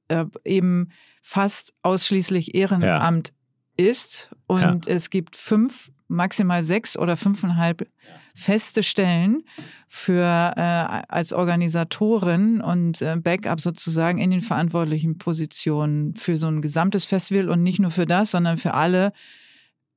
äh, 0.08 0.26
eben 0.44 0.90
fast 1.22 1.72
ausschließlich 1.82 2.54
Ehrenamt 2.54 3.32
ja. 3.78 3.86
ist. 3.86 4.30
Und 4.46 4.86
ja. 4.86 4.92
es 4.94 5.10
gibt 5.10 5.36
fünf, 5.36 5.90
maximal 6.08 6.62
sechs 6.62 6.98
oder 6.98 7.16
fünfeinhalb 7.16 7.88
feste 8.40 8.82
Stellen 8.82 9.42
für 9.86 10.54
äh, 10.56 10.60
als 11.08 11.32
Organisatorin 11.32 12.60
und 12.60 13.02
äh, 13.02 13.16
Backup 13.16 13.60
sozusagen 13.60 14.18
in 14.18 14.30
den 14.30 14.40
verantwortlichen 14.40 15.18
Positionen 15.18 16.14
für 16.14 16.36
so 16.36 16.48
ein 16.48 16.62
gesamtes 16.62 17.06
Festival 17.06 17.48
und 17.48 17.62
nicht 17.62 17.78
nur 17.78 17.90
für 17.90 18.06
das, 18.06 18.30
sondern 18.30 18.56
für 18.56 18.74
alle 18.74 19.12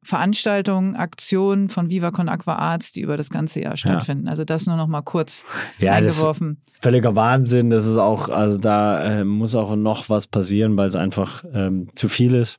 Veranstaltungen, 0.04 0.96
Aktionen 0.96 1.70
von 1.70 1.90
Viva 1.90 2.12
Con 2.12 2.28
Aqua 2.28 2.56
Arts, 2.56 2.92
die 2.92 3.02
über 3.02 3.16
das 3.16 3.30
ganze 3.30 3.62
Jahr 3.62 3.78
stattfinden. 3.78 4.26
Ja. 4.26 4.32
Also 4.32 4.44
das 4.44 4.68
nur 4.68 4.76
noch 4.76 4.88
mal 4.88 5.02
kurz 5.02 5.46
ja, 5.80 5.94
eingeworfen. 5.94 6.62
völliger 6.82 7.16
Wahnsinn. 7.16 7.70
Das 7.70 7.86
ist 7.86 7.98
auch, 7.98 8.28
also 8.28 8.58
da 8.58 9.22
äh, 9.22 9.24
muss 9.24 9.56
auch 9.56 9.76
noch 9.78 10.10
was 10.10 10.28
passieren, 10.28 10.76
weil 10.76 10.90
es 10.90 10.96
einfach 10.96 11.46
ähm, 11.54 11.88
zu 11.96 12.10
viel 12.10 12.36
ist. 12.36 12.58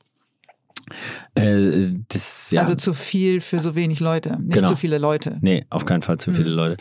Äh, 1.35 1.87
das, 2.07 2.51
ja. 2.51 2.61
Also 2.61 2.75
zu 2.75 2.93
viel 2.93 3.41
für 3.41 3.59
so 3.59 3.75
wenig 3.75 3.99
Leute, 3.99 4.37
nicht 4.39 4.53
genau. 4.53 4.69
zu 4.69 4.75
viele 4.75 4.97
Leute. 4.97 5.37
Nee, 5.41 5.65
auf 5.69 5.85
keinen 5.85 6.01
Fall 6.01 6.17
zu 6.17 6.31
viele 6.31 6.51
mhm. 6.51 6.55
Leute. 6.55 6.77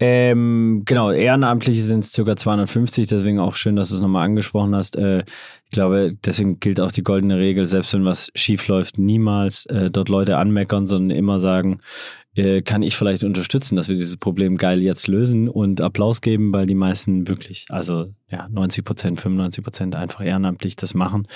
Ähm, 0.00 0.82
genau, 0.84 1.10
Ehrenamtliche 1.10 1.82
sind 1.82 2.04
es 2.04 2.12
ca. 2.12 2.36
250, 2.36 3.06
deswegen 3.06 3.38
auch 3.38 3.56
schön, 3.56 3.76
dass 3.76 3.90
du 3.90 3.94
es 3.94 4.00
nochmal 4.00 4.24
angesprochen 4.24 4.74
hast. 4.74 4.96
Äh, 4.96 5.24
ich 5.64 5.70
glaube, 5.70 6.16
deswegen 6.24 6.60
gilt 6.60 6.80
auch 6.80 6.92
die 6.92 7.02
goldene 7.02 7.38
Regel, 7.38 7.66
selbst 7.66 7.94
wenn 7.94 8.04
was 8.04 8.30
schief 8.34 8.68
läuft, 8.68 8.98
niemals 8.98 9.66
äh, 9.66 9.90
dort 9.90 10.08
Leute 10.08 10.36
anmeckern, 10.36 10.86
sondern 10.86 11.16
immer 11.16 11.40
sagen, 11.40 11.80
äh, 12.36 12.62
kann 12.62 12.82
ich 12.82 12.96
vielleicht 12.96 13.24
unterstützen, 13.24 13.76
dass 13.76 13.88
wir 13.88 13.96
dieses 13.96 14.16
Problem 14.16 14.56
geil 14.56 14.82
jetzt 14.82 15.06
lösen 15.08 15.48
und 15.48 15.80
Applaus 15.80 16.20
geben, 16.20 16.52
weil 16.52 16.66
die 16.66 16.74
meisten 16.74 17.28
wirklich, 17.28 17.66
also 17.68 18.12
ja, 18.28 18.48
90 18.48 18.84
Prozent, 18.84 19.20
95 19.20 19.62
Prozent 19.62 19.94
einfach 19.94 20.24
ehrenamtlich 20.24 20.76
das 20.76 20.94
machen 20.94 21.28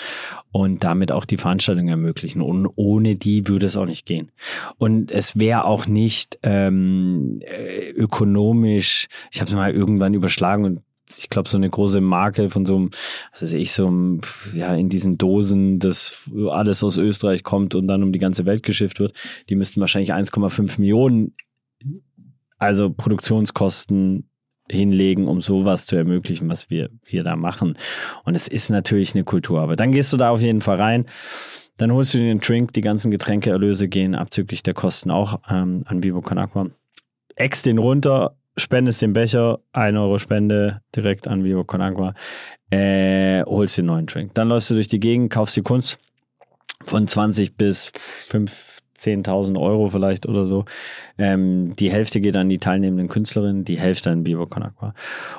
und 0.50 0.82
damit 0.82 1.12
auch 1.12 1.24
die 1.24 1.36
Veranstaltung 1.36 1.88
ermöglichen. 1.88 2.42
Und 2.42 2.66
ohne 2.76 3.16
die 3.16 3.46
würde 3.46 3.66
es 3.66 3.76
auch 3.76 3.86
nicht 3.86 4.06
gehen. 4.06 4.32
Und 4.78 5.12
es 5.12 5.38
wäre 5.38 5.64
auch 5.64 5.86
nicht 5.86 6.38
ähm, 6.42 7.40
äh, 7.42 7.90
ökonomisch, 7.90 9.06
ich 9.30 9.40
habe 9.40 9.48
es 9.48 9.54
mal 9.54 9.72
irgendwann 9.72 10.14
überschlagen 10.14 10.64
und 10.64 10.80
ich 11.16 11.30
glaube, 11.30 11.48
so 11.48 11.56
eine 11.56 11.70
große 11.70 12.00
Marke 12.00 12.50
von 12.50 12.66
so 12.66 12.76
einem, 12.76 12.90
was 13.32 13.42
weiß 13.42 13.52
ich, 13.52 13.72
so 13.72 13.86
einem, 13.86 14.20
ja, 14.54 14.74
in 14.74 14.88
diesen 14.88 15.18
Dosen, 15.18 15.78
das 15.78 16.28
alles 16.50 16.82
aus 16.84 16.96
Österreich 16.96 17.42
kommt 17.42 17.74
und 17.74 17.86
dann 17.86 18.02
um 18.02 18.12
die 18.12 18.18
ganze 18.18 18.44
Welt 18.46 18.62
geschifft 18.62 19.00
wird, 19.00 19.12
die 19.48 19.56
müssten 19.56 19.80
wahrscheinlich 19.80 20.12
1,5 20.12 20.80
Millionen, 20.80 21.34
also 22.58 22.90
Produktionskosten 22.90 24.28
hinlegen, 24.70 25.28
um 25.28 25.40
sowas 25.40 25.86
zu 25.86 25.96
ermöglichen, 25.96 26.48
was 26.48 26.68
wir, 26.68 26.90
wir 27.06 27.22
da 27.22 27.36
machen. 27.36 27.78
Und 28.24 28.34
es 28.34 28.48
ist 28.48 28.68
natürlich 28.68 29.14
eine 29.14 29.24
Kultur. 29.24 29.60
Aber 29.60 29.76
dann 29.76 29.92
gehst 29.92 30.12
du 30.12 30.18
da 30.18 30.30
auf 30.30 30.42
jeden 30.42 30.60
Fall 30.60 30.76
rein. 30.76 31.06
Dann 31.78 31.92
holst 31.92 32.12
du 32.12 32.18
dir 32.18 32.24
den 32.24 32.40
Drink, 32.40 32.72
die 32.74 32.80
ganzen 32.82 33.10
Getränkeerlöse 33.10 33.88
gehen 33.88 34.14
abzüglich 34.14 34.62
der 34.62 34.74
Kosten 34.74 35.10
auch 35.10 35.40
ähm, 35.48 35.84
an 35.86 36.02
Vivo 36.02 36.20
Con 36.20 36.36
Aqua 36.36 36.66
ex 37.38 37.62
den 37.62 37.78
runter, 37.78 38.36
spendest 38.58 39.02
den 39.02 39.12
Becher, 39.12 39.60
1 39.72 39.96
Euro 39.96 40.18
Spende 40.18 40.82
direkt 40.94 41.26
an 41.26 41.44
Vivo 41.44 41.64
Con 41.64 41.80
Agua, 41.80 42.14
äh, 42.70 43.42
holst 43.44 43.78
den 43.78 43.86
neuen 43.86 44.06
Drink. 44.06 44.34
Dann 44.34 44.48
läufst 44.48 44.70
du 44.70 44.74
durch 44.74 44.88
die 44.88 45.00
Gegend, 45.00 45.32
kaufst 45.32 45.56
die 45.56 45.62
Kunst 45.62 45.98
von 46.84 47.06
20 47.06 47.56
bis 47.56 47.92
5, 48.28 48.80
10.000 48.98 49.60
Euro 49.60 49.88
vielleicht 49.88 50.26
oder 50.26 50.44
so. 50.44 50.64
Ähm, 51.16 51.74
die 51.76 51.90
Hälfte 51.90 52.20
geht 52.20 52.36
an 52.36 52.48
die 52.48 52.58
teilnehmenden 52.58 53.08
Künstlerinnen, 53.08 53.64
die 53.64 53.78
Hälfte 53.78 54.10
an 54.10 54.26
Vivo 54.26 54.46
Con 54.46 54.62
Agua. 54.62 54.94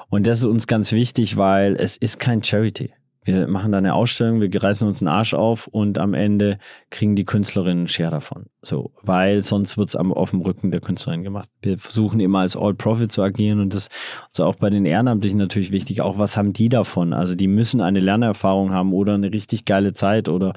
Und 0.09 0.28
das 0.28 0.39
ist 0.39 0.45
uns 0.45 0.67
ganz 0.67 0.91
wichtig, 0.91 1.38
weil 1.38 1.76
es 1.76 1.97
ist 1.97 2.20
kein 2.20 2.43
Charity. 2.43 2.91
Wir 3.26 3.47
machen 3.47 3.72
da 3.72 3.78
eine 3.78 3.93
Ausstellung, 3.93 4.39
wir 4.39 4.63
reißen 4.63 4.88
uns 4.88 4.99
den 4.99 5.07
Arsch 5.07 5.34
auf 5.34 5.67
und 5.67 5.97
am 5.97 6.13
Ende 6.13 6.57
kriegen 6.89 7.15
die 7.15 7.26
Künstlerinnen 7.26 7.80
einen 7.80 7.88
Share 7.88 8.11
davon. 8.11 8.45
So, 8.61 8.91
weil 9.01 9.41
sonst 9.41 9.78
wird's 9.78 9.95
am, 9.95 10.13
auf 10.13 10.32
dem 10.32 10.41
Rücken 10.41 10.72
der 10.72 10.80
Künstlerin 10.80 11.24
gemacht. 11.24 11.49
Wir 11.61 11.78
versuchen 11.78 12.20
immer 12.20 12.39
als 12.39 12.55
All-Profit 12.55 13.11
zu 13.11 13.22
agieren 13.22 13.59
und 13.59 13.74
das 13.74 13.88
ist 13.88 13.91
also 14.30 14.45
auch 14.45 14.55
bei 14.55 14.70
den 14.70 14.86
Ehrenamtlichen 14.86 15.38
natürlich 15.38 15.72
wichtig. 15.72 16.01
Auch 16.01 16.17
was 16.17 16.38
haben 16.38 16.53
die 16.53 16.70
davon? 16.70 17.13
Also 17.13 17.36
die 17.36 17.47
müssen 17.47 17.82
eine 17.82 17.99
Lernerfahrung 17.99 18.74
haben 18.74 18.93
oder 18.93 19.13
eine 19.15 19.32
richtig 19.32 19.65
geile 19.65 19.93
Zeit 19.93 20.30
oder 20.30 20.53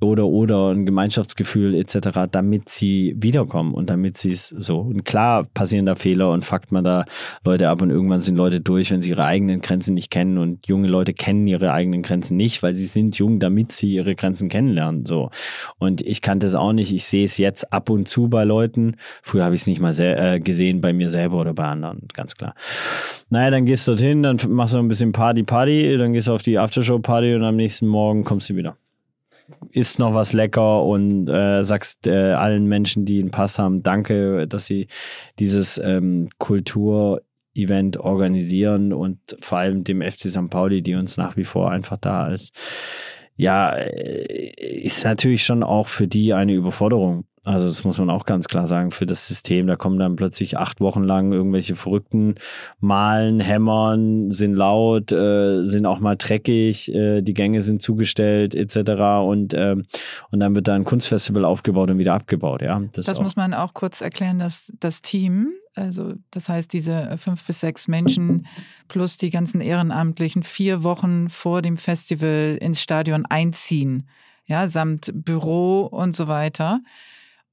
oder 0.00 0.26
oder 0.26 0.70
ein 0.72 0.84
Gemeinschaftsgefühl 0.84 1.74
etc., 1.74 2.28
damit 2.30 2.68
sie 2.68 3.14
wiederkommen 3.18 3.72
und 3.72 3.88
damit 3.88 4.18
sie 4.18 4.30
es 4.30 4.48
so. 4.48 4.80
Und 4.80 5.04
klar 5.04 5.44
passieren 5.54 5.86
da 5.86 5.94
Fehler 5.94 6.30
und 6.32 6.44
fuckt 6.44 6.70
man 6.70 6.84
da 6.84 7.06
Leute 7.44 7.70
ab 7.70 7.80
und 7.80 7.90
irgendwann 7.90 8.20
sind 8.20 8.36
Leute 8.36 8.60
durch, 8.60 8.90
wenn 8.90 9.00
sie 9.00 9.10
ihre 9.10 9.24
eigenen 9.24 9.60
Grenzen 9.62 9.94
nicht 9.94 10.10
kennen 10.10 10.36
und 10.36 10.66
junge 10.66 10.88
Leute 10.88 11.14
kennen 11.14 11.46
ihre 11.46 11.72
eigenen 11.72 12.02
Grenzen 12.02 12.36
nicht, 12.36 12.62
weil 12.62 12.74
sie 12.74 12.86
sind 12.86 13.16
jung, 13.16 13.40
damit 13.40 13.72
sie 13.72 13.94
ihre 13.94 14.14
Grenzen 14.14 14.50
kennenlernen. 14.50 15.06
So. 15.06 15.30
Und 15.78 16.02
ich 16.02 16.20
kannte 16.20 16.46
es 16.46 16.54
auch 16.54 16.72
nicht. 16.72 16.92
Ich 16.92 17.04
sehe 17.04 17.24
es 17.24 17.38
jetzt 17.38 17.72
ab 17.72 17.88
und 17.88 18.06
zu 18.06 18.28
bei 18.28 18.44
Leuten. 18.44 18.96
Früher 19.22 19.44
habe 19.44 19.54
ich 19.54 19.62
es 19.62 19.66
nicht 19.66 19.80
mal 19.80 19.98
äh, 19.98 20.40
gesehen 20.40 20.82
bei 20.82 20.92
mir 20.92 21.08
selber 21.08 21.40
oder 21.40 21.54
bei 21.54 21.64
anderen, 21.64 22.06
ganz 22.12 22.34
klar. 22.34 22.54
Naja, 23.30 23.50
dann 23.50 23.64
gehst 23.64 23.88
du 23.88 23.92
dorthin, 23.92 24.22
dann 24.22 24.38
machst 24.48 24.74
du 24.74 24.78
ein 24.78 24.88
bisschen 24.88 25.12
Party, 25.12 25.42
Party, 25.42 25.96
dann 25.96 26.12
gehst 26.12 26.28
du 26.28 26.32
auf 26.32 26.42
die 26.42 26.58
Aftershow-Party 26.58 27.34
und 27.34 27.44
am 27.44 27.56
nächsten 27.56 27.86
Morgen 27.86 28.22
kommst 28.24 28.50
du 28.50 28.56
wieder 28.56 28.76
isst 29.70 29.98
noch 29.98 30.14
was 30.14 30.32
lecker 30.32 30.82
und 30.84 31.28
äh, 31.28 31.62
sagst 31.62 32.06
äh, 32.06 32.32
allen 32.32 32.66
Menschen, 32.66 33.04
die 33.04 33.20
einen 33.20 33.30
Pass 33.30 33.58
haben, 33.58 33.82
danke, 33.82 34.46
dass 34.46 34.66
sie 34.66 34.88
dieses 35.38 35.78
ähm, 35.78 36.28
Kulturevent 36.38 37.98
organisieren 37.98 38.92
und 38.92 39.18
vor 39.40 39.58
allem 39.58 39.84
dem 39.84 40.02
FC 40.02 40.30
St. 40.30 40.50
Pauli, 40.50 40.82
die 40.82 40.94
uns 40.94 41.16
nach 41.16 41.36
wie 41.36 41.44
vor 41.44 41.70
einfach 41.70 41.96
da 41.96 42.28
ist. 42.28 42.54
Ja, 43.36 43.74
äh, 43.74 44.50
ist 44.82 45.04
natürlich 45.04 45.44
schon 45.44 45.62
auch 45.62 45.88
für 45.88 46.08
die 46.08 46.32
eine 46.32 46.54
Überforderung. 46.54 47.26
Also 47.46 47.68
das 47.68 47.84
muss 47.84 47.98
man 47.98 48.10
auch 48.10 48.26
ganz 48.26 48.48
klar 48.48 48.66
sagen 48.66 48.90
für 48.90 49.06
das 49.06 49.28
System. 49.28 49.68
Da 49.68 49.76
kommen 49.76 50.00
dann 50.00 50.16
plötzlich 50.16 50.58
acht 50.58 50.80
Wochen 50.80 51.04
lang 51.04 51.32
irgendwelche 51.32 51.76
Verrückten 51.76 52.34
malen, 52.80 53.38
hämmern, 53.38 54.32
sind 54.32 54.54
laut, 54.54 55.12
äh, 55.12 55.62
sind 55.62 55.86
auch 55.86 56.00
mal 56.00 56.16
dreckig, 56.16 56.92
äh, 56.92 57.22
die 57.22 57.34
Gänge 57.34 57.62
sind 57.62 57.82
zugestellt 57.82 58.56
etc. 58.56 58.90
Und, 59.24 59.54
äh, 59.54 59.76
und 60.32 60.40
dann 60.40 60.56
wird 60.56 60.66
da 60.66 60.74
ein 60.74 60.82
Kunstfestival 60.82 61.44
aufgebaut 61.44 61.88
und 61.88 61.98
wieder 61.98 62.14
abgebaut. 62.14 62.62
Ja, 62.62 62.82
das, 62.92 63.06
das 63.06 63.20
muss 63.20 63.36
man 63.36 63.54
auch 63.54 63.74
kurz 63.74 64.00
erklären, 64.00 64.40
dass 64.40 64.72
das 64.80 65.00
Team, 65.00 65.52
also 65.76 66.14
das 66.32 66.48
heißt 66.48 66.72
diese 66.72 67.16
fünf 67.16 67.46
bis 67.46 67.60
sechs 67.60 67.86
Menschen 67.86 68.48
plus 68.88 69.18
die 69.18 69.30
ganzen 69.30 69.60
Ehrenamtlichen 69.60 70.42
vier 70.42 70.82
Wochen 70.82 71.28
vor 71.28 71.62
dem 71.62 71.76
Festival 71.76 72.58
ins 72.60 72.82
Stadion 72.82 73.24
einziehen, 73.24 74.08
ja, 74.46 74.66
samt 74.66 75.12
Büro 75.14 75.82
und 75.82 76.16
so 76.16 76.26
weiter. 76.26 76.80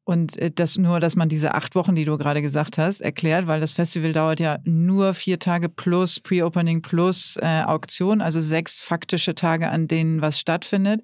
Und 0.06 0.38
äh, 0.38 0.51
das 0.51 0.78
nur, 0.78 0.99
dass 0.99 1.16
man 1.16 1.30
diese 1.30 1.54
acht 1.54 1.76
Wochen, 1.76 1.95
die 1.95 2.04
du 2.04 2.18
gerade 2.18 2.41
gesagt 2.41 2.78
hast, 2.78 2.99
erklärt, 2.99 3.47
weil 3.47 3.62
das 3.62 3.72
Festival 3.72 4.12
dauert 4.12 4.39
ja 4.39 4.58
nur 4.66 5.14
vier 5.14 5.39
Tage 5.39 5.70
plus 5.70 6.20
Pre-Opening 6.20 6.82
plus 6.82 7.38
äh, 7.41 7.64
Auktion, 7.66 8.20
also 8.22 8.41
sechs 8.41 8.82
faktische 8.82 9.34
Tage, 9.34 9.70
an 9.70 9.88
denen 9.88 10.22
was 10.22 10.39
stattfindet. 10.39 11.01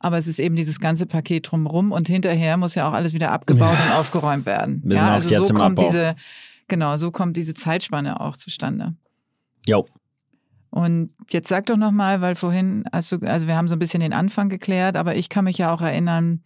Aber 0.00 0.16
es 0.16 0.26
ist 0.26 0.38
eben 0.38 0.56
dieses 0.56 0.80
ganze 0.80 1.04
Paket 1.04 1.50
drumherum 1.50 1.92
und 1.92 2.08
hinterher 2.08 2.56
muss 2.56 2.74
ja 2.74 2.88
auch 2.88 2.94
alles 2.94 3.12
wieder 3.12 3.32
abgebaut 3.32 3.76
ja. 3.78 3.84
und 3.84 4.00
aufgeräumt 4.00 4.46
werden. 4.46 4.80
Sind 4.82 4.92
ja, 4.92 5.14
also 5.14 5.28
jetzt 5.28 5.48
so 5.48 5.54
kommt 5.54 5.78
Abbau. 5.78 5.90
diese, 5.90 6.16
genau, 6.68 6.96
so 6.96 7.10
kommt 7.10 7.36
diese 7.36 7.52
Zeitspanne 7.52 8.20
auch 8.20 8.36
zustande. 8.36 8.94
Jo. 9.66 9.86
Und 10.70 11.10
jetzt 11.30 11.48
sag 11.48 11.66
doch 11.66 11.76
nochmal, 11.76 12.20
weil 12.20 12.34
vorhin, 12.34 12.84
hast 12.92 13.12
du, 13.12 13.18
also 13.18 13.46
wir 13.46 13.56
haben 13.56 13.68
so 13.68 13.76
ein 13.76 13.78
bisschen 13.78 14.00
den 14.00 14.12
Anfang 14.12 14.48
geklärt, 14.48 14.96
aber 14.96 15.16
ich 15.16 15.28
kann 15.28 15.44
mich 15.44 15.58
ja 15.58 15.72
auch 15.72 15.80
erinnern, 15.80 16.42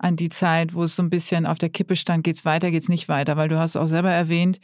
an 0.00 0.16
die 0.16 0.30
Zeit, 0.30 0.72
wo 0.72 0.82
es 0.82 0.96
so 0.96 1.02
ein 1.02 1.10
bisschen 1.10 1.44
auf 1.44 1.58
der 1.58 1.68
Kippe 1.68 1.94
stand, 1.94 2.24
geht's 2.24 2.46
weiter, 2.46 2.70
geht's 2.70 2.88
nicht 2.88 3.08
weiter, 3.08 3.36
weil 3.36 3.48
du 3.48 3.58
hast 3.58 3.76
auch 3.76 3.86
selber 3.86 4.10
erwähnt, 4.10 4.58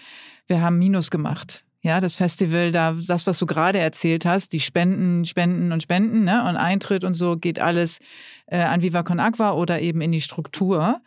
wir 0.47 0.63
haben 0.63 0.79
Minus 0.79 1.11
gemacht. 1.11 1.65
Ja, 1.83 2.01
das 2.01 2.17
Festival, 2.17 2.73
da, 2.73 2.97
das, 3.07 3.27
was 3.27 3.39
du 3.39 3.45
gerade 3.45 3.79
erzählt 3.79 4.25
hast, 4.25 4.55
die 4.55 4.61
Spenden, 4.61 5.27
Spenden 5.27 5.73
und 5.73 5.83
Spenden, 5.83 6.25
ne, 6.25 6.49
und 6.49 6.57
Eintritt 6.57 7.05
und 7.05 7.15
so 7.15 7.37
geht 7.37 7.61
alles 7.61 7.99
äh, 8.47 8.63
an 8.63 8.81
Viva 8.81 9.03
Con 9.03 9.21
Agua 9.21 9.53
oder 9.53 9.81
eben 9.81 10.01
in 10.01 10.11
die 10.11 10.23
Struktur. 10.23 11.03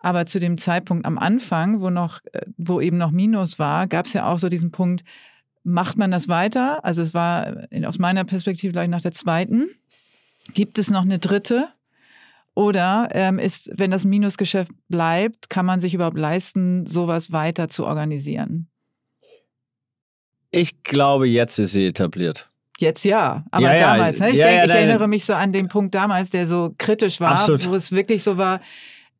Aber 0.00 0.26
zu 0.26 0.40
dem 0.40 0.58
Zeitpunkt 0.58 1.06
am 1.06 1.16
Anfang, 1.16 1.80
wo 1.80 1.88
noch, 1.88 2.20
äh, 2.32 2.40
wo 2.56 2.80
eben 2.80 2.98
noch 2.98 3.12
Minus 3.12 3.60
war, 3.60 3.86
gab 3.86 4.06
es 4.06 4.12
ja 4.12 4.26
auch 4.26 4.38
so 4.38 4.48
diesen 4.48 4.72
Punkt, 4.72 5.04
macht 5.62 5.96
man 5.96 6.10
das 6.10 6.28
weiter? 6.28 6.84
Also 6.84 7.00
es 7.00 7.14
war 7.14 7.68
aus 7.84 7.98
meiner 7.98 8.24
Perspektive 8.24 8.72
gleich 8.72 8.88
nach 8.88 9.02
der 9.02 9.12
zweiten. 9.12 9.68
Gibt 10.52 10.78
es 10.78 10.90
noch 10.90 11.02
eine 11.02 11.20
dritte? 11.20 11.68
Oder 12.58 13.06
ähm, 13.12 13.38
ist, 13.38 13.70
wenn 13.76 13.92
das 13.92 14.04
Minusgeschäft 14.04 14.72
bleibt, 14.88 15.48
kann 15.48 15.64
man 15.64 15.78
sich 15.78 15.94
überhaupt 15.94 16.18
leisten, 16.18 16.86
sowas 16.86 17.30
weiter 17.30 17.68
zu 17.68 17.86
organisieren? 17.86 18.66
Ich 20.50 20.82
glaube, 20.82 21.28
jetzt 21.28 21.60
ist 21.60 21.70
sie 21.70 21.86
etabliert. 21.86 22.50
Jetzt 22.80 23.04
ja, 23.04 23.44
aber 23.52 23.62
Ja, 23.62 23.76
ja, 23.76 23.92
damals, 23.92 24.18
ne? 24.18 24.30
Ich, 24.30 24.38
ja, 24.38 24.46
denk, 24.46 24.58
ja, 24.58 24.64
ich 24.64 24.74
erinnere 24.74 25.06
mich 25.06 25.24
so 25.24 25.34
an 25.34 25.52
den 25.52 25.68
Punkt 25.68 25.94
damals, 25.94 26.30
der 26.30 26.48
so 26.48 26.74
kritisch 26.78 27.20
war, 27.20 27.38
Absolut. 27.38 27.68
wo 27.68 27.74
es 27.76 27.92
wirklich 27.92 28.24
so 28.24 28.38
war, 28.38 28.60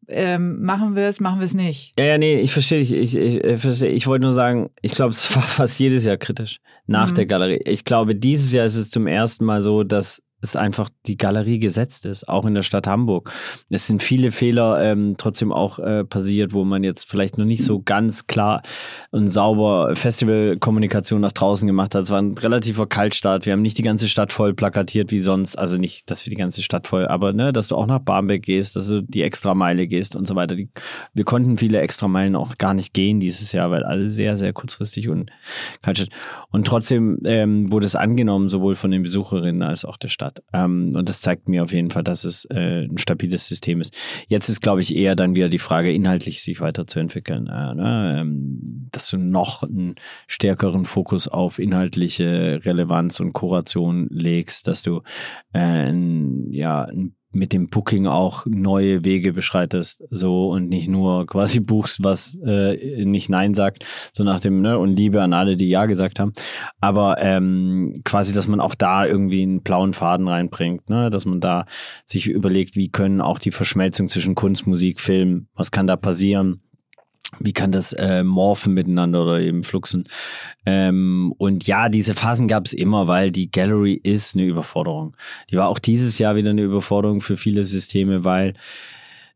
ähm, 0.09 0.61
machen 0.65 0.97
wir 0.97 1.05
es, 1.07 1.21
machen 1.21 1.39
wir 1.39 1.45
es 1.45 1.55
nicht. 1.55 1.93
Ja, 1.97 2.07
ja, 2.07 2.19
nee, 2.19 2.41
ich 2.41 2.53
verstehe 2.53 2.81
dich. 2.81 2.93
Ich, 2.93 3.15
ich, 3.15 3.37
ich, 3.37 3.61
verstehe. 3.61 3.91
ich 3.91 4.09
wollte 4.09 4.25
nur 4.25 4.33
sagen, 4.33 4.71
ich 4.83 4.91
glaube, 4.91 5.11
es 5.13 5.33
war 5.37 5.43
fast 5.43 5.79
jedes 5.79 6.05
Jahr 6.05 6.17
kritisch 6.17 6.59
nach 6.89 7.11
Mhm. 7.13 7.15
der 7.15 7.27
Galerie. 7.27 7.61
Ich 7.67 7.85
glaube, 7.85 8.17
dieses 8.17 8.53
Jahr 8.53 8.67
ist 8.67 8.75
es 8.75 8.91
zum 8.91 9.07
ersten 9.07 9.45
Mal 9.45 9.63
so, 9.63 9.85
dass 9.85 10.23
es 10.41 10.57
einfach 10.57 10.89
die 11.07 11.17
Galerie 11.17 11.59
gesetzt 11.59 12.05
ist, 12.05 12.29
auch 12.29 12.45
in 12.45 12.55
der 12.55 12.63
Stadt 12.63 12.87
Hamburg. 12.87 13.33
Es 13.71 13.87
sind 13.87 14.03
viele 14.03 14.31
Fehler 14.31 14.83
ähm, 14.83 15.17
trotzdem 15.19 15.53
auch 15.53 15.79
äh, 15.79 16.05
passiert, 16.05 16.53
wo 16.53 16.65
man 16.65 16.85
jetzt 16.85 17.09
vielleicht 17.09 17.39
noch 17.39 17.45
nicht 17.45 17.65
so 17.65 17.81
ganz 17.81 18.27
klar 18.27 18.63
und 19.11 19.29
sauber 19.29 19.95
Festivalkommunikation 19.95 21.21
nach 21.21 21.33
draußen 21.33 21.67
gemacht 21.67 21.95
hat. 21.95 22.03
Es 22.03 22.11
war 22.11 22.21
ein 22.21 22.37
relativer 22.39 22.87
Kaltstart. 22.87 23.47
Wir 23.47 23.53
haben 23.53 23.63
nicht 23.63 23.79
die 23.79 23.83
ganze 23.83 24.09
Stadt 24.09 24.33
voll 24.33 24.55
plakatiert 24.55 25.11
wie 25.11 25.19
sonst. 25.19 25.57
Also 25.57 25.77
nicht, 25.77 26.11
dass 26.11 26.25
wir 26.25 26.31
die 26.31 26.37
ganze 26.37 26.63
Stadt 26.63 26.87
voll, 26.87 27.07
aber 27.07 27.33
ne, 27.33 27.53
dass 27.53 27.69
du 27.69 27.77
auch 27.77 27.87
nach 27.87 28.01
Barmbek 28.01 28.45
gehst, 28.45 28.77
dass 28.77 28.89
du 28.89 29.03
die 29.03 29.23
Extrameile 29.23 29.87
gehst 29.87 30.15
und 30.15 30.27
so 30.27 30.37
weiter. 30.37 30.55
Die, 30.55 30.69
wir 31.15 31.25
konnten 31.25 31.57
viele 31.57 31.81
Extrameilen 31.81 32.37
auch 32.37 32.59
gar 32.59 32.75
nicht 32.75 32.95
gehen 32.95 33.21
dieses 33.21 33.53
Jahr, 33.53 33.71
weil 33.71 33.85
alle 33.85 34.11
sehr, 34.11 34.37
sehr 34.37 34.53
kurzfristig 34.53 35.09
und 35.09 35.31
kalt 35.83 36.09
Und 36.51 36.67
trotzdem 36.67 37.21
ähm, 37.25 37.73
wurde 37.73 37.87
es 37.87 37.97
angenommen, 37.97 38.49
sowohl 38.49 38.75
von 38.75 38.91
den 38.91 39.03
Besucherinnen 39.03 39.63
als 39.63 39.85
auch 39.85 39.97
der 39.97 40.09
Stadt. 40.09 40.28
Ähm, 40.53 40.95
und 40.97 41.09
das 41.09 41.21
zeigt 41.21 41.49
mir 41.49 41.63
auf 41.63 41.73
jeden 41.73 41.91
Fall, 41.91 42.05
dass 42.05 42.25
es 42.25 42.45
äh, 42.47 42.85
ein 42.85 42.99
stabiles 42.99 43.47
System 43.47 43.81
ist. 43.81 43.95
Jetzt 44.29 44.49
ist, 44.49 44.61
glaube 44.61 44.81
ich, 44.81 44.95
eher 44.95 45.17
dann 45.17 45.37
wieder 45.37 45.49
die 45.49 45.59
Frage, 45.59 45.93
inhaltlich 45.93 46.43
sich 46.43 46.61
weiterzuentwickeln. 46.61 47.47
Äh, 47.47 47.75
ne? 47.75 48.19
ähm, 48.21 48.89
dass 48.93 49.11
du 49.11 49.19
noch 49.19 49.63
einen 49.63 49.97
stärkeren 50.27 50.85
Fokus 50.85 51.29
auf 51.29 51.59
inhaltliche 51.59 52.61
Relevanz 52.65 53.21
und 53.21 53.33
Kuration 53.33 54.09
legst, 54.11 54.67
dass 54.67 54.83
du 54.83 55.03
äh, 55.53 55.59
ein, 55.59 56.51
ja, 56.53 56.85
ein 56.85 57.15
mit 57.31 57.53
dem 57.53 57.69
Booking 57.69 58.07
auch 58.07 58.47
neue 58.47 59.05
Wege 59.05 59.33
beschreitest, 59.33 60.05
so 60.11 60.51
und 60.51 60.69
nicht 60.69 60.89
nur 60.89 61.27
quasi 61.27 61.61
buchst, 61.69 62.03
was 62.03 62.39
äh, 62.45 63.05
nicht 63.05 63.29
Nein 63.29 63.55
sagt, 63.55 63.85
so 64.13 64.25
nach 64.25 64.41
dem, 64.41 64.63
ne, 64.63 64.79
und 64.79 64.97
Liebe 64.97 65.23
an 65.23 65.33
alle, 65.33 65.57
die 65.57 65.69
Ja 65.69 65.87
gesagt 65.87 66.21
haben. 66.21 66.33
Aber 66.81 67.17
ähm, 67.21 68.01
quasi, 68.05 68.35
dass 68.35 68.49
man 68.49 68.61
auch 68.61 68.75
da 68.75 69.07
irgendwie 69.07 69.43
einen 69.43 69.63
blauen 69.63 69.93
Faden 69.93 70.29
reinbringt, 70.29 70.89
ne, 70.89 71.11
dass 71.11 71.27
man 71.27 71.41
da 71.41 71.67
sich 72.07 72.29
überlegt, 72.29 72.77
wie 72.77 72.89
können 72.89 73.21
auch 73.21 73.39
die 73.39 73.53
Verschmelzung 73.53 74.09
zwischen 74.09 74.35
Kunst, 74.35 74.67
Musik, 74.67 75.01
Film, 75.01 75.49
was 75.55 75.71
kann 75.71 75.87
da 75.87 75.97
passieren? 75.97 76.63
Wie 77.41 77.53
kann 77.53 77.73
das 77.73 77.93
äh, 77.93 78.25
morphen 78.25 78.73
miteinander 78.73 79.23
oder 79.23 79.41
eben 79.41 79.63
fluxen? 79.63 80.05
Ähm, 80.65 81.35
und 81.37 81.67
ja, 81.67 81.91
diese 81.91 82.15
Phasen 82.15 82.49
gab 82.49 82.65
es 82.65 82.73
immer, 82.73 83.07
weil 83.07 83.31
die 83.31 83.51
Gallery 83.51 84.01
ist 84.03 84.35
eine 84.35 84.47
Überforderung. 84.47 85.15
Die 85.51 85.57
war 85.57 85.69
auch 85.69 85.79
dieses 85.79 86.19
Jahr 86.19 86.37
wieder 86.37 86.51
eine 86.51 86.63
Überforderung 86.63 87.21
für 87.21 87.37
viele 87.37 87.65
Systeme, 87.65 88.25
weil 88.25 88.55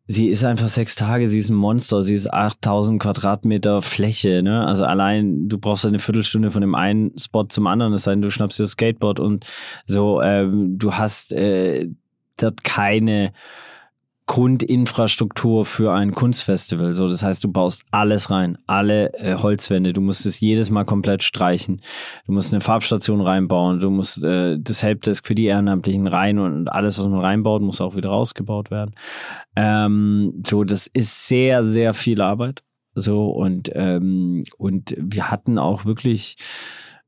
sie 0.07 0.29
ist 0.29 0.43
einfach 0.43 0.69
sechs 0.69 0.95
Tage, 0.95 1.29
sie 1.29 1.39
ist 1.39 1.51
ein 1.51 1.57
Monster, 1.57 2.03
sie 2.03 2.15
ist 2.15 2.33
8000 2.33 3.01
Quadratmeter 3.01 3.83
Fläche, 3.83 4.43
ne? 4.43 4.67
Also 4.67 4.85
allein, 4.85 5.49
du 5.49 5.59
brauchst 5.59 5.85
eine 5.85 5.99
Viertelstunde 5.99 6.51
von 6.51 6.63
dem 6.63 6.75
einen 6.75 7.17
Spot 7.19 7.45
zum 7.45 7.67
anderen, 7.67 7.93
es 7.93 8.05
sei 8.05 8.13
denn, 8.13 8.23
du 8.23 8.31
schnappst 8.31 8.59
dir 8.59 8.65
das 8.65 8.73
Skateboard 8.73 9.21
und 9.21 9.45
so, 9.87 10.23
ähm, 10.23 10.79
du 10.79 10.95
hast 10.95 11.33
äh, 11.35 11.89
dort 12.37 12.65
keine 12.65 13.33
Grundinfrastruktur 14.33 15.67
für 15.67 15.93
ein 15.93 16.15
Kunstfestival. 16.15 16.95
So, 16.95 17.07
das 17.07 17.23
heißt, 17.23 17.45
du 17.45 17.53
baust 17.53 17.85
alles 17.91 18.31
rein, 18.31 18.57
alle 18.67 19.13
äh, 19.13 19.35
Holzwände. 19.35 19.93
Du 19.93 20.01
musst 20.01 20.25
es 20.25 20.41
jedes 20.41 20.71
Mal 20.71 20.87
komplett 20.87 21.23
streichen. 21.23 21.83
Du 22.25 22.33
musst 22.33 22.51
eine 22.51 22.63
Farbstation 22.63 23.21
reinbauen. 23.21 23.81
Du 23.81 23.91
musst 23.91 24.25
äh, 24.25 24.57
das 24.59 24.83
Helpdesk 24.83 25.27
für 25.27 25.35
die 25.35 25.45
Ehrenamtlichen 25.45 26.07
rein 26.07 26.39
und 26.39 26.69
alles, 26.69 26.99
was 26.99 27.07
man 27.09 27.21
reinbaut, 27.21 27.61
muss 27.61 27.83
auch 27.83 27.95
wieder 27.95 28.09
rausgebaut 28.09 28.71
werden. 28.71 28.95
Ähm, 29.55 30.43
so, 30.47 30.65
das 30.65 30.87
ist 30.87 31.29
sehr, 31.29 31.63
sehr 31.63 31.93
viel 31.93 32.23
Arbeit. 32.23 32.63
So 32.95 33.27
und 33.27 33.71
ähm, 33.75 34.45
und 34.57 34.97
wir 34.99 35.31
hatten 35.31 35.59
auch 35.59 35.85
wirklich 35.85 36.37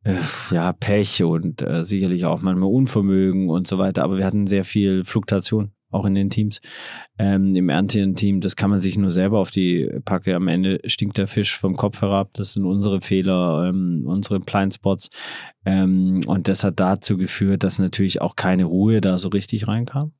äh, 0.03 0.16
ja, 0.51 0.75
Pech 0.75 1.22
und 1.22 1.62
äh, 1.62 1.85
sicherlich 1.85 2.27
auch 2.27 2.43
manchmal 2.43 2.68
Unvermögen 2.68 3.49
und 3.49 3.66
so 3.66 3.79
weiter, 3.79 4.05
aber 4.05 4.18
wir 4.18 4.27
hatten 4.27 4.47
sehr 4.47 4.64
viel 4.64 5.05
Fluktuation 5.05 5.72
auch 5.95 6.05
in 6.05 6.14
den 6.14 6.30
Teams, 6.30 6.61
ähm, 7.18 7.55
im 7.55 7.68
erntenden 7.68 8.14
Team. 8.14 8.40
Das 8.40 8.57
kann 8.57 8.70
man 8.70 8.80
sich 8.80 8.99
nur 8.99 9.11
selber 9.11 9.38
auf 9.38 9.51
die 9.51 9.88
Packe. 10.05 10.34
Am 10.34 10.49
Ende 10.49 10.80
stinkt 10.86 11.18
der 11.18 11.26
Fisch 11.26 11.59
vom 11.59 11.76
Kopf 11.76 12.03
herab. 12.03 12.30
Das 12.34 12.53
sind 12.53 12.64
unsere 12.64 13.01
Fehler, 13.01 13.68
ähm, 13.68 14.05
unsere 14.07 14.40
Blindspots. 14.40 15.11
Ähm, 15.64 16.22
und 16.26 16.49
das 16.49 16.64
hat 16.64 16.80
dazu 16.80 17.16
geführt, 17.16 17.62
dass 17.64 17.78
natürlich 17.78 18.20
auch 18.20 18.36
keine 18.36 18.64
Ruhe 18.64 19.01
da 19.01 19.18
so 19.18 19.28
richtig 19.28 19.68
reinkam 19.68 20.12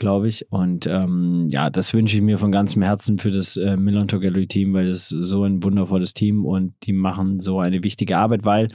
glaube 0.00 0.26
ich. 0.26 0.50
Und 0.50 0.86
ähm, 0.86 1.46
ja, 1.50 1.70
das 1.70 1.94
wünsche 1.94 2.16
ich 2.16 2.22
mir 2.22 2.38
von 2.38 2.50
ganzem 2.50 2.82
Herzen 2.82 3.18
für 3.18 3.30
das 3.30 3.56
äh, 3.56 3.76
Milan 3.76 4.08
Gallery 4.08 4.48
Team, 4.48 4.74
weil 4.74 4.88
das 4.88 5.08
so 5.08 5.44
ein 5.44 5.62
wundervolles 5.62 6.14
Team 6.14 6.44
und 6.44 6.74
die 6.82 6.92
machen 6.92 7.38
so 7.38 7.60
eine 7.60 7.84
wichtige 7.84 8.18
Arbeit, 8.18 8.44
weil, 8.44 8.70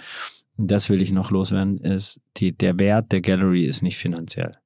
das 0.58 0.90
will 0.90 1.02
ich 1.02 1.12
noch 1.12 1.32
loswerden, 1.32 1.80
ist, 1.80 2.22
die, 2.38 2.56
der 2.56 2.80
Wert 2.80 3.12
der 3.12 3.20
Gallery 3.20 3.66
ist 3.66 3.82
nicht 3.82 3.98
finanziell. 3.98 4.58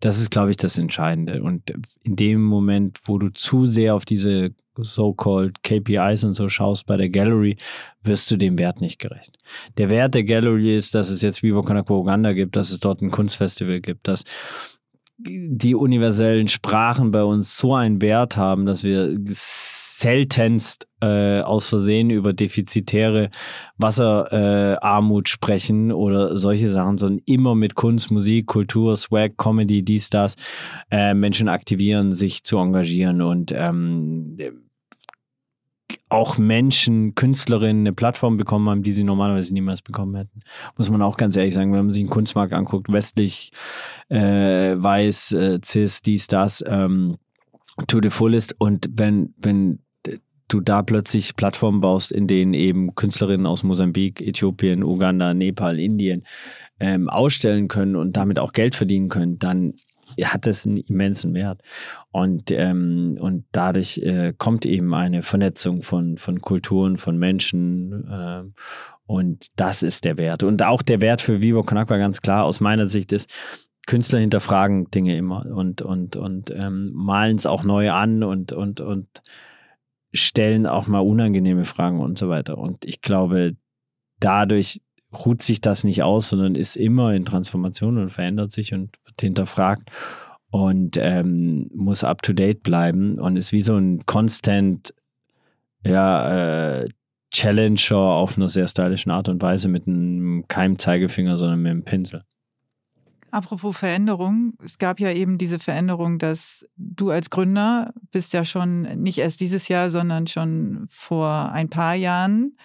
Das 0.00 0.18
ist, 0.18 0.30
glaube 0.30 0.50
ich, 0.50 0.56
das 0.56 0.78
Entscheidende. 0.78 1.42
Und 1.42 1.70
in 2.02 2.16
dem 2.16 2.42
Moment, 2.42 3.00
wo 3.04 3.18
du 3.18 3.28
zu 3.30 3.66
sehr 3.66 3.94
auf 3.94 4.04
diese 4.04 4.54
so-called 4.76 5.62
KPIs 5.62 6.24
und 6.24 6.34
so 6.34 6.48
schaust 6.48 6.86
bei 6.86 6.96
der 6.96 7.10
Gallery, 7.10 7.56
wirst 8.02 8.30
du 8.30 8.36
dem 8.36 8.58
Wert 8.58 8.80
nicht 8.80 8.98
gerecht. 8.98 9.36
Der 9.76 9.90
Wert 9.90 10.14
der 10.14 10.24
Gallery 10.24 10.74
ist, 10.74 10.94
dass 10.94 11.10
es 11.10 11.22
jetzt 11.22 11.42
Vivo 11.42 11.62
Konakwa 11.62 11.96
Uganda 11.96 12.32
gibt, 12.32 12.56
dass 12.56 12.70
es 12.70 12.80
dort 12.80 13.02
ein 13.02 13.10
Kunstfestival 13.10 13.80
gibt, 13.80 14.08
dass 14.08 14.24
die 15.22 15.74
universellen 15.74 16.48
Sprachen 16.48 17.10
bei 17.10 17.22
uns 17.22 17.56
so 17.56 17.74
einen 17.74 18.00
Wert 18.00 18.36
haben, 18.36 18.66
dass 18.66 18.82
wir 18.82 19.16
seltenst 19.30 20.88
äh, 21.02 21.40
aus 21.40 21.68
Versehen 21.68 22.10
über 22.10 22.32
defizitäre 22.32 23.30
Wasserarmut 23.76 25.28
äh, 25.28 25.30
sprechen 25.30 25.92
oder 25.92 26.36
solche 26.36 26.68
Sachen, 26.68 26.98
sondern 26.98 27.22
immer 27.26 27.54
mit 27.54 27.74
Kunst, 27.74 28.10
Musik, 28.10 28.46
Kultur, 28.46 28.96
Swag, 28.96 29.36
Comedy, 29.36 29.82
dies, 29.82 30.10
das, 30.10 30.36
äh, 30.90 31.14
Menschen 31.14 31.48
aktivieren, 31.48 32.12
sich 32.12 32.42
zu 32.42 32.58
engagieren 32.58 33.22
und 33.22 33.52
ähm, 33.54 34.36
auch 36.10 36.38
Menschen, 36.38 37.14
Künstlerinnen 37.14 37.82
eine 37.82 37.92
Plattform 37.92 38.36
bekommen 38.36 38.68
haben, 38.68 38.82
die 38.82 38.92
sie 38.92 39.04
normalerweise 39.04 39.54
niemals 39.54 39.80
bekommen 39.80 40.16
hätten. 40.16 40.40
Muss 40.76 40.90
man 40.90 41.02
auch 41.02 41.16
ganz 41.16 41.36
ehrlich 41.36 41.54
sagen, 41.54 41.72
wenn 41.72 41.86
man 41.86 41.92
sich 41.92 42.02
einen 42.02 42.10
Kunstmarkt 42.10 42.52
anguckt, 42.52 42.92
westlich, 42.92 43.52
äh, 44.08 44.74
weiß, 44.76 45.32
äh, 45.32 45.60
cis, 45.64 46.02
dies, 46.02 46.26
das, 46.26 46.64
ähm, 46.66 47.16
to 47.86 48.00
the 48.02 48.10
fullest. 48.10 48.56
Und 48.58 48.90
wenn, 48.92 49.34
wenn 49.38 49.80
du 50.48 50.60
da 50.60 50.82
plötzlich 50.82 51.36
Plattformen 51.36 51.80
baust, 51.80 52.12
in 52.12 52.26
denen 52.26 52.54
eben 52.54 52.94
Künstlerinnen 52.94 53.46
aus 53.46 53.62
Mosambik, 53.62 54.20
Äthiopien, 54.20 54.82
Uganda, 54.82 55.32
Nepal, 55.32 55.78
Indien 55.78 56.24
ähm, 56.80 57.08
ausstellen 57.08 57.68
können 57.68 57.96
und 57.96 58.16
damit 58.16 58.38
auch 58.38 58.52
Geld 58.52 58.74
verdienen 58.74 59.08
können, 59.08 59.38
dann 59.38 59.74
hat 60.22 60.46
das 60.46 60.66
einen 60.66 60.78
immensen 60.78 61.34
Wert. 61.34 61.62
Und, 62.10 62.50
ähm, 62.50 63.16
und 63.20 63.44
dadurch 63.52 63.98
äh, 63.98 64.32
kommt 64.36 64.66
eben 64.66 64.94
eine 64.94 65.22
Vernetzung 65.22 65.82
von, 65.82 66.16
von 66.16 66.40
Kulturen, 66.40 66.96
von 66.96 67.18
Menschen. 67.18 68.08
Äh, 68.08 68.42
und 69.06 69.46
das 69.56 69.82
ist 69.82 70.04
der 70.04 70.18
Wert. 70.18 70.42
Und 70.42 70.62
auch 70.62 70.82
der 70.82 71.00
Wert 71.00 71.20
für 71.20 71.40
Vivo 71.40 71.62
Konakwa 71.62 71.96
ganz 71.96 72.20
klar 72.20 72.44
aus 72.44 72.60
meiner 72.60 72.88
Sicht 72.88 73.12
ist, 73.12 73.30
Künstler 73.86 74.20
hinterfragen 74.20 74.90
Dinge 74.90 75.16
immer 75.16 75.46
und, 75.46 75.82
und, 75.82 76.16
und 76.16 76.50
ähm, 76.50 76.92
malen 76.92 77.36
es 77.36 77.46
auch 77.46 77.64
neu 77.64 77.90
an 77.90 78.22
und, 78.22 78.52
und, 78.52 78.80
und 78.80 79.08
stellen 80.12 80.66
auch 80.66 80.86
mal 80.86 81.00
unangenehme 81.00 81.64
Fragen 81.64 82.00
und 82.00 82.18
so 82.18 82.28
weiter. 82.28 82.58
Und 82.58 82.84
ich 82.84 83.00
glaube, 83.00 83.56
dadurch 84.20 84.80
ruht 85.12 85.42
sich 85.42 85.60
das 85.60 85.84
nicht 85.84 86.02
aus, 86.02 86.30
sondern 86.30 86.54
ist 86.54 86.76
immer 86.76 87.12
in 87.12 87.24
Transformation 87.24 87.98
und 87.98 88.10
verändert 88.10 88.52
sich 88.52 88.72
und 88.72 88.96
wird 89.04 89.20
hinterfragt 89.20 89.90
und 90.50 90.96
ähm, 90.96 91.70
muss 91.74 92.04
up 92.04 92.22
to 92.22 92.32
date 92.32 92.62
bleiben 92.62 93.18
und 93.18 93.36
ist 93.36 93.52
wie 93.52 93.60
so 93.60 93.76
ein 93.76 94.04
constant 94.06 94.94
ja, 95.84 96.80
äh, 96.80 96.88
Challenger 97.32 97.96
auf 97.96 98.36
einer 98.36 98.48
sehr 98.48 98.66
stylischen 98.66 99.12
Art 99.12 99.28
und 99.28 99.40
Weise 99.40 99.68
mit 99.68 99.86
einem 99.86 100.44
keinem 100.48 100.78
Zeigefinger, 100.78 101.36
sondern 101.36 101.62
mit 101.62 101.70
einem 101.70 101.84
Pinsel. 101.84 102.24
Apropos 103.32 103.78
Veränderung, 103.78 104.54
es 104.64 104.78
gab 104.78 104.98
ja 104.98 105.12
eben 105.12 105.38
diese 105.38 105.60
Veränderung, 105.60 106.18
dass 106.18 106.66
du 106.76 107.10
als 107.10 107.30
Gründer 107.30 107.94
bist 108.10 108.32
ja 108.32 108.44
schon 108.44 108.82
nicht 109.00 109.18
erst 109.18 109.40
dieses 109.40 109.68
Jahr, 109.68 109.88
sondern 109.88 110.26
schon 110.26 110.86
vor 110.88 111.52
ein 111.52 111.68
paar 111.68 111.94
Jahren 111.94 112.56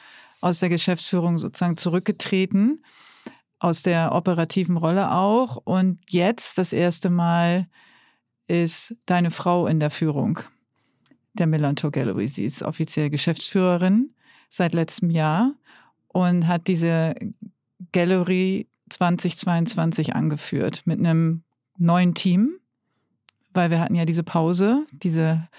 aus 0.46 0.60
der 0.60 0.70
Geschäftsführung 0.70 1.40
sozusagen 1.40 1.76
zurückgetreten, 1.76 2.86
aus 3.58 3.82
der 3.82 4.12
operativen 4.12 4.78
Rolle 4.78 5.12
auch. 5.12 5.58
Und 5.58 5.98
jetzt 6.08 6.60
das 6.60 6.72
erste 6.72 7.10
Mal 7.10 7.68
ist 8.46 8.96
deine 9.08 9.32
Frau 9.32 9.66
in 9.66 9.80
der 9.80 9.90
Führung 9.90 10.40
der 11.34 11.48
Millantor 11.48 11.90
Gallery. 11.90 12.28
Sie 12.28 12.46
ist 12.46 12.62
offiziell 12.62 13.10
Geschäftsführerin 13.10 14.14
seit 14.48 14.76
letztem 14.76 15.10
Jahr 15.10 15.56
und 16.10 16.48
hat 16.48 16.68
diese 16.68 17.16
Gallery 17.92 18.68
2022 18.92 20.16
angeführt 20.16 20.84
mit 20.86 21.00
einem 21.00 21.42
neuen 21.80 22.14
Team, 22.14 22.60
weil 23.52 23.72
wir 23.72 23.80
hatten 23.80 23.96
ja 23.96 24.06
diese 24.06 24.24
Pause, 24.24 24.86
diese, 24.92 25.50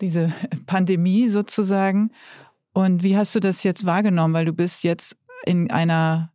diese 0.00 0.32
Pandemie 0.64 1.28
sozusagen. 1.28 2.12
Und 2.72 3.02
wie 3.02 3.16
hast 3.16 3.34
du 3.34 3.40
das 3.40 3.62
jetzt 3.62 3.84
wahrgenommen? 3.84 4.34
Weil 4.34 4.44
du 4.44 4.52
bist 4.52 4.84
jetzt 4.84 5.16
in 5.44 5.70
einer 5.70 6.32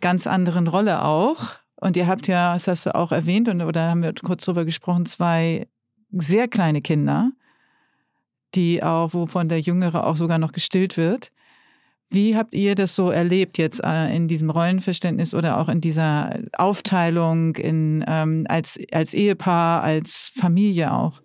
ganz 0.00 0.26
anderen 0.26 0.66
Rolle 0.66 1.04
auch. 1.04 1.56
Und 1.76 1.96
ihr 1.96 2.06
habt 2.06 2.26
ja, 2.26 2.54
das 2.54 2.68
hast 2.68 2.86
du 2.86 2.94
auch 2.94 3.12
erwähnt, 3.12 3.48
und, 3.48 3.62
oder 3.62 3.88
haben 3.88 4.02
wir 4.02 4.12
kurz 4.14 4.44
drüber 4.44 4.64
gesprochen, 4.64 5.06
zwei 5.06 5.66
sehr 6.12 6.48
kleine 6.48 6.82
Kinder, 6.82 7.32
die 8.54 8.82
auch, 8.82 9.14
wovon 9.14 9.48
der 9.48 9.60
Jüngere 9.60 10.06
auch 10.06 10.16
sogar 10.16 10.38
noch 10.38 10.52
gestillt 10.52 10.96
wird. 10.96 11.30
Wie 12.10 12.36
habt 12.36 12.54
ihr 12.54 12.74
das 12.74 12.96
so 12.96 13.10
erlebt 13.10 13.56
jetzt 13.56 13.82
äh, 13.84 14.14
in 14.14 14.26
diesem 14.26 14.50
Rollenverständnis 14.50 15.32
oder 15.32 15.58
auch 15.58 15.68
in 15.68 15.80
dieser 15.80 16.40
Aufteilung 16.54 17.54
in, 17.54 18.04
ähm, 18.08 18.46
als, 18.48 18.78
als 18.92 19.14
Ehepaar, 19.14 19.82
als 19.82 20.32
Familie 20.34 20.92
auch? 20.92 21.22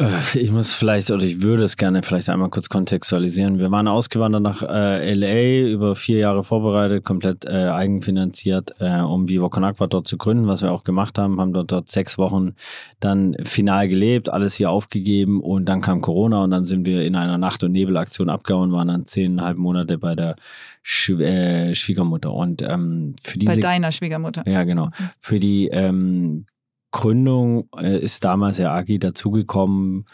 Äh, 0.00 0.38
ich 0.38 0.50
muss 0.50 0.72
vielleicht, 0.72 1.10
oder 1.10 1.24
ich 1.24 1.42
würde 1.42 1.62
es 1.62 1.76
gerne 1.76 2.02
vielleicht 2.02 2.28
einmal 2.28 2.50
kurz 2.50 2.68
kontextualisieren. 2.68 3.58
Wir 3.58 3.70
waren 3.70 3.88
ausgewandert 3.88 4.42
nach 4.42 4.62
äh, 4.62 5.14
LA, 5.14 5.70
über 5.70 5.96
vier 5.96 6.18
Jahre 6.18 6.42
vorbereitet, 6.42 7.04
komplett 7.04 7.44
äh, 7.44 7.68
eigenfinanziert, 7.68 8.74
äh, 8.80 9.00
um 9.00 9.28
Vivo 9.28 9.48
Con 9.50 9.64
Aqua 9.64 9.86
dort 9.86 10.08
zu 10.08 10.16
gründen, 10.16 10.46
was 10.46 10.62
wir 10.62 10.72
auch 10.72 10.84
gemacht 10.84 11.18
haben, 11.18 11.40
haben 11.40 11.52
dort, 11.52 11.70
dort 11.70 11.88
sechs 11.88 12.18
Wochen 12.18 12.54
dann 13.00 13.36
final 13.44 13.88
gelebt, 13.88 14.28
alles 14.28 14.54
hier 14.54 14.70
aufgegeben 14.70 15.40
und 15.40 15.68
dann 15.68 15.80
kam 15.80 16.00
Corona 16.00 16.42
und 16.42 16.50
dann 16.50 16.64
sind 16.64 16.86
wir 16.86 17.04
in 17.04 17.14
einer 17.14 17.38
Nacht- 17.38 17.62
und 17.64 17.72
Nebelaktion 17.72 18.30
abgehauen, 18.30 18.72
waren 18.72 18.88
dann 18.88 19.06
zehneinhalb 19.06 19.58
Monate 19.58 19.98
bei 19.98 20.14
der 20.14 20.36
Sch 20.82 21.10
äh, 21.10 21.74
Schwiegermutter. 21.74 22.32
Und 22.32 22.62
ähm, 22.62 23.14
für 23.22 23.38
diese. 23.38 23.54
Bei 23.54 23.60
deiner 23.60 23.92
Schwiegermutter. 23.92 24.44
Ja, 24.46 24.64
genau. 24.64 24.90
Für 25.18 25.38
die 25.38 25.68
ähm, 25.68 26.46
Gründung 26.90 27.68
äh, 27.76 27.98
ist 27.98 28.24
damals 28.24 28.58
ja 28.58 28.72
Agi 28.72 28.98
dazugekommen 28.98 30.06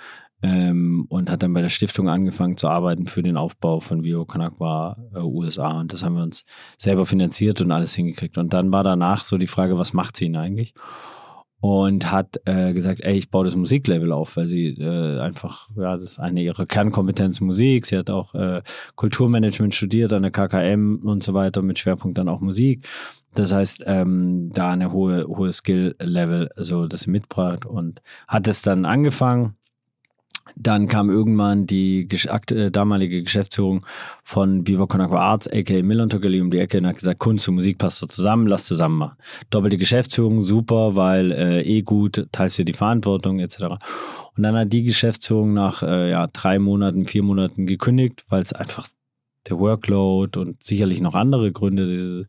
ähm, 0.43 1.07
und 1.09 1.31
hat 1.31 1.43
dann 1.43 1.55
bei 1.55 1.63
der 1.63 1.69
Stiftung 1.69 2.09
angefangen 2.09 2.57
zu 2.57 2.69
arbeiten 2.69 3.07
für 3.07 3.23
den 3.23 3.37
Aufbau 3.37 3.81
von 3.81 4.03
Vio 4.03 4.25
Kanakwa 4.27 4.97
äh, 5.15 5.21
USA. 5.21 5.81
Und 5.81 5.93
das 5.93 6.05
haben 6.05 6.17
wir 6.17 6.23
uns 6.23 6.45
selber 6.77 7.07
finanziert 7.07 7.61
und 7.61 7.73
alles 7.73 7.95
hingekriegt. 7.95 8.37
Und 8.39 8.53
dann 8.53 8.71
war 8.73 8.85
danach 8.85 9.23
so 9.23 9.39
die 9.39 9.47
Frage, 9.47 9.79
was 9.79 9.93
macht 9.93 10.17
sie 10.17 10.27
denn 10.27 10.37
eigentlich? 10.37 10.75
Und 11.61 12.11
hat 12.13 12.41
äh, 12.45 12.73
gesagt, 12.73 13.01
ey, 13.03 13.17
ich 13.17 13.31
baue 13.31 13.45
das 13.45 13.57
Musiklabel 13.57 14.13
auf, 14.13 14.37
weil 14.37 14.47
sie 14.47 14.69
äh, 14.69 15.21
einfach, 15.21 15.69
ja, 15.77 15.97
das 15.97 16.13
ist 16.13 16.19
eine 16.19 16.43
ihrer 16.43 16.67
Kernkompetenz 16.67 17.41
Musik. 17.41 17.87
Sie 17.87 17.97
hat 17.97 18.11
auch 18.11 18.35
äh, 18.35 18.63
Kulturmanagement 18.95 19.75
studiert 19.75 20.13
an 20.13 20.23
der 20.23 20.31
KKM 20.31 21.01
und 21.05 21.23
so 21.23 21.35
weiter 21.35 21.63
mit 21.63 21.79
Schwerpunkt 21.79 22.19
dann 22.19 22.29
auch 22.29 22.41
Musik. 22.41 22.87
Das 23.35 23.53
heißt, 23.53 23.85
ähm, 23.87 24.51
da 24.53 24.73
eine 24.73 24.93
hohe, 24.93 25.27
hohe 25.27 25.53
Skill-Level, 25.53 26.51
so 26.57 26.87
das 26.87 27.03
sie 27.03 27.11
mitbracht 27.11 27.67
und 27.67 28.01
hat 28.29 28.49
es 28.49 28.63
dann 28.63 28.85
angefangen 28.85 29.56
Dann 30.59 30.89
kam 30.89 31.11
irgendwann 31.11 31.67
die 31.67 32.09
äh, 32.51 32.71
damalige 32.71 33.23
Geschäftsführung 33.23 33.85
von 34.23 34.67
Viva 34.67 34.87
Con 34.87 35.03
Aqua 35.03 35.21
Arts, 35.21 35.49
aka 35.49 35.83
Milan 35.83 36.09
um 36.11 36.51
die 36.51 36.59
Ecke 36.59 36.79
und 36.79 36.87
hat 36.87 36.97
gesagt, 36.97 37.19
Kunst 37.19 37.47
und 37.49 37.57
Musik 37.57 37.79
passt 37.79 37.99
so 37.99 38.07
zusammen, 38.07 38.47
lass 38.47 38.65
zusammen 38.65 38.99
machen. 38.99 39.17
Doppelte 39.51 39.77
Geschäftsführung, 39.77 40.41
super, 40.41 40.97
weil 40.97 41.31
äh, 41.33 41.63
eh 41.63 41.83
gut, 41.83 42.27
teilst 42.33 42.59
dir 42.59 42.65
die 42.65 42.73
Verantwortung 42.73 43.39
etc. 43.39 43.65
Und 44.37 44.43
dann 44.43 44.57
hat 44.57 44.73
die 44.73 44.85
Geschäftsführung 44.85 45.53
nach 45.53 45.83
äh, 45.83 46.11
ja, 46.11 46.27
drei 46.27 46.59
Monaten, 46.59 47.07
vier 47.07 47.23
Monaten 47.23 47.67
gekündigt, 47.67 48.25
weil 48.29 48.41
es 48.41 48.53
einfach 48.53 48.89
der 49.49 49.59
Workload 49.59 50.39
und 50.39 50.63
sicherlich 50.63 51.01
noch 51.01 51.15
andere 51.15 51.53
Gründe. 51.53 52.27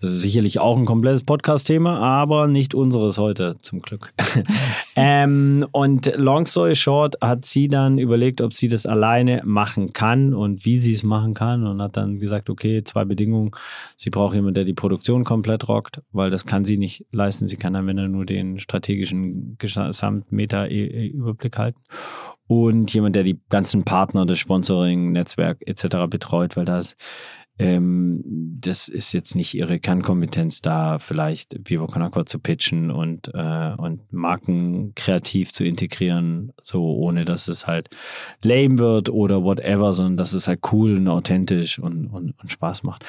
Das 0.00 0.12
ist 0.12 0.22
sicherlich 0.22 0.60
auch 0.60 0.78
ein 0.78 0.86
komplettes 0.86 1.24
Podcast-Thema, 1.24 1.98
aber 1.98 2.46
nicht 2.46 2.74
unseres 2.74 3.18
heute, 3.18 3.58
zum 3.60 3.82
Glück. 3.82 4.14
ähm, 4.96 5.66
und 5.72 6.10
long 6.16 6.46
story 6.46 6.74
short 6.74 7.16
hat 7.20 7.44
sie 7.44 7.68
dann 7.68 7.98
überlegt, 7.98 8.40
ob 8.40 8.54
sie 8.54 8.68
das 8.68 8.86
alleine 8.86 9.42
machen 9.44 9.92
kann 9.92 10.32
und 10.32 10.64
wie 10.64 10.78
sie 10.78 10.92
es 10.92 11.02
machen 11.02 11.34
kann 11.34 11.66
und 11.66 11.82
hat 11.82 11.98
dann 11.98 12.18
gesagt, 12.18 12.48
okay, 12.48 12.82
zwei 12.82 13.04
Bedingungen. 13.04 13.50
Sie 13.94 14.08
braucht 14.08 14.34
jemanden, 14.34 14.54
der 14.54 14.64
die 14.64 14.72
Produktion 14.72 15.24
komplett 15.24 15.68
rockt, 15.68 16.00
weil 16.12 16.30
das 16.30 16.46
kann 16.46 16.64
sie 16.64 16.78
nicht 16.78 17.04
leisten. 17.12 17.46
Sie 17.46 17.56
kann 17.56 17.74
dann, 17.74 17.86
wenn 17.86 17.98
er 17.98 18.08
nur 18.08 18.24
den 18.24 18.58
strategischen 18.58 19.58
Gesamtmeta-Überblick 19.58 21.58
halten 21.58 21.80
und 22.50 22.92
jemand, 22.92 23.14
der 23.14 23.22
die 23.22 23.38
ganzen 23.48 23.84
Partner, 23.84 24.26
das 24.26 24.38
Sponsoring, 24.38 25.12
Netzwerk 25.12 25.58
etc. 25.66 26.08
betreut, 26.08 26.56
weil 26.56 26.64
das 26.64 26.96
ähm, 27.60 28.22
das 28.60 28.88
ist 28.88 29.12
jetzt 29.12 29.34
nicht 29.34 29.54
ihre 29.54 29.78
Kernkompetenz, 29.78 30.60
da 30.60 30.98
vielleicht 30.98 31.56
Viva 31.68 31.86
Con 31.86 32.02
Aqua 32.02 32.26
zu 32.26 32.38
pitchen 32.38 32.90
und, 32.90 33.30
äh, 33.34 33.72
und 33.76 34.12
Marken 34.12 34.92
kreativ 34.94 35.52
zu 35.52 35.64
integrieren, 35.64 36.52
so 36.62 36.82
ohne 36.82 37.24
dass 37.24 37.48
es 37.48 37.66
halt 37.66 37.88
lame 38.42 38.78
wird 38.78 39.08
oder 39.10 39.42
whatever, 39.42 39.92
sondern 39.92 40.16
dass 40.16 40.32
es 40.32 40.48
halt 40.48 40.60
cool 40.72 40.96
und 40.96 41.08
authentisch 41.08 41.78
und, 41.78 42.06
und, 42.08 42.34
und 42.40 42.50
Spaß 42.50 42.82
macht. 42.82 43.04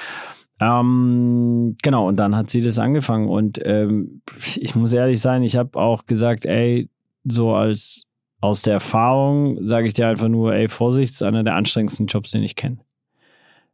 Ähm, 0.59 1.75
genau, 1.81 2.07
und 2.07 2.17
dann 2.17 2.35
hat 2.35 2.49
sie 2.49 2.61
das 2.61 2.77
angefangen 2.77 3.27
und 3.27 3.59
ähm, 3.65 4.21
ich 4.37 4.75
muss 4.75 4.93
ehrlich 4.93 5.19
sein, 5.19 5.41
ich 5.41 5.55
habe 5.55 5.79
auch 5.79 6.05
gesagt, 6.05 6.45
ey, 6.45 6.87
so 7.23 7.55
als 7.55 8.05
aus 8.41 8.63
der 8.63 8.73
Erfahrung 8.73 9.63
sage 9.65 9.87
ich 9.87 9.93
dir 9.93 10.07
einfach 10.07 10.27
nur, 10.27 10.53
ey, 10.53 10.67
Vorsicht, 10.67 11.13
ist 11.13 11.23
einer 11.23 11.43
der 11.43 11.55
anstrengendsten 11.55 12.07
Jobs, 12.07 12.31
den 12.31 12.43
ich 12.43 12.55
kenne. 12.55 12.77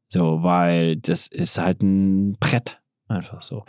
So, 0.09 0.43
weil 0.43 0.97
das 0.97 1.27
ist 1.27 1.57
halt 1.57 1.81
ein 1.81 2.37
Brett. 2.39 2.81
Einfach 3.07 3.41
so. 3.41 3.63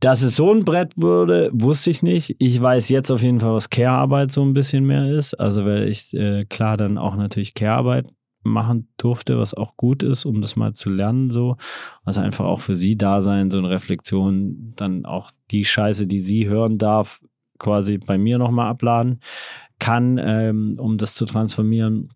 Dass 0.00 0.22
es 0.22 0.36
so 0.36 0.52
ein 0.52 0.64
Brett 0.64 0.92
würde, 0.96 1.50
wusste 1.52 1.90
ich 1.90 2.02
nicht. 2.02 2.36
Ich 2.38 2.60
weiß 2.60 2.88
jetzt 2.88 3.10
auf 3.10 3.22
jeden 3.22 3.40
Fall, 3.40 3.54
was 3.54 3.70
Care-Arbeit 3.70 4.30
so 4.30 4.42
ein 4.44 4.54
bisschen 4.54 4.86
mehr 4.86 5.06
ist. 5.06 5.34
Also, 5.34 5.64
weil 5.64 5.88
ich 5.88 6.14
äh, 6.14 6.44
klar 6.44 6.76
dann 6.76 6.98
auch 6.98 7.16
natürlich 7.16 7.54
Care-Arbeit 7.54 8.06
machen 8.44 8.88
durfte, 8.96 9.38
was 9.38 9.54
auch 9.54 9.76
gut 9.76 10.02
ist, 10.02 10.24
um 10.24 10.40
das 10.40 10.56
mal 10.56 10.72
zu 10.72 10.90
lernen, 10.90 11.30
so. 11.30 11.56
Also 12.04 12.20
einfach 12.20 12.44
auch 12.44 12.60
für 12.60 12.76
sie 12.76 12.96
da 12.96 13.22
sein, 13.22 13.50
so 13.50 13.58
eine 13.58 13.70
Reflexion, 13.70 14.72
dann 14.76 15.04
auch 15.04 15.30
die 15.50 15.64
Scheiße, 15.64 16.06
die 16.06 16.20
sie 16.20 16.48
hören 16.48 16.78
darf, 16.78 17.20
quasi 17.58 17.98
bei 17.98 18.18
mir 18.18 18.38
nochmal 18.38 18.70
abladen 18.70 19.20
kann, 19.78 20.18
ähm, 20.18 20.76
um 20.78 20.98
das 20.98 21.14
zu 21.14 21.24
transformieren. 21.24 22.08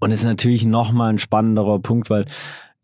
Und 0.00 0.12
es 0.12 0.20
ist 0.20 0.26
natürlich 0.26 0.66
nochmal 0.66 1.12
ein 1.12 1.18
spannenderer 1.18 1.80
Punkt, 1.80 2.10
weil 2.10 2.24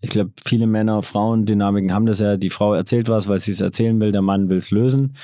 ich 0.05 0.11
glaube, 0.11 0.33
viele 0.45 0.67
Männer, 0.67 1.03
Frauen, 1.03 1.47
Dynamiken 1.47 1.95
haben 1.95 2.05
das 2.05 2.21
ja. 2.21 2.37
Die 2.37 2.51
Frau 2.51 2.75
erzählt 2.75 3.09
was, 3.09 3.27
weil 3.27 3.39
sie 3.39 3.53
es 3.53 3.63
erzählen 3.63 3.99
will, 4.01 4.13
der 4.13 4.21
Mann 4.21 4.51
will 4.51 4.59
es 4.59 4.71
lösen. 4.71 5.17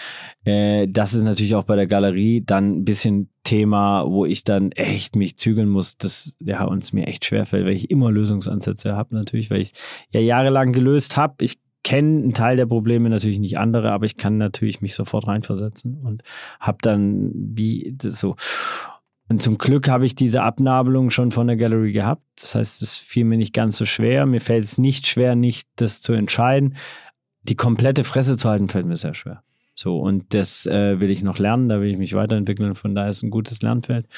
Äh, 0.44 0.88
das 0.88 1.12
ist 1.12 1.20
natürlich 1.20 1.54
auch 1.54 1.64
bei 1.64 1.76
der 1.76 1.86
Galerie 1.86 2.42
dann 2.44 2.78
ein 2.78 2.84
bisschen 2.84 3.28
Thema, 3.44 4.06
wo 4.06 4.24
ich 4.24 4.42
dann 4.42 4.72
echt 4.72 5.16
mich 5.16 5.36
zügeln 5.36 5.68
muss, 5.68 5.98
das 5.98 6.34
ja 6.40 6.64
uns 6.64 6.94
mir 6.94 7.06
echt 7.06 7.26
schwerfällt, 7.26 7.66
weil 7.66 7.74
ich 7.74 7.90
immer 7.90 8.10
Lösungsansätze 8.10 8.96
habe 8.96 9.14
natürlich, 9.14 9.50
weil 9.50 9.60
ich 9.60 9.72
ja 10.12 10.20
jahrelang 10.20 10.72
gelöst 10.72 11.18
habe. 11.18 11.44
Ich 11.44 11.58
kenne 11.84 12.22
einen 12.22 12.34
Teil 12.34 12.56
der 12.56 12.66
Probleme, 12.66 13.10
natürlich 13.10 13.38
nicht 13.38 13.58
andere, 13.58 13.92
aber 13.92 14.06
ich 14.06 14.16
kann 14.16 14.38
natürlich 14.38 14.80
mich 14.80 14.94
sofort 14.94 15.26
reinversetzen 15.26 16.00
und 16.02 16.22
habe 16.58 16.78
dann 16.80 17.32
wie 17.34 17.96
so. 18.02 18.36
Und 19.30 19.40
zum 19.40 19.58
Glück 19.58 19.88
habe 19.88 20.04
ich 20.06 20.16
diese 20.16 20.42
Abnabelung 20.42 21.10
schon 21.10 21.30
von 21.30 21.46
der 21.46 21.56
Gallery 21.56 21.92
gehabt. 21.92 22.24
Das 22.40 22.56
heißt, 22.56 22.82
es 22.82 22.96
fiel 22.96 23.24
mir 23.24 23.36
nicht 23.36 23.54
ganz 23.54 23.76
so 23.76 23.84
schwer. 23.84 24.26
Mir 24.26 24.40
fällt 24.40 24.64
es 24.64 24.76
nicht 24.76 25.06
schwer, 25.06 25.36
nicht 25.36 25.68
das 25.76 26.00
zu 26.00 26.14
entscheiden. 26.14 26.74
Die 27.44 27.54
komplette 27.54 28.02
Fresse 28.02 28.36
zu 28.36 28.48
halten, 28.48 28.68
fällt 28.68 28.86
mir 28.86 28.96
sehr 28.96 29.14
schwer. 29.14 29.44
So, 29.76 30.00
und 30.00 30.34
das 30.34 30.66
äh, 30.66 30.98
will 30.98 31.10
ich 31.10 31.22
noch 31.22 31.38
lernen, 31.38 31.68
da 31.68 31.80
will 31.80 31.90
ich 31.90 31.96
mich 31.96 32.14
weiterentwickeln. 32.14 32.74
Von 32.74 32.96
daher 32.96 33.10
ist 33.10 33.22
ein 33.22 33.30
gutes 33.30 33.62
Lernfeld. 33.62 34.08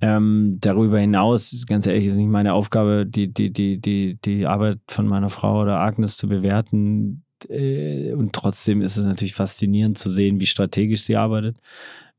Ähm, 0.00 0.58
darüber 0.60 1.00
hinaus, 1.00 1.64
ganz 1.66 1.88
ehrlich, 1.88 2.06
ist 2.06 2.16
nicht 2.16 2.30
meine 2.30 2.52
Aufgabe, 2.52 3.06
die, 3.06 3.34
die, 3.34 3.52
die, 3.52 3.80
die, 3.80 4.20
die 4.24 4.46
Arbeit 4.46 4.78
von 4.86 5.08
meiner 5.08 5.30
Frau 5.30 5.62
oder 5.62 5.80
Agnes 5.80 6.16
zu 6.16 6.28
bewerten. 6.28 7.24
Äh, 7.48 8.12
und 8.12 8.32
trotzdem 8.34 8.82
ist 8.82 8.98
es 8.98 9.04
natürlich 9.04 9.34
faszinierend 9.34 9.98
zu 9.98 10.12
sehen, 10.12 10.38
wie 10.38 10.46
strategisch 10.46 11.02
sie 11.02 11.16
arbeitet. 11.16 11.58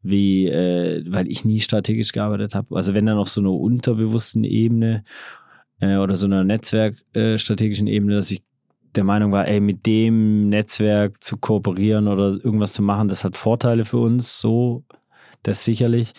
Wie, 0.01 0.47
äh, 0.47 1.03
weil 1.07 1.27
ich 1.27 1.43
nie 1.43 1.59
strategisch 1.59 2.13
gearbeitet 2.13 2.55
habe. 2.55 2.75
Also 2.75 2.93
wenn 2.93 3.05
dann 3.05 3.17
auf 3.17 3.29
so 3.29 3.41
einer 3.41 3.51
unterbewussten 3.51 4.45
Ebene 4.45 5.03
äh, 5.81 5.97
oder 5.97 6.15
so 6.15 6.25
einer 6.25 6.43
netzwerkstrategischen 6.43 7.87
äh, 7.87 7.91
Ebene, 7.91 8.15
dass 8.15 8.31
ich 8.31 8.41
der 8.95 9.03
Meinung 9.03 9.31
war, 9.31 9.47
ey, 9.47 9.59
mit 9.59 9.85
dem 9.85 10.49
Netzwerk 10.49 11.23
zu 11.23 11.37
kooperieren 11.37 12.07
oder 12.07 12.33
irgendwas 12.43 12.73
zu 12.73 12.81
machen, 12.81 13.07
das 13.07 13.23
hat 13.23 13.35
Vorteile 13.35 13.85
für 13.85 13.97
uns, 13.97 14.39
so, 14.39 14.83
das 15.43 15.63
sicherlich. 15.63 16.13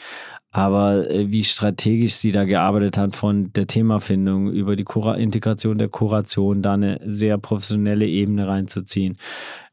Aber 0.53 1.09
äh, 1.09 1.31
wie 1.31 1.45
strategisch 1.45 2.15
sie 2.15 2.33
da 2.33 2.45
gearbeitet 2.45 2.97
hat 2.97 3.15
von 3.15 3.53
der 3.53 3.69
Themafindung 3.69 4.51
über 4.51 4.75
die 4.75 4.85
Kura 4.85 5.15
Integration 5.15 5.79
der 5.79 5.89
Kuration, 5.89 6.61
da 6.61 6.75
eine 6.75 7.01
sehr 7.05 7.39
professionelle 7.39 8.07
Ebene 8.07 8.49
reinzuziehen, 8.49 9.17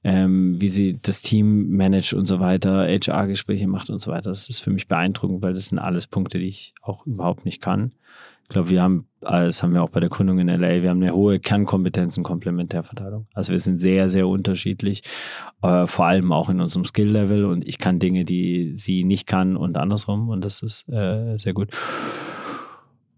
ähm, 0.04 0.62
wie 0.62 0.70
sie 0.70 1.00
das 1.02 1.24
Team 1.24 1.76
managt 1.76 2.14
und 2.14 2.26
so 2.26 2.40
weiter, 2.40 2.88
HR-Gespräche 2.88 3.68
macht 3.68 3.90
und 3.90 4.00
so 4.00 4.12
weiter, 4.12 4.30
das 4.30 4.50
ist 4.50 4.60
für 4.60 4.70
mich 4.70 4.88
beeindruckend, 4.88 5.42
weil 5.42 5.54
das 5.54 5.70
sind 5.70 5.80
alles 5.80 6.06
Punkte, 6.06 6.38
die 6.38 6.48
ich 6.48 6.76
auch 6.84 7.08
überhaupt 7.08 7.46
nicht 7.46 7.62
kann. 7.62 7.94
Ich 8.50 8.54
glaube, 8.54 8.70
wir 8.70 8.82
haben, 8.82 9.10
das 9.20 9.62
haben 9.62 9.74
wir 9.74 9.84
auch 9.84 9.90
bei 9.90 10.00
der 10.00 10.08
Gründung 10.08 10.40
in 10.40 10.48
LA, 10.48 10.82
wir 10.82 10.90
haben 10.90 11.04
eine 11.04 11.14
hohe 11.14 11.38
Kernkompetenz 11.38 12.16
in 12.16 12.24
Komplementärverteilung. 12.24 13.28
Also 13.34 13.52
wir 13.52 13.60
sind 13.60 13.80
sehr, 13.80 14.10
sehr 14.10 14.26
unterschiedlich, 14.26 15.02
äh, 15.62 15.86
vor 15.86 16.06
allem 16.06 16.32
auch 16.32 16.50
in 16.50 16.62
unserem 16.62 16.86
Skill-Level 16.86 17.44
und 17.44 17.68
ich 17.68 17.78
kann 17.78 18.00
Dinge, 18.00 18.24
die 18.24 18.72
sie 18.78 19.04
nicht 19.04 19.28
kann 19.28 19.58
und 19.58 19.76
andersrum 19.76 20.30
und 20.30 20.46
das 20.46 20.62
ist 20.62 20.88
äh, 20.88 21.36
sehr 21.36 21.54
gut. 21.54 21.72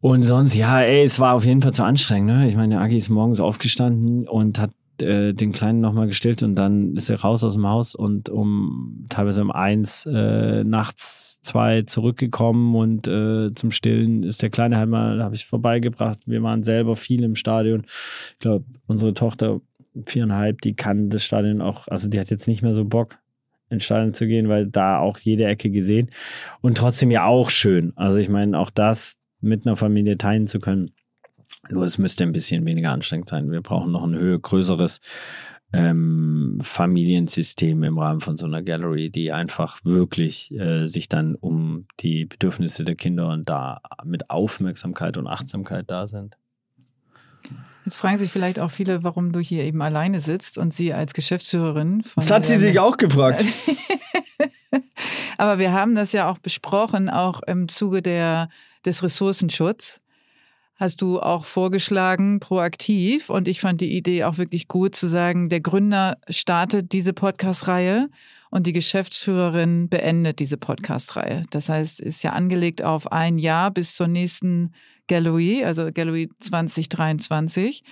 Und 0.01 0.23
sonst, 0.23 0.55
ja, 0.55 0.81
ey, 0.81 1.03
es 1.03 1.19
war 1.19 1.35
auf 1.35 1.45
jeden 1.45 1.61
Fall 1.61 1.73
zu 1.73 1.83
anstrengend. 1.83 2.27
Ne? 2.27 2.47
Ich 2.47 2.55
meine, 2.55 2.79
Agi 2.79 2.97
ist 2.97 3.09
morgens 3.09 3.39
aufgestanden 3.39 4.27
und 4.27 4.57
hat 4.57 4.71
äh, 5.03 5.33
den 5.33 5.51
Kleinen 5.51 5.81
nochmal 5.81 6.07
gestillt 6.07 6.43
und 6.43 6.55
dann 6.55 6.95
ist 6.95 7.09
er 7.09 7.21
raus 7.21 7.43
aus 7.43 7.53
dem 7.53 7.67
Haus 7.67 7.95
und 7.95 8.29
um 8.29 9.05
teilweise 9.09 9.41
um 9.41 9.51
eins 9.51 10.05
äh, 10.05 10.63
nachts 10.63 11.41
zwei 11.41 11.83
zurückgekommen 11.83 12.75
und 12.75 13.07
äh, 13.07 13.53
zum 13.53 13.71
Stillen 13.71 14.23
ist 14.23 14.41
der 14.41 14.49
Kleine 14.49 14.77
halt 14.77 14.89
mal, 14.89 15.23
habe 15.23 15.35
ich 15.35 15.45
vorbeigebracht. 15.45 16.19
Wir 16.25 16.43
waren 16.43 16.63
selber 16.63 16.95
viel 16.95 17.23
im 17.23 17.35
Stadion. 17.35 17.83
Ich 17.85 18.39
glaube, 18.39 18.65
unsere 18.87 19.13
Tochter 19.13 19.61
viereinhalb, 20.05 20.61
die 20.61 20.75
kann 20.75 21.09
das 21.09 21.23
Stadion 21.23 21.61
auch, 21.61 21.87
also 21.87 22.09
die 22.09 22.19
hat 22.19 22.29
jetzt 22.29 22.47
nicht 22.47 22.61
mehr 22.61 22.75
so 22.75 22.85
Bock 22.85 23.17
ins 23.69 23.83
Stadion 23.83 24.13
zu 24.13 24.27
gehen, 24.27 24.49
weil 24.49 24.67
da 24.67 24.99
auch 24.99 25.17
jede 25.19 25.45
Ecke 25.45 25.69
gesehen 25.69 26.09
und 26.61 26.77
trotzdem 26.77 27.11
ja 27.11 27.25
auch 27.25 27.49
schön. 27.49 27.93
Also 27.95 28.17
ich 28.17 28.29
meine, 28.29 28.57
auch 28.57 28.69
das 28.69 29.17
mit 29.41 29.65
einer 29.65 29.75
Familie 29.75 30.17
teilen 30.17 30.47
zu 30.47 30.59
können 30.59 30.91
nur 31.69 31.85
es 31.85 31.97
müsste 31.97 32.23
ein 32.23 32.31
bisschen 32.31 32.65
weniger 32.65 32.91
anstrengend 32.91 33.29
sein. 33.29 33.51
Wir 33.51 33.61
brauchen 33.61 33.91
noch 33.91 34.03
ein 34.03 34.15
höher, 34.15 34.39
größeres 34.39 34.99
ähm, 35.71 36.57
Familiensystem 36.61 37.83
im 37.83 37.99
Rahmen 37.99 38.21
von 38.21 38.37
so 38.37 38.45
einer 38.45 38.63
Gallery, 38.63 39.11
die 39.11 39.31
einfach 39.31 39.79
wirklich 39.83 40.51
äh, 40.53 40.87
sich 40.87 41.09
dann 41.09 41.35
um 41.35 41.85
die 41.99 42.25
Bedürfnisse 42.25 42.83
der 42.83 42.95
Kinder 42.95 43.29
und 43.29 43.47
da 43.47 43.81
mit 44.03 44.29
Aufmerksamkeit 44.29 45.17
und 45.17 45.27
Achtsamkeit 45.27 45.91
da 45.91 46.07
sind. 46.07 46.35
Jetzt 47.85 47.97
fragen 47.97 48.17
sich 48.17 48.31
vielleicht 48.31 48.59
auch 48.59 48.71
viele, 48.71 49.03
warum 49.03 49.31
du 49.31 49.39
hier 49.39 49.63
eben 49.63 49.81
alleine 49.81 50.19
sitzt 50.19 50.57
und 50.57 50.73
sie 50.73 50.93
als 50.93 51.13
Geschäftsführerin 51.13 52.03
von. 52.03 52.21
Das 52.21 52.31
hat 52.31 52.45
sie 52.45 52.57
sich 52.57 52.79
auch 52.79 52.97
gefragt. 52.97 53.45
Aber 55.37 55.57
wir 55.57 55.71
haben 55.71 55.95
das 55.95 56.11
ja 56.11 56.29
auch 56.29 56.39
besprochen, 56.39 57.09
auch 57.09 57.41
im 57.43 57.67
Zuge 57.67 58.01
der, 58.01 58.49
des 58.85 59.01
Ressourcenschutzes 59.01 60.01
hast 60.79 61.01
du 61.01 61.19
auch 61.19 61.43
vorgeschlagen, 61.43 62.39
proaktiv. 62.39 63.29
Und 63.29 63.47
ich 63.47 63.59
fand 63.59 63.81
die 63.81 63.95
Idee 63.95 64.23
auch 64.23 64.37
wirklich 64.37 64.69
gut 64.69 64.95
zu 64.95 65.07
sagen, 65.07 65.49
der 65.49 65.59
Gründer 65.59 66.17
startet 66.29 66.93
diese 66.93 67.11
Podcast-Reihe 67.13 68.09
und 68.49 68.65
die 68.65 68.73
Geschäftsführerin 68.73 69.89
beendet 69.89 70.39
diese 70.39 70.57
Podcast-Reihe. 70.57 71.43
Das 71.49 71.67
heißt, 71.67 71.99
ist 71.99 72.23
ja 72.23 72.31
angelegt 72.31 72.81
auf 72.81 73.11
ein 73.11 73.37
Jahr 73.37 73.71
bis 73.71 73.95
zur 73.95 74.07
nächsten 74.07 74.73
Gallery, 75.07 75.65
also 75.65 75.89
Gallery 75.93 76.29
2023, 76.39 77.83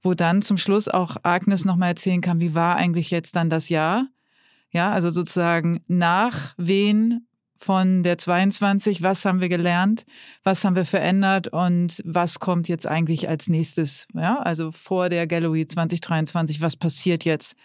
wo 0.00 0.14
dann 0.14 0.40
zum 0.40 0.58
Schluss 0.58 0.86
auch 0.86 1.16
Agnes 1.24 1.64
nochmal 1.64 1.90
erzählen 1.90 2.20
kann, 2.20 2.40
wie 2.40 2.54
war 2.54 2.76
eigentlich 2.76 3.10
jetzt 3.10 3.34
dann 3.34 3.50
das 3.50 3.68
Jahr? 3.68 4.06
Ja, 4.70 4.92
also 4.92 5.10
sozusagen 5.10 5.80
nach 5.88 6.54
wen 6.56 7.26
von 7.58 8.04
der 8.04 8.16
22, 8.16 9.02
was 9.02 9.24
haben 9.24 9.40
wir 9.40 9.48
gelernt, 9.48 10.06
was 10.44 10.64
haben 10.64 10.76
wir 10.76 10.84
verändert 10.84 11.48
und 11.48 12.00
was 12.04 12.38
kommt 12.38 12.68
jetzt 12.68 12.86
eigentlich 12.86 13.28
als 13.28 13.48
nächstes. 13.48 14.06
Ja, 14.14 14.38
also 14.38 14.70
vor 14.70 15.08
der 15.08 15.26
Gallery 15.26 15.66
2023, 15.66 16.60
was 16.60 16.76
passiert 16.76 17.24
jetzt, 17.24 17.56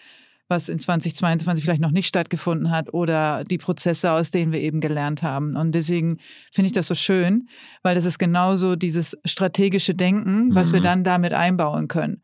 was 0.47 0.67
in 0.67 0.79
2022 0.79 1.63
vielleicht 1.63 1.79
noch 1.79 1.91
nicht 1.91 2.07
stattgefunden 2.07 2.71
hat 2.71 2.91
oder 2.91 3.43
die 3.43 3.59
Prozesse, 3.59 4.11
aus 4.11 4.31
denen 4.31 4.51
wir 4.51 4.61
eben 4.61 4.81
gelernt 4.81 5.21
haben. 5.21 5.55
Und 5.55 5.73
deswegen 5.73 6.17
finde 6.51 6.67
ich 6.67 6.73
das 6.73 6.87
so 6.87 6.95
schön, 6.95 7.47
weil 7.83 7.93
das 7.93 8.05
ist 8.05 8.17
genauso 8.17 8.75
dieses 8.75 9.15
strategische 9.25 9.93
Denken, 9.93 10.55
was 10.55 10.71
mhm. 10.71 10.73
wir 10.73 10.81
dann 10.81 11.03
damit 11.03 11.33
einbauen 11.33 11.87
können 11.87 12.23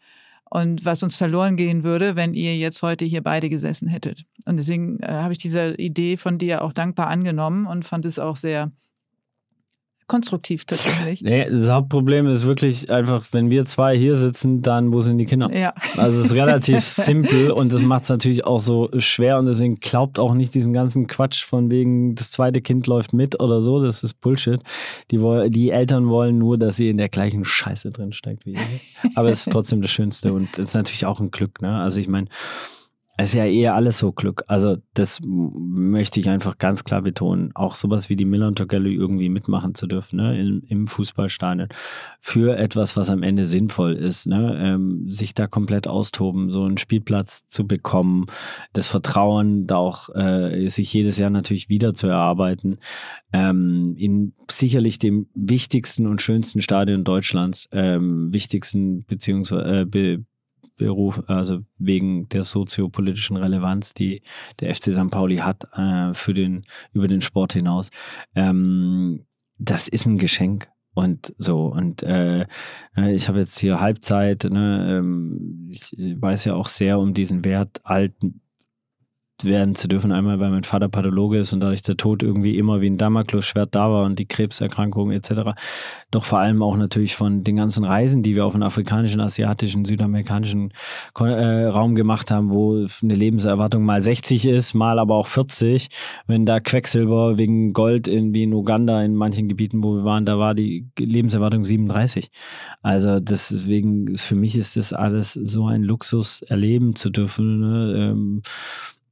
und 0.50 0.86
was 0.86 1.04
uns 1.04 1.16
verloren 1.16 1.56
gehen 1.56 1.84
würde, 1.84 2.16
wenn 2.16 2.34
ihr 2.34 2.58
jetzt 2.58 2.82
heute 2.82 3.06
hier 3.06 3.22
beide 3.22 3.50
gesessen 3.50 3.88
hättet. 3.88 4.26
Und 4.46 4.58
deswegen 4.58 5.00
äh, 5.00 5.08
habe 5.08 5.34
ich 5.34 5.40
diese 5.40 5.76
Idee 5.76 6.18
von 6.18 6.38
dir 6.38 6.64
auch 6.64 6.74
dankbar 6.74 7.08
angenommen 7.08 7.68
und 7.68 7.86
fand 7.86 8.06
es 8.06 8.20
auch 8.20 8.36
sehr 8.36 8.72
konstruktiv 10.10 10.66
tatsächlich. 10.66 11.22
Nee, 11.22 11.50
das 11.50 11.70
Hauptproblem 11.70 12.28
ist 12.28 12.46
wirklich 12.46 12.92
einfach, 12.92 13.26
wenn 13.32 13.50
wir 13.50 13.64
zwei 13.66 13.98
hier 13.98 14.18
sitzen, 14.18 14.62
dann 14.62 14.92
wo 14.92 15.00
sind 15.00 15.18
die 15.20 15.26
Kinder? 15.26 15.50
Ja. 15.56 15.74
Also 15.96 16.20
es 16.20 16.26
ist 16.26 16.36
relativ 16.36 16.84
simpel 16.84 17.52
und 17.52 17.72
das 17.72 17.82
macht 17.82 18.04
es 18.04 18.10
natürlich 18.10 18.44
auch 18.44 18.60
so 18.60 18.90
schwer 18.98 19.40
und 19.40 19.46
deswegen 19.46 19.80
glaubt 19.80 20.20
auch 20.20 20.34
nicht 20.34 20.54
diesen 20.54 20.74
ganzen 20.74 21.08
Quatsch 21.08 21.46
von 21.46 21.70
wegen, 21.70 22.16
das 22.16 22.32
zweite 22.32 22.60
Kind 22.62 22.88
läuft 22.88 23.14
mit 23.14 23.40
oder 23.40 23.62
so, 23.62 23.82
das 23.82 24.04
ist 24.04 24.20
Bullshit. 24.20 24.60
Die, 25.12 25.50
die 25.50 25.70
Eltern 25.70 26.10
wollen 26.10 26.38
nur, 26.38 26.58
dass 26.58 26.76
sie 26.76 26.90
in 26.90 26.98
der 26.98 27.10
gleichen 27.10 27.46
Scheiße 27.46 27.92
drin 27.92 28.12
steckt 28.12 28.46
wie 28.46 28.54
ihr. 28.54 28.60
Aber 29.16 29.30
es 29.30 29.48
ist 29.48 29.52
trotzdem 29.54 29.82
das 29.82 29.92
Schönste 29.92 30.34
und 30.34 30.50
es 30.58 30.70
ist 30.70 30.74
natürlich 30.74 31.06
auch 31.06 31.22
ein 31.22 31.32
Glück. 31.32 31.62
Ne? 31.62 31.70
Also 31.80 32.02
ich 32.02 32.08
meine, 32.08 32.28
ist 33.24 33.34
ja 33.34 33.46
eher 33.46 33.76
alles 33.76 33.98
so 33.98 34.12
Glück. 34.12 34.44
Also 34.48 34.78
das 34.94 35.20
möchte 35.24 36.20
ich 36.20 36.30
einfach 36.30 36.58
ganz 36.58 36.84
klar 36.84 37.02
betonen. 37.02 37.52
Auch 37.54 37.76
sowas 37.76 38.10
wie 38.10 38.16
die 38.16 38.26
Millantor 38.26 38.68
Gallery 38.68 38.96
irgendwie 38.96 39.30
mitmachen 39.30 39.76
zu 39.76 39.88
dürfen, 39.88 40.18
ne? 40.18 40.40
Im, 40.40 40.64
im 40.68 40.88
Fußballstadion. 40.88 41.68
Für 42.20 42.58
etwas, 42.58 42.96
was 42.96 43.10
am 43.10 43.24
Ende 43.24 43.46
sinnvoll 43.46 43.94
ist, 43.94 44.28
ne? 44.28 44.58
Ähm, 44.62 45.10
sich 45.10 45.34
da 45.34 45.48
komplett 45.48 45.88
austoben, 45.88 46.50
so 46.50 46.64
einen 46.64 46.78
Spielplatz 46.78 47.46
zu 47.46 47.68
bekommen, 47.68 48.26
das 48.74 48.88
Vertrauen 48.88 49.68
da 49.68 49.78
auch 49.78 50.10
äh, 50.16 50.68
sich 50.70 50.94
jedes 50.94 51.18
Jahr 51.18 51.30
natürlich 51.30 51.68
wieder 51.68 51.94
zu 51.94 52.08
erarbeiten. 52.08 52.78
Ähm, 53.34 53.96
in 53.98 54.34
sicherlich 54.50 54.98
dem 54.98 55.28
wichtigsten 55.34 56.08
und 56.08 56.22
schönsten 56.22 56.62
Stadion 56.62 57.04
Deutschlands, 57.04 57.68
ähm, 57.72 58.32
wichtigsten 58.32 59.04
beziehungsweise 59.06 59.82
äh, 59.82 60.20
Beruf, 60.80 61.22
also 61.28 61.60
wegen 61.78 62.28
der 62.30 62.44
soziopolitischen 62.44 63.38
Relevanz, 63.38 63.94
die 63.94 64.24
der 64.60 64.74
FC 64.74 64.92
St. 64.94 65.12
Pauli 65.12 65.38
hat 65.38 65.68
äh, 65.74 66.14
für 66.16 66.34
den, 66.34 66.66
über 66.92 67.08
den 67.08 67.22
Sport 67.22 67.54
hinaus. 67.54 67.90
Ähm, 68.34 69.26
das 69.60 69.88
ist 69.88 70.08
ein 70.08 70.18
Geschenk. 70.18 70.70
Und 70.96 71.36
so, 71.38 71.68
und 71.68 72.02
äh, 72.04 72.46
ne, 72.96 73.14
ich 73.14 73.28
habe 73.28 73.40
jetzt 73.40 73.60
hier 73.60 73.80
Halbzeit, 73.80 74.46
ne, 74.46 74.98
ähm, 74.98 75.68
ich 75.70 75.92
weiß 75.98 76.46
ja 76.46 76.56
auch 76.56 76.68
sehr 76.68 77.00
um 77.00 77.14
diesen 77.14 77.46
Wert, 77.46 77.80
alten 77.84 78.42
werden 79.44 79.76
zu 79.76 79.88
dürfen. 79.88 80.12
Einmal, 80.12 80.40
weil 80.40 80.52
mein 80.52 80.64
Vater 80.64 80.90
Pathologe 80.90 81.40
ist 81.40 81.54
und 81.54 81.60
dadurch 81.60 81.82
der 81.82 81.98
Tod 81.98 82.24
irgendwie 82.24 82.58
immer 82.58 82.82
wie 82.82 82.90
ein 82.90 82.98
Damoklesschwert 82.98 83.74
da 83.76 83.92
war 83.92 84.06
und 84.06 84.20
die 84.20 84.26
Krebserkrankungen 84.26 85.16
etc. 85.16 85.52
Doch 86.12 86.24
vor 86.24 86.40
allem 86.40 86.62
auch 86.62 86.78
natürlich 86.78 87.16
von 87.16 87.44
den 87.44 87.56
ganzen 87.56 87.84
Reisen, 87.84 88.24
die 88.24 88.36
wir 88.36 88.46
auf 88.46 88.54
den 88.54 88.64
afrikanischen, 88.64 89.22
asiatischen, 89.22 89.86
südamerikanischen 89.86 90.72
äh, 91.20 91.66
Raum 91.66 91.96
gemacht 91.96 92.32
haben, 92.32 92.50
wo 92.50 92.86
eine 93.02 93.16
Lebenserwartung 93.16 93.84
mal 93.84 94.02
60 94.02 94.46
ist, 94.46 94.74
mal 94.74 95.00
aber 95.00 95.16
auch 95.16 95.28
40. 95.28 95.90
Wenn 96.28 96.46
da 96.46 96.60
Quecksilber 96.60 97.38
wegen 97.38 97.74
Gold 97.74 98.08
in, 98.08 98.34
wie 98.34 98.44
in 98.44 98.54
Uganda 98.54 99.04
in 99.04 99.16
manchen 99.16 99.48
Gebieten, 99.48 99.84
wo 99.84 99.96
wir 99.96 100.04
waren, 100.04 100.26
da 100.26 100.40
war 100.40 100.56
die 100.56 100.88
Lebenserwartung 100.98 101.64
37. 101.64 102.30
Also 102.82 103.20
deswegen, 103.20 104.18
für 104.18 104.36
mich 104.36 104.56
ist 104.56 104.78
das 104.78 104.94
alles 104.94 105.34
so 105.34 105.68
ein 105.68 105.84
Luxus 105.84 106.42
erleben 106.42 106.96
zu 106.96 107.10
dürfen. 107.10 107.60
Ne? 107.60 108.12
Ähm, 108.12 108.42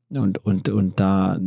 und, 0.09 0.43
und, 0.45 0.69
und 0.69 0.99
da 0.99 1.39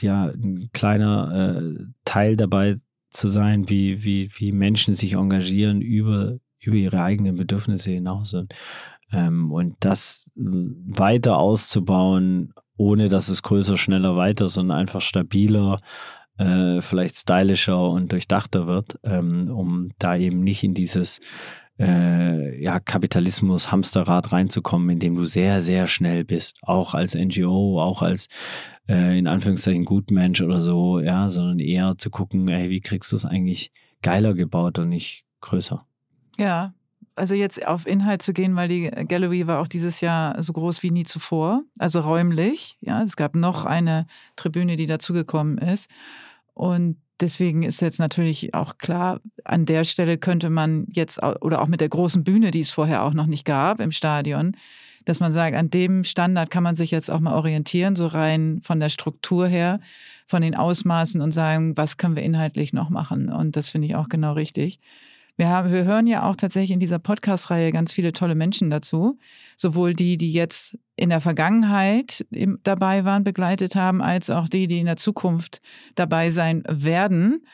ja 0.00 0.26
ein 0.26 0.70
kleiner 0.72 1.58
äh, 1.58 1.84
Teil 2.04 2.36
dabei 2.36 2.76
zu 3.10 3.28
sein, 3.28 3.68
wie, 3.68 4.04
wie, 4.04 4.30
wie 4.36 4.52
Menschen 4.52 4.94
sich 4.94 5.14
engagieren 5.14 5.80
über, 5.80 6.38
über 6.60 6.76
ihre 6.76 7.02
eigenen 7.02 7.36
Bedürfnisse 7.36 7.90
hinaus. 7.90 8.34
Und, 8.34 8.54
ähm, 9.12 9.50
und 9.50 9.76
das 9.80 10.30
weiter 10.34 11.38
auszubauen, 11.38 12.52
ohne 12.76 13.08
dass 13.08 13.28
es 13.28 13.42
größer, 13.42 13.76
schneller, 13.76 14.16
weiter, 14.16 14.48
sondern 14.48 14.78
einfach 14.78 15.00
stabiler, 15.00 15.80
äh, 16.36 16.82
vielleicht 16.82 17.16
stylischer 17.16 17.88
und 17.88 18.12
durchdachter 18.12 18.66
wird, 18.66 18.98
ähm, 19.04 19.50
um 19.50 19.90
da 19.98 20.16
eben 20.16 20.40
nicht 20.40 20.62
in 20.62 20.74
dieses 20.74 21.20
äh, 21.78 22.62
ja, 22.62 22.80
Kapitalismus, 22.80 23.70
Hamsterrad 23.70 24.32
reinzukommen, 24.32 24.90
in 24.90 24.98
dem 24.98 25.16
du 25.16 25.24
sehr, 25.24 25.62
sehr 25.62 25.86
schnell 25.86 26.24
bist. 26.24 26.58
Auch 26.62 26.94
als 26.94 27.14
NGO, 27.14 27.80
auch 27.82 28.02
als 28.02 28.28
äh, 28.88 29.18
in 29.18 29.26
Anführungszeichen 29.26 29.84
Gutmensch 29.84 30.40
oder 30.40 30.60
so, 30.60 31.00
ja, 31.00 31.28
sondern 31.28 31.58
eher 31.58 31.96
zu 31.98 32.10
gucken, 32.10 32.48
ey, 32.48 32.70
wie 32.70 32.80
kriegst 32.80 33.12
du 33.12 33.16
es 33.16 33.24
eigentlich 33.24 33.72
geiler 34.02 34.34
gebaut 34.34 34.78
und 34.78 34.88
nicht 34.88 35.24
größer. 35.40 35.86
Ja, 36.38 36.74
also 37.14 37.34
jetzt 37.34 37.66
auf 37.66 37.86
Inhalt 37.86 38.22
zu 38.22 38.32
gehen, 38.32 38.56
weil 38.56 38.68
die 38.68 38.90
Gallery 38.90 39.46
war 39.46 39.60
auch 39.60 39.68
dieses 39.68 40.00
Jahr 40.00 40.40
so 40.42 40.52
groß 40.52 40.82
wie 40.82 40.90
nie 40.90 41.04
zuvor, 41.04 41.62
also 41.78 42.00
räumlich. 42.00 42.76
Ja, 42.80 43.02
es 43.02 43.16
gab 43.16 43.34
noch 43.34 43.64
eine 43.64 44.06
Tribüne, 44.36 44.76
die 44.76 44.86
dazugekommen 44.86 45.58
ist. 45.58 45.90
Und 46.52 46.98
Deswegen 47.20 47.62
ist 47.62 47.80
jetzt 47.80 47.98
natürlich 47.98 48.52
auch 48.52 48.76
klar, 48.76 49.20
an 49.44 49.64
der 49.64 49.84
Stelle 49.84 50.18
könnte 50.18 50.50
man 50.50 50.86
jetzt 50.90 51.22
oder 51.22 51.62
auch 51.62 51.66
mit 51.66 51.80
der 51.80 51.88
großen 51.88 52.24
Bühne, 52.24 52.50
die 52.50 52.60
es 52.60 52.70
vorher 52.70 53.04
auch 53.04 53.14
noch 53.14 53.26
nicht 53.26 53.44
gab 53.44 53.80
im 53.80 53.90
Stadion, 53.90 54.56
dass 55.06 55.20
man 55.20 55.32
sagt, 55.32 55.56
an 55.56 55.70
dem 55.70 56.04
Standard 56.04 56.50
kann 56.50 56.62
man 56.62 56.74
sich 56.74 56.90
jetzt 56.90 57.10
auch 57.10 57.20
mal 57.20 57.34
orientieren, 57.34 57.96
so 57.96 58.06
rein 58.06 58.60
von 58.60 58.80
der 58.80 58.90
Struktur 58.90 59.46
her, 59.46 59.80
von 60.26 60.42
den 60.42 60.54
Ausmaßen 60.54 61.20
und 61.22 61.32
sagen, 61.32 61.76
was 61.76 61.96
können 61.96 62.16
wir 62.16 62.22
inhaltlich 62.22 62.72
noch 62.72 62.90
machen? 62.90 63.30
Und 63.30 63.56
das 63.56 63.70
finde 63.70 63.86
ich 63.86 63.94
auch 63.94 64.08
genau 64.08 64.34
richtig. 64.34 64.80
Wir, 65.36 65.48
haben, 65.48 65.70
wir 65.70 65.84
hören 65.84 66.06
ja 66.06 66.28
auch 66.28 66.36
tatsächlich 66.36 66.70
in 66.70 66.80
dieser 66.80 66.98
Podcast-Reihe 66.98 67.70
ganz 67.70 67.92
viele 67.92 68.12
tolle 68.12 68.34
Menschen 68.34 68.70
dazu. 68.70 69.18
Sowohl 69.56 69.94
die, 69.94 70.16
die 70.16 70.32
jetzt 70.32 70.78
in 70.96 71.10
der 71.10 71.20
Vergangenheit 71.20 72.26
dabei 72.62 73.04
waren, 73.04 73.22
begleitet 73.22 73.76
haben, 73.76 74.00
als 74.00 74.30
auch 74.30 74.48
die, 74.48 74.66
die 74.66 74.78
in 74.78 74.86
der 74.86 74.96
Zukunft 74.96 75.60
dabei 75.94 76.30
sein 76.30 76.62
werden. 76.68 77.44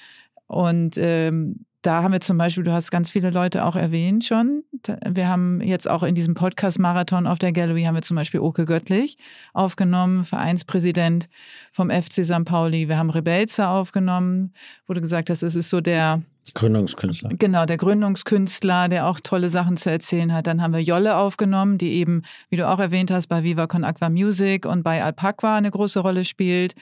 Und 0.47 0.97
ähm, 0.97 1.65
da 1.83 2.05
haben 2.05 2.13
wir 2.13 2.21
zum 2.21 2.39
Beispiel, 2.39 2.63
du 2.63 2.73
hast 2.73 2.93
ganz 2.93 3.11
viele 3.11 3.31
Leute 3.31 3.65
auch 3.65 3.75
erwähnt 3.75 4.25
schon. 4.25 4.63
Wir 5.05 5.27
haben 5.27 5.61
jetzt 5.61 5.91
auch 5.91 6.05
in 6.05 6.15
diesem 6.15 6.35
Podcast-Marathon 6.35 7.27
auf 7.27 7.41
der 7.41 7.51
Gallery 7.51 7.83
haben 7.83 7.97
wir 7.97 8.03
zum 8.03 8.17
Beispiel 8.17 8.39
Oke 8.39 8.65
Göttlich 8.65 9.19
aufgenommen, 9.53 10.23
Vereinspräsident 10.23 11.29
vom 11.73 11.91
FC 11.91 12.25
St. 12.25 12.45
Pauli. 12.45 12.89
Wir 12.89 12.99
haben 12.99 13.11
Rebelzer 13.11 13.71
aufgenommen, 13.71 14.53
du 14.95 15.01
gesagt 15.01 15.29
es 15.43 15.57
ist 15.57 15.71
so 15.71 15.81
der 15.81 16.23
Gründungskünstler. 16.55 17.31
Genau, 17.39 17.67
der 17.67 17.77
Gründungskünstler, 17.77 18.89
der 18.89 19.07
auch 19.07 19.21
tolle 19.21 19.49
Sachen 19.49 19.77
zu 19.77 19.91
erzählen 19.91 20.33
hat. 20.33 20.47
Dann 20.47 20.61
haben 20.61 20.75
wir 20.75 20.83
Jolle 20.83 21.17
aufgenommen, 21.17 21.79
die 21.79 21.93
eben, 21.93 22.23
wie 22.51 22.57
du 22.57 22.69
auch 22.69 22.79
erwähnt 22.79 23.11
hast, 23.11 23.29
bei 23.29 23.43
Viva 23.43 23.67
Con 23.67 23.85
Aqua 23.85 24.11
Music 24.11 24.67
und 24.67 24.83
bei 24.83 25.03
Alpaqua 25.03 25.57
eine 25.57 25.71
große 25.71 26.01
Rolle 26.01 26.25
spielt. 26.25 26.75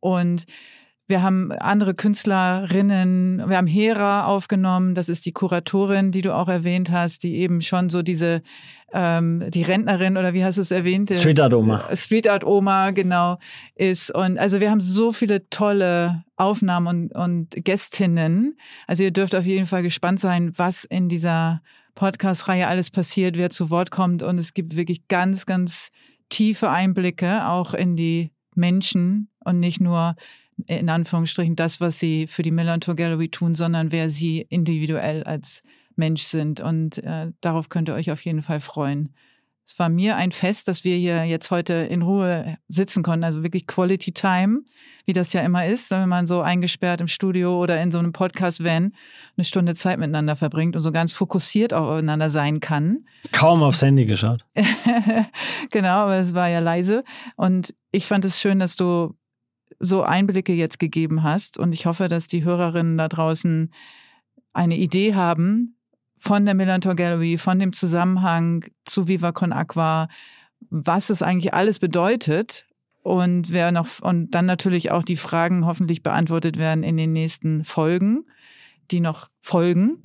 Und 0.00 0.44
wir 1.08 1.22
haben 1.22 1.52
andere 1.52 1.94
Künstlerinnen, 1.94 3.42
wir 3.46 3.56
haben 3.56 3.68
Hera 3.68 4.26
aufgenommen, 4.26 4.94
das 4.94 5.08
ist 5.08 5.24
die 5.24 5.32
Kuratorin, 5.32 6.10
die 6.10 6.22
du 6.22 6.34
auch 6.34 6.48
erwähnt 6.48 6.90
hast, 6.90 7.22
die 7.22 7.36
eben 7.36 7.60
schon 7.60 7.90
so 7.90 8.02
diese, 8.02 8.42
ähm, 8.92 9.44
die 9.50 9.62
Rentnerin 9.62 10.16
oder 10.16 10.34
wie 10.34 10.44
hast 10.44 10.56
du 10.56 10.62
es 10.62 10.72
erwähnt? 10.72 11.10
Street 11.14 11.38
Art 11.38 11.54
Oma. 11.54 11.84
Street 11.94 12.28
Art 12.28 12.44
Oma, 12.44 12.90
genau, 12.90 13.38
ist. 13.76 14.10
Und 14.10 14.36
also 14.38 14.60
wir 14.60 14.70
haben 14.70 14.80
so 14.80 15.12
viele 15.12 15.48
tolle 15.48 16.24
Aufnahmen 16.36 17.10
und, 17.12 17.16
und 17.16 17.64
Gästinnen. 17.64 18.56
Also 18.88 19.04
ihr 19.04 19.12
dürft 19.12 19.36
auf 19.36 19.46
jeden 19.46 19.66
Fall 19.66 19.82
gespannt 19.82 20.18
sein, 20.18 20.52
was 20.56 20.84
in 20.84 21.08
dieser 21.08 21.62
Podcast-Reihe 21.94 22.66
alles 22.66 22.90
passiert, 22.90 23.36
wer 23.36 23.50
zu 23.50 23.70
Wort 23.70 23.92
kommt. 23.92 24.24
Und 24.24 24.38
es 24.38 24.54
gibt 24.54 24.76
wirklich 24.76 25.06
ganz, 25.06 25.46
ganz 25.46 25.90
tiefe 26.28 26.68
Einblicke 26.68 27.46
auch 27.46 27.74
in 27.74 27.94
die 27.94 28.32
Menschen 28.56 29.30
und 29.44 29.60
nicht 29.60 29.80
nur 29.80 30.16
in 30.66 30.88
Anführungsstrichen 30.88 31.56
das, 31.56 31.80
was 31.80 31.98
sie 31.98 32.26
für 32.26 32.42
die 32.42 32.50
Millantor 32.50 32.94
Gallery 32.94 33.28
tun, 33.28 33.54
sondern 33.54 33.92
wer 33.92 34.08
sie 34.08 34.40
individuell 34.40 35.22
als 35.24 35.62
Mensch 35.96 36.22
sind. 36.22 36.60
Und 36.60 36.98
äh, 36.98 37.32
darauf 37.40 37.68
könnt 37.68 37.88
ihr 37.88 37.94
euch 37.94 38.10
auf 38.10 38.24
jeden 38.24 38.42
Fall 38.42 38.60
freuen. 38.60 39.14
Es 39.68 39.76
war 39.80 39.88
mir 39.88 40.16
ein 40.16 40.30
Fest, 40.30 40.68
dass 40.68 40.84
wir 40.84 40.96
hier 40.96 41.24
jetzt 41.24 41.50
heute 41.50 41.72
in 41.72 42.02
Ruhe 42.02 42.56
sitzen 42.68 43.02
konnten, 43.02 43.24
also 43.24 43.42
wirklich 43.42 43.66
Quality 43.66 44.12
Time, 44.12 44.60
wie 45.06 45.12
das 45.12 45.32
ja 45.32 45.40
immer 45.40 45.66
ist, 45.66 45.90
wenn 45.90 46.08
man 46.08 46.28
so 46.28 46.40
eingesperrt 46.40 47.00
im 47.00 47.08
Studio 47.08 47.60
oder 47.60 47.82
in 47.82 47.90
so 47.90 47.98
einem 47.98 48.12
Podcast-Van 48.12 48.92
eine 49.36 49.44
Stunde 49.44 49.74
Zeit 49.74 49.98
miteinander 49.98 50.36
verbringt 50.36 50.76
und 50.76 50.82
so 50.82 50.92
ganz 50.92 51.12
fokussiert 51.12 51.74
aufeinander 51.74 52.30
sein 52.30 52.60
kann. 52.60 53.06
Kaum 53.32 53.64
aufs 53.64 53.82
Handy 53.82 54.06
geschaut. 54.06 54.46
genau, 55.72 55.88
aber 55.88 56.14
es 56.18 56.32
war 56.32 56.48
ja 56.48 56.60
leise. 56.60 57.02
Und 57.34 57.74
ich 57.90 58.06
fand 58.06 58.24
es 58.24 58.40
schön, 58.40 58.60
dass 58.60 58.76
du 58.76 59.16
so 59.78 60.02
Einblicke 60.02 60.52
jetzt 60.52 60.78
gegeben 60.78 61.22
hast. 61.22 61.58
Und 61.58 61.72
ich 61.72 61.86
hoffe, 61.86 62.08
dass 62.08 62.26
die 62.26 62.44
Hörerinnen 62.44 62.98
da 62.98 63.08
draußen 63.08 63.72
eine 64.52 64.76
Idee 64.76 65.14
haben 65.14 65.76
von 66.16 66.44
der 66.44 66.54
Millantor 66.54 66.94
Gallery, 66.94 67.36
von 67.36 67.58
dem 67.58 67.72
Zusammenhang 67.72 68.64
zu 68.84 69.06
Viva 69.08 69.32
Con 69.32 69.52
Aqua, 69.52 70.08
was 70.70 71.10
es 71.10 71.22
eigentlich 71.22 71.54
alles 71.54 71.78
bedeutet 71.78 72.66
und 73.02 73.52
wer 73.52 73.70
noch 73.70 74.00
und 74.00 74.30
dann 74.30 74.46
natürlich 74.46 74.90
auch 74.90 75.04
die 75.04 75.16
Fragen 75.16 75.66
hoffentlich 75.66 76.02
beantwortet 76.02 76.58
werden 76.58 76.82
in 76.82 76.96
den 76.96 77.12
nächsten 77.12 77.62
Folgen, 77.64 78.24
die 78.90 79.00
noch 79.00 79.28
folgen 79.40 80.02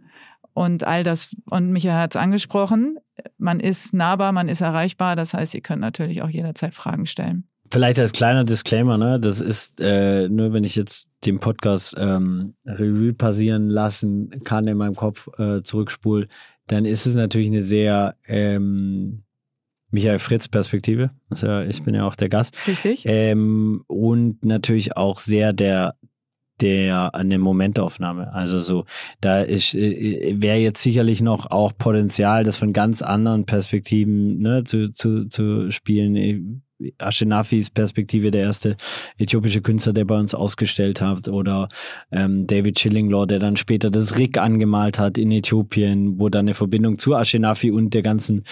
und 0.54 0.84
all 0.84 1.04
das 1.04 1.36
und 1.50 1.72
Michael 1.72 2.00
hat 2.00 2.16
es 2.16 2.22
angesprochen, 2.22 3.00
man 3.38 3.60
ist 3.60 3.94
nahbar, 3.94 4.32
man 4.34 4.50
ist 4.50 4.62
erreichbar, 4.62 5.16
das 5.16 5.34
heißt, 5.34 5.56
ihr 5.56 5.62
könnt 5.62 5.82
natürlich 5.82 6.22
auch 6.22 6.30
jederzeit 6.30 6.74
Fragen 6.74 7.06
stellen. 7.06 7.48
Vielleicht 7.72 8.00
als 8.00 8.12
kleiner 8.12 8.44
Disclaimer, 8.44 8.98
ne? 8.98 9.18
Das 9.18 9.40
ist 9.40 9.80
äh, 9.80 10.28
nur, 10.28 10.52
wenn 10.52 10.66
ich 10.66 10.76
jetzt 10.76 11.10
den 11.26 11.40
Podcast 11.40 11.96
ähm, 11.98 12.54
Revue 12.66 13.14
passieren 13.14 13.70
lassen 13.70 14.30
kann 14.44 14.68
in 14.68 14.78
meinem 14.78 14.96
Kopf 14.96 15.30
äh, 15.40 15.62
zurückspul, 15.64 16.28
dann 16.68 16.84
ist 16.84 17.06
es 17.06 17.16
natürlich 17.16 17.48
eine 17.48 17.64
sehr 17.64 18.16
ähm, 18.28 19.24
Michael 19.90 20.20
Fritz 20.20 20.50
Perspektive. 20.50 21.12
Ja, 21.34 21.64
ich 21.64 21.82
bin 21.84 21.96
ja 21.96 22.06
auch 22.06 22.16
der 22.16 22.28
Gast. 22.28 22.58
Richtig. 22.68 23.04
Ähm, 23.06 23.86
und 23.88 24.44
natürlich 24.44 24.98
auch 24.98 25.18
sehr 25.18 25.54
der 25.54 25.96
der 26.60 27.16
eine 27.16 27.40
Momentaufnahme. 27.40 28.34
Also 28.34 28.60
so, 28.60 28.86
da 29.20 29.42
ist 29.42 29.74
äh, 29.74 30.36
wäre 30.38 30.58
jetzt 30.58 30.84
sicherlich 30.84 31.22
noch 31.22 31.50
auch 31.50 31.72
Potenzial, 31.78 32.44
das 32.44 32.58
von 32.58 32.74
ganz 32.74 33.02
anderen 33.02 33.46
Perspektiven 33.46 34.40
ne, 34.40 34.64
zu, 34.64 34.92
zu, 34.92 35.28
zu 35.28 35.72
spielen 35.72 36.64
Ashenafis 36.98 37.70
Perspektive 37.70 38.32
der 38.32 38.42
erste 38.42 38.78
äthiopische 39.18 39.62
Künstler, 39.62 39.94
der 39.94 40.06
bei 40.06 40.18
uns 40.18 40.34
ausgestellt 40.34 41.02
hat, 41.02 41.28
oder 41.28 41.70
ähm, 42.12 42.48
David 42.48 42.80
Schillinglaw, 42.80 43.26
der 43.26 43.40
dann 43.40 43.58
später 43.58 43.90
das 43.90 44.18
Rick 44.18 44.38
angemalt 44.38 45.00
hat 45.00 45.18
in 45.18 45.32
Äthiopien, 45.32 46.20
wo 46.20 46.30
dann 46.30 46.46
eine 46.46 46.54
Verbindung 46.54 46.98
zu 46.98 47.16
Ashenafi 47.16 47.72
und 47.72 47.94
der 47.94 48.02
ganzen, 48.02 48.44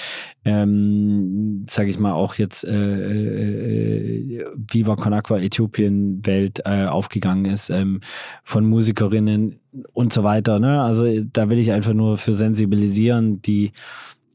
ähm, 0.45 1.65
sage 1.69 1.89
ich 1.89 1.99
mal, 1.99 2.13
auch 2.13 2.36
jetzt 2.36 2.63
äh, 2.63 2.71
äh, 2.71 4.45
Viva 4.55 4.95
Con 4.95 5.13
Aqua 5.13 5.39
Äthiopien 5.39 6.25
Welt 6.25 6.61
äh, 6.65 6.86
aufgegangen 6.86 7.45
ist, 7.45 7.69
ähm, 7.69 8.01
von 8.43 8.65
Musikerinnen 8.65 9.59
und 9.93 10.13
so 10.13 10.23
weiter. 10.23 10.59
Ne? 10.59 10.82
Also 10.82 11.05
da 11.23 11.49
will 11.49 11.59
ich 11.59 11.71
einfach 11.71 11.93
nur 11.93 12.17
für 12.17 12.34
sensibilisieren, 12.34 13.41
die 13.41 13.71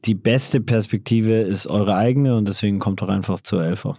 die 0.05 0.15
beste 0.15 0.61
Perspektive 0.61 1.41
ist 1.41 1.67
eure 1.67 1.95
eigene 1.95 2.35
und 2.35 2.47
deswegen 2.47 2.79
kommt 2.79 3.01
doch 3.01 3.09
einfach 3.09 3.41
zur 3.41 3.63
Elfer. 3.63 3.97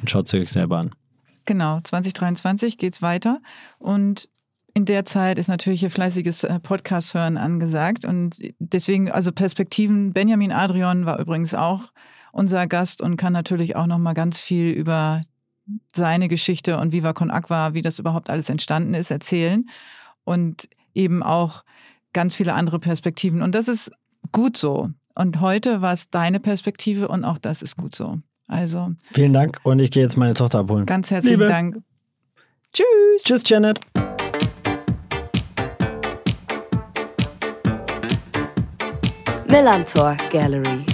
Und 0.00 0.10
schaut 0.10 0.26
sie 0.26 0.40
euch 0.40 0.50
selber 0.50 0.78
an. 0.78 0.90
Genau, 1.44 1.80
2023 1.80 2.76
geht's 2.76 3.02
weiter. 3.02 3.40
Und 3.78 4.28
in 4.74 4.84
der 4.84 5.04
Zeit 5.04 5.38
ist 5.38 5.48
natürlich 5.48 5.80
hier 5.80 5.90
fleißiges 5.90 6.44
äh, 6.44 6.58
Podcast 6.60 7.14
hören 7.14 7.38
angesagt. 7.38 8.04
Und 8.04 8.36
deswegen 8.58 9.10
also 9.10 9.32
Perspektiven. 9.32 10.12
Benjamin 10.12 10.52
Adrian 10.52 11.06
war 11.06 11.20
übrigens 11.20 11.54
auch 11.54 11.92
unser 12.32 12.66
Gast 12.66 13.00
und 13.00 13.16
kann 13.16 13.32
natürlich 13.32 13.76
auch 13.76 13.86
noch 13.86 13.98
mal 13.98 14.12
ganz 14.12 14.40
viel 14.40 14.70
über 14.70 15.22
seine 15.94 16.28
Geschichte 16.28 16.78
und 16.78 16.92
Viva 16.92 17.12
Con 17.12 17.30
Aqua, 17.30 17.74
wie 17.74 17.82
das 17.82 17.98
überhaupt 17.98 18.28
alles 18.28 18.50
entstanden 18.50 18.92
ist, 18.92 19.10
erzählen. 19.10 19.66
Und 20.24 20.68
eben 20.94 21.22
auch 21.22 21.62
ganz 22.12 22.34
viele 22.34 22.54
andere 22.54 22.80
Perspektiven. 22.80 23.42
Und 23.42 23.54
das 23.54 23.68
ist 23.68 23.92
gut 24.32 24.56
so. 24.56 24.90
Und 25.14 25.40
heute 25.40 25.80
war 25.80 25.92
es 25.92 26.08
deine 26.08 26.40
Perspektive 26.40 27.08
und 27.08 27.24
auch 27.24 27.38
das 27.38 27.62
ist 27.62 27.76
gut 27.76 27.94
so. 27.94 28.18
Also. 28.48 28.92
Vielen 29.12 29.32
Dank 29.32 29.58
und 29.64 29.78
ich 29.78 29.90
gehe 29.90 30.02
jetzt 30.02 30.16
meine 30.16 30.34
Tochter 30.34 30.60
abholen. 30.60 30.86
Ganz 30.86 31.10
herzlichen 31.10 31.40
Liebe. 31.40 31.50
Dank. 31.50 31.78
Tschüss. 32.72 33.24
Tschüss, 33.24 33.42
Janet. 33.46 33.80
Millantor 39.48 40.16
Gallery. 40.30 40.84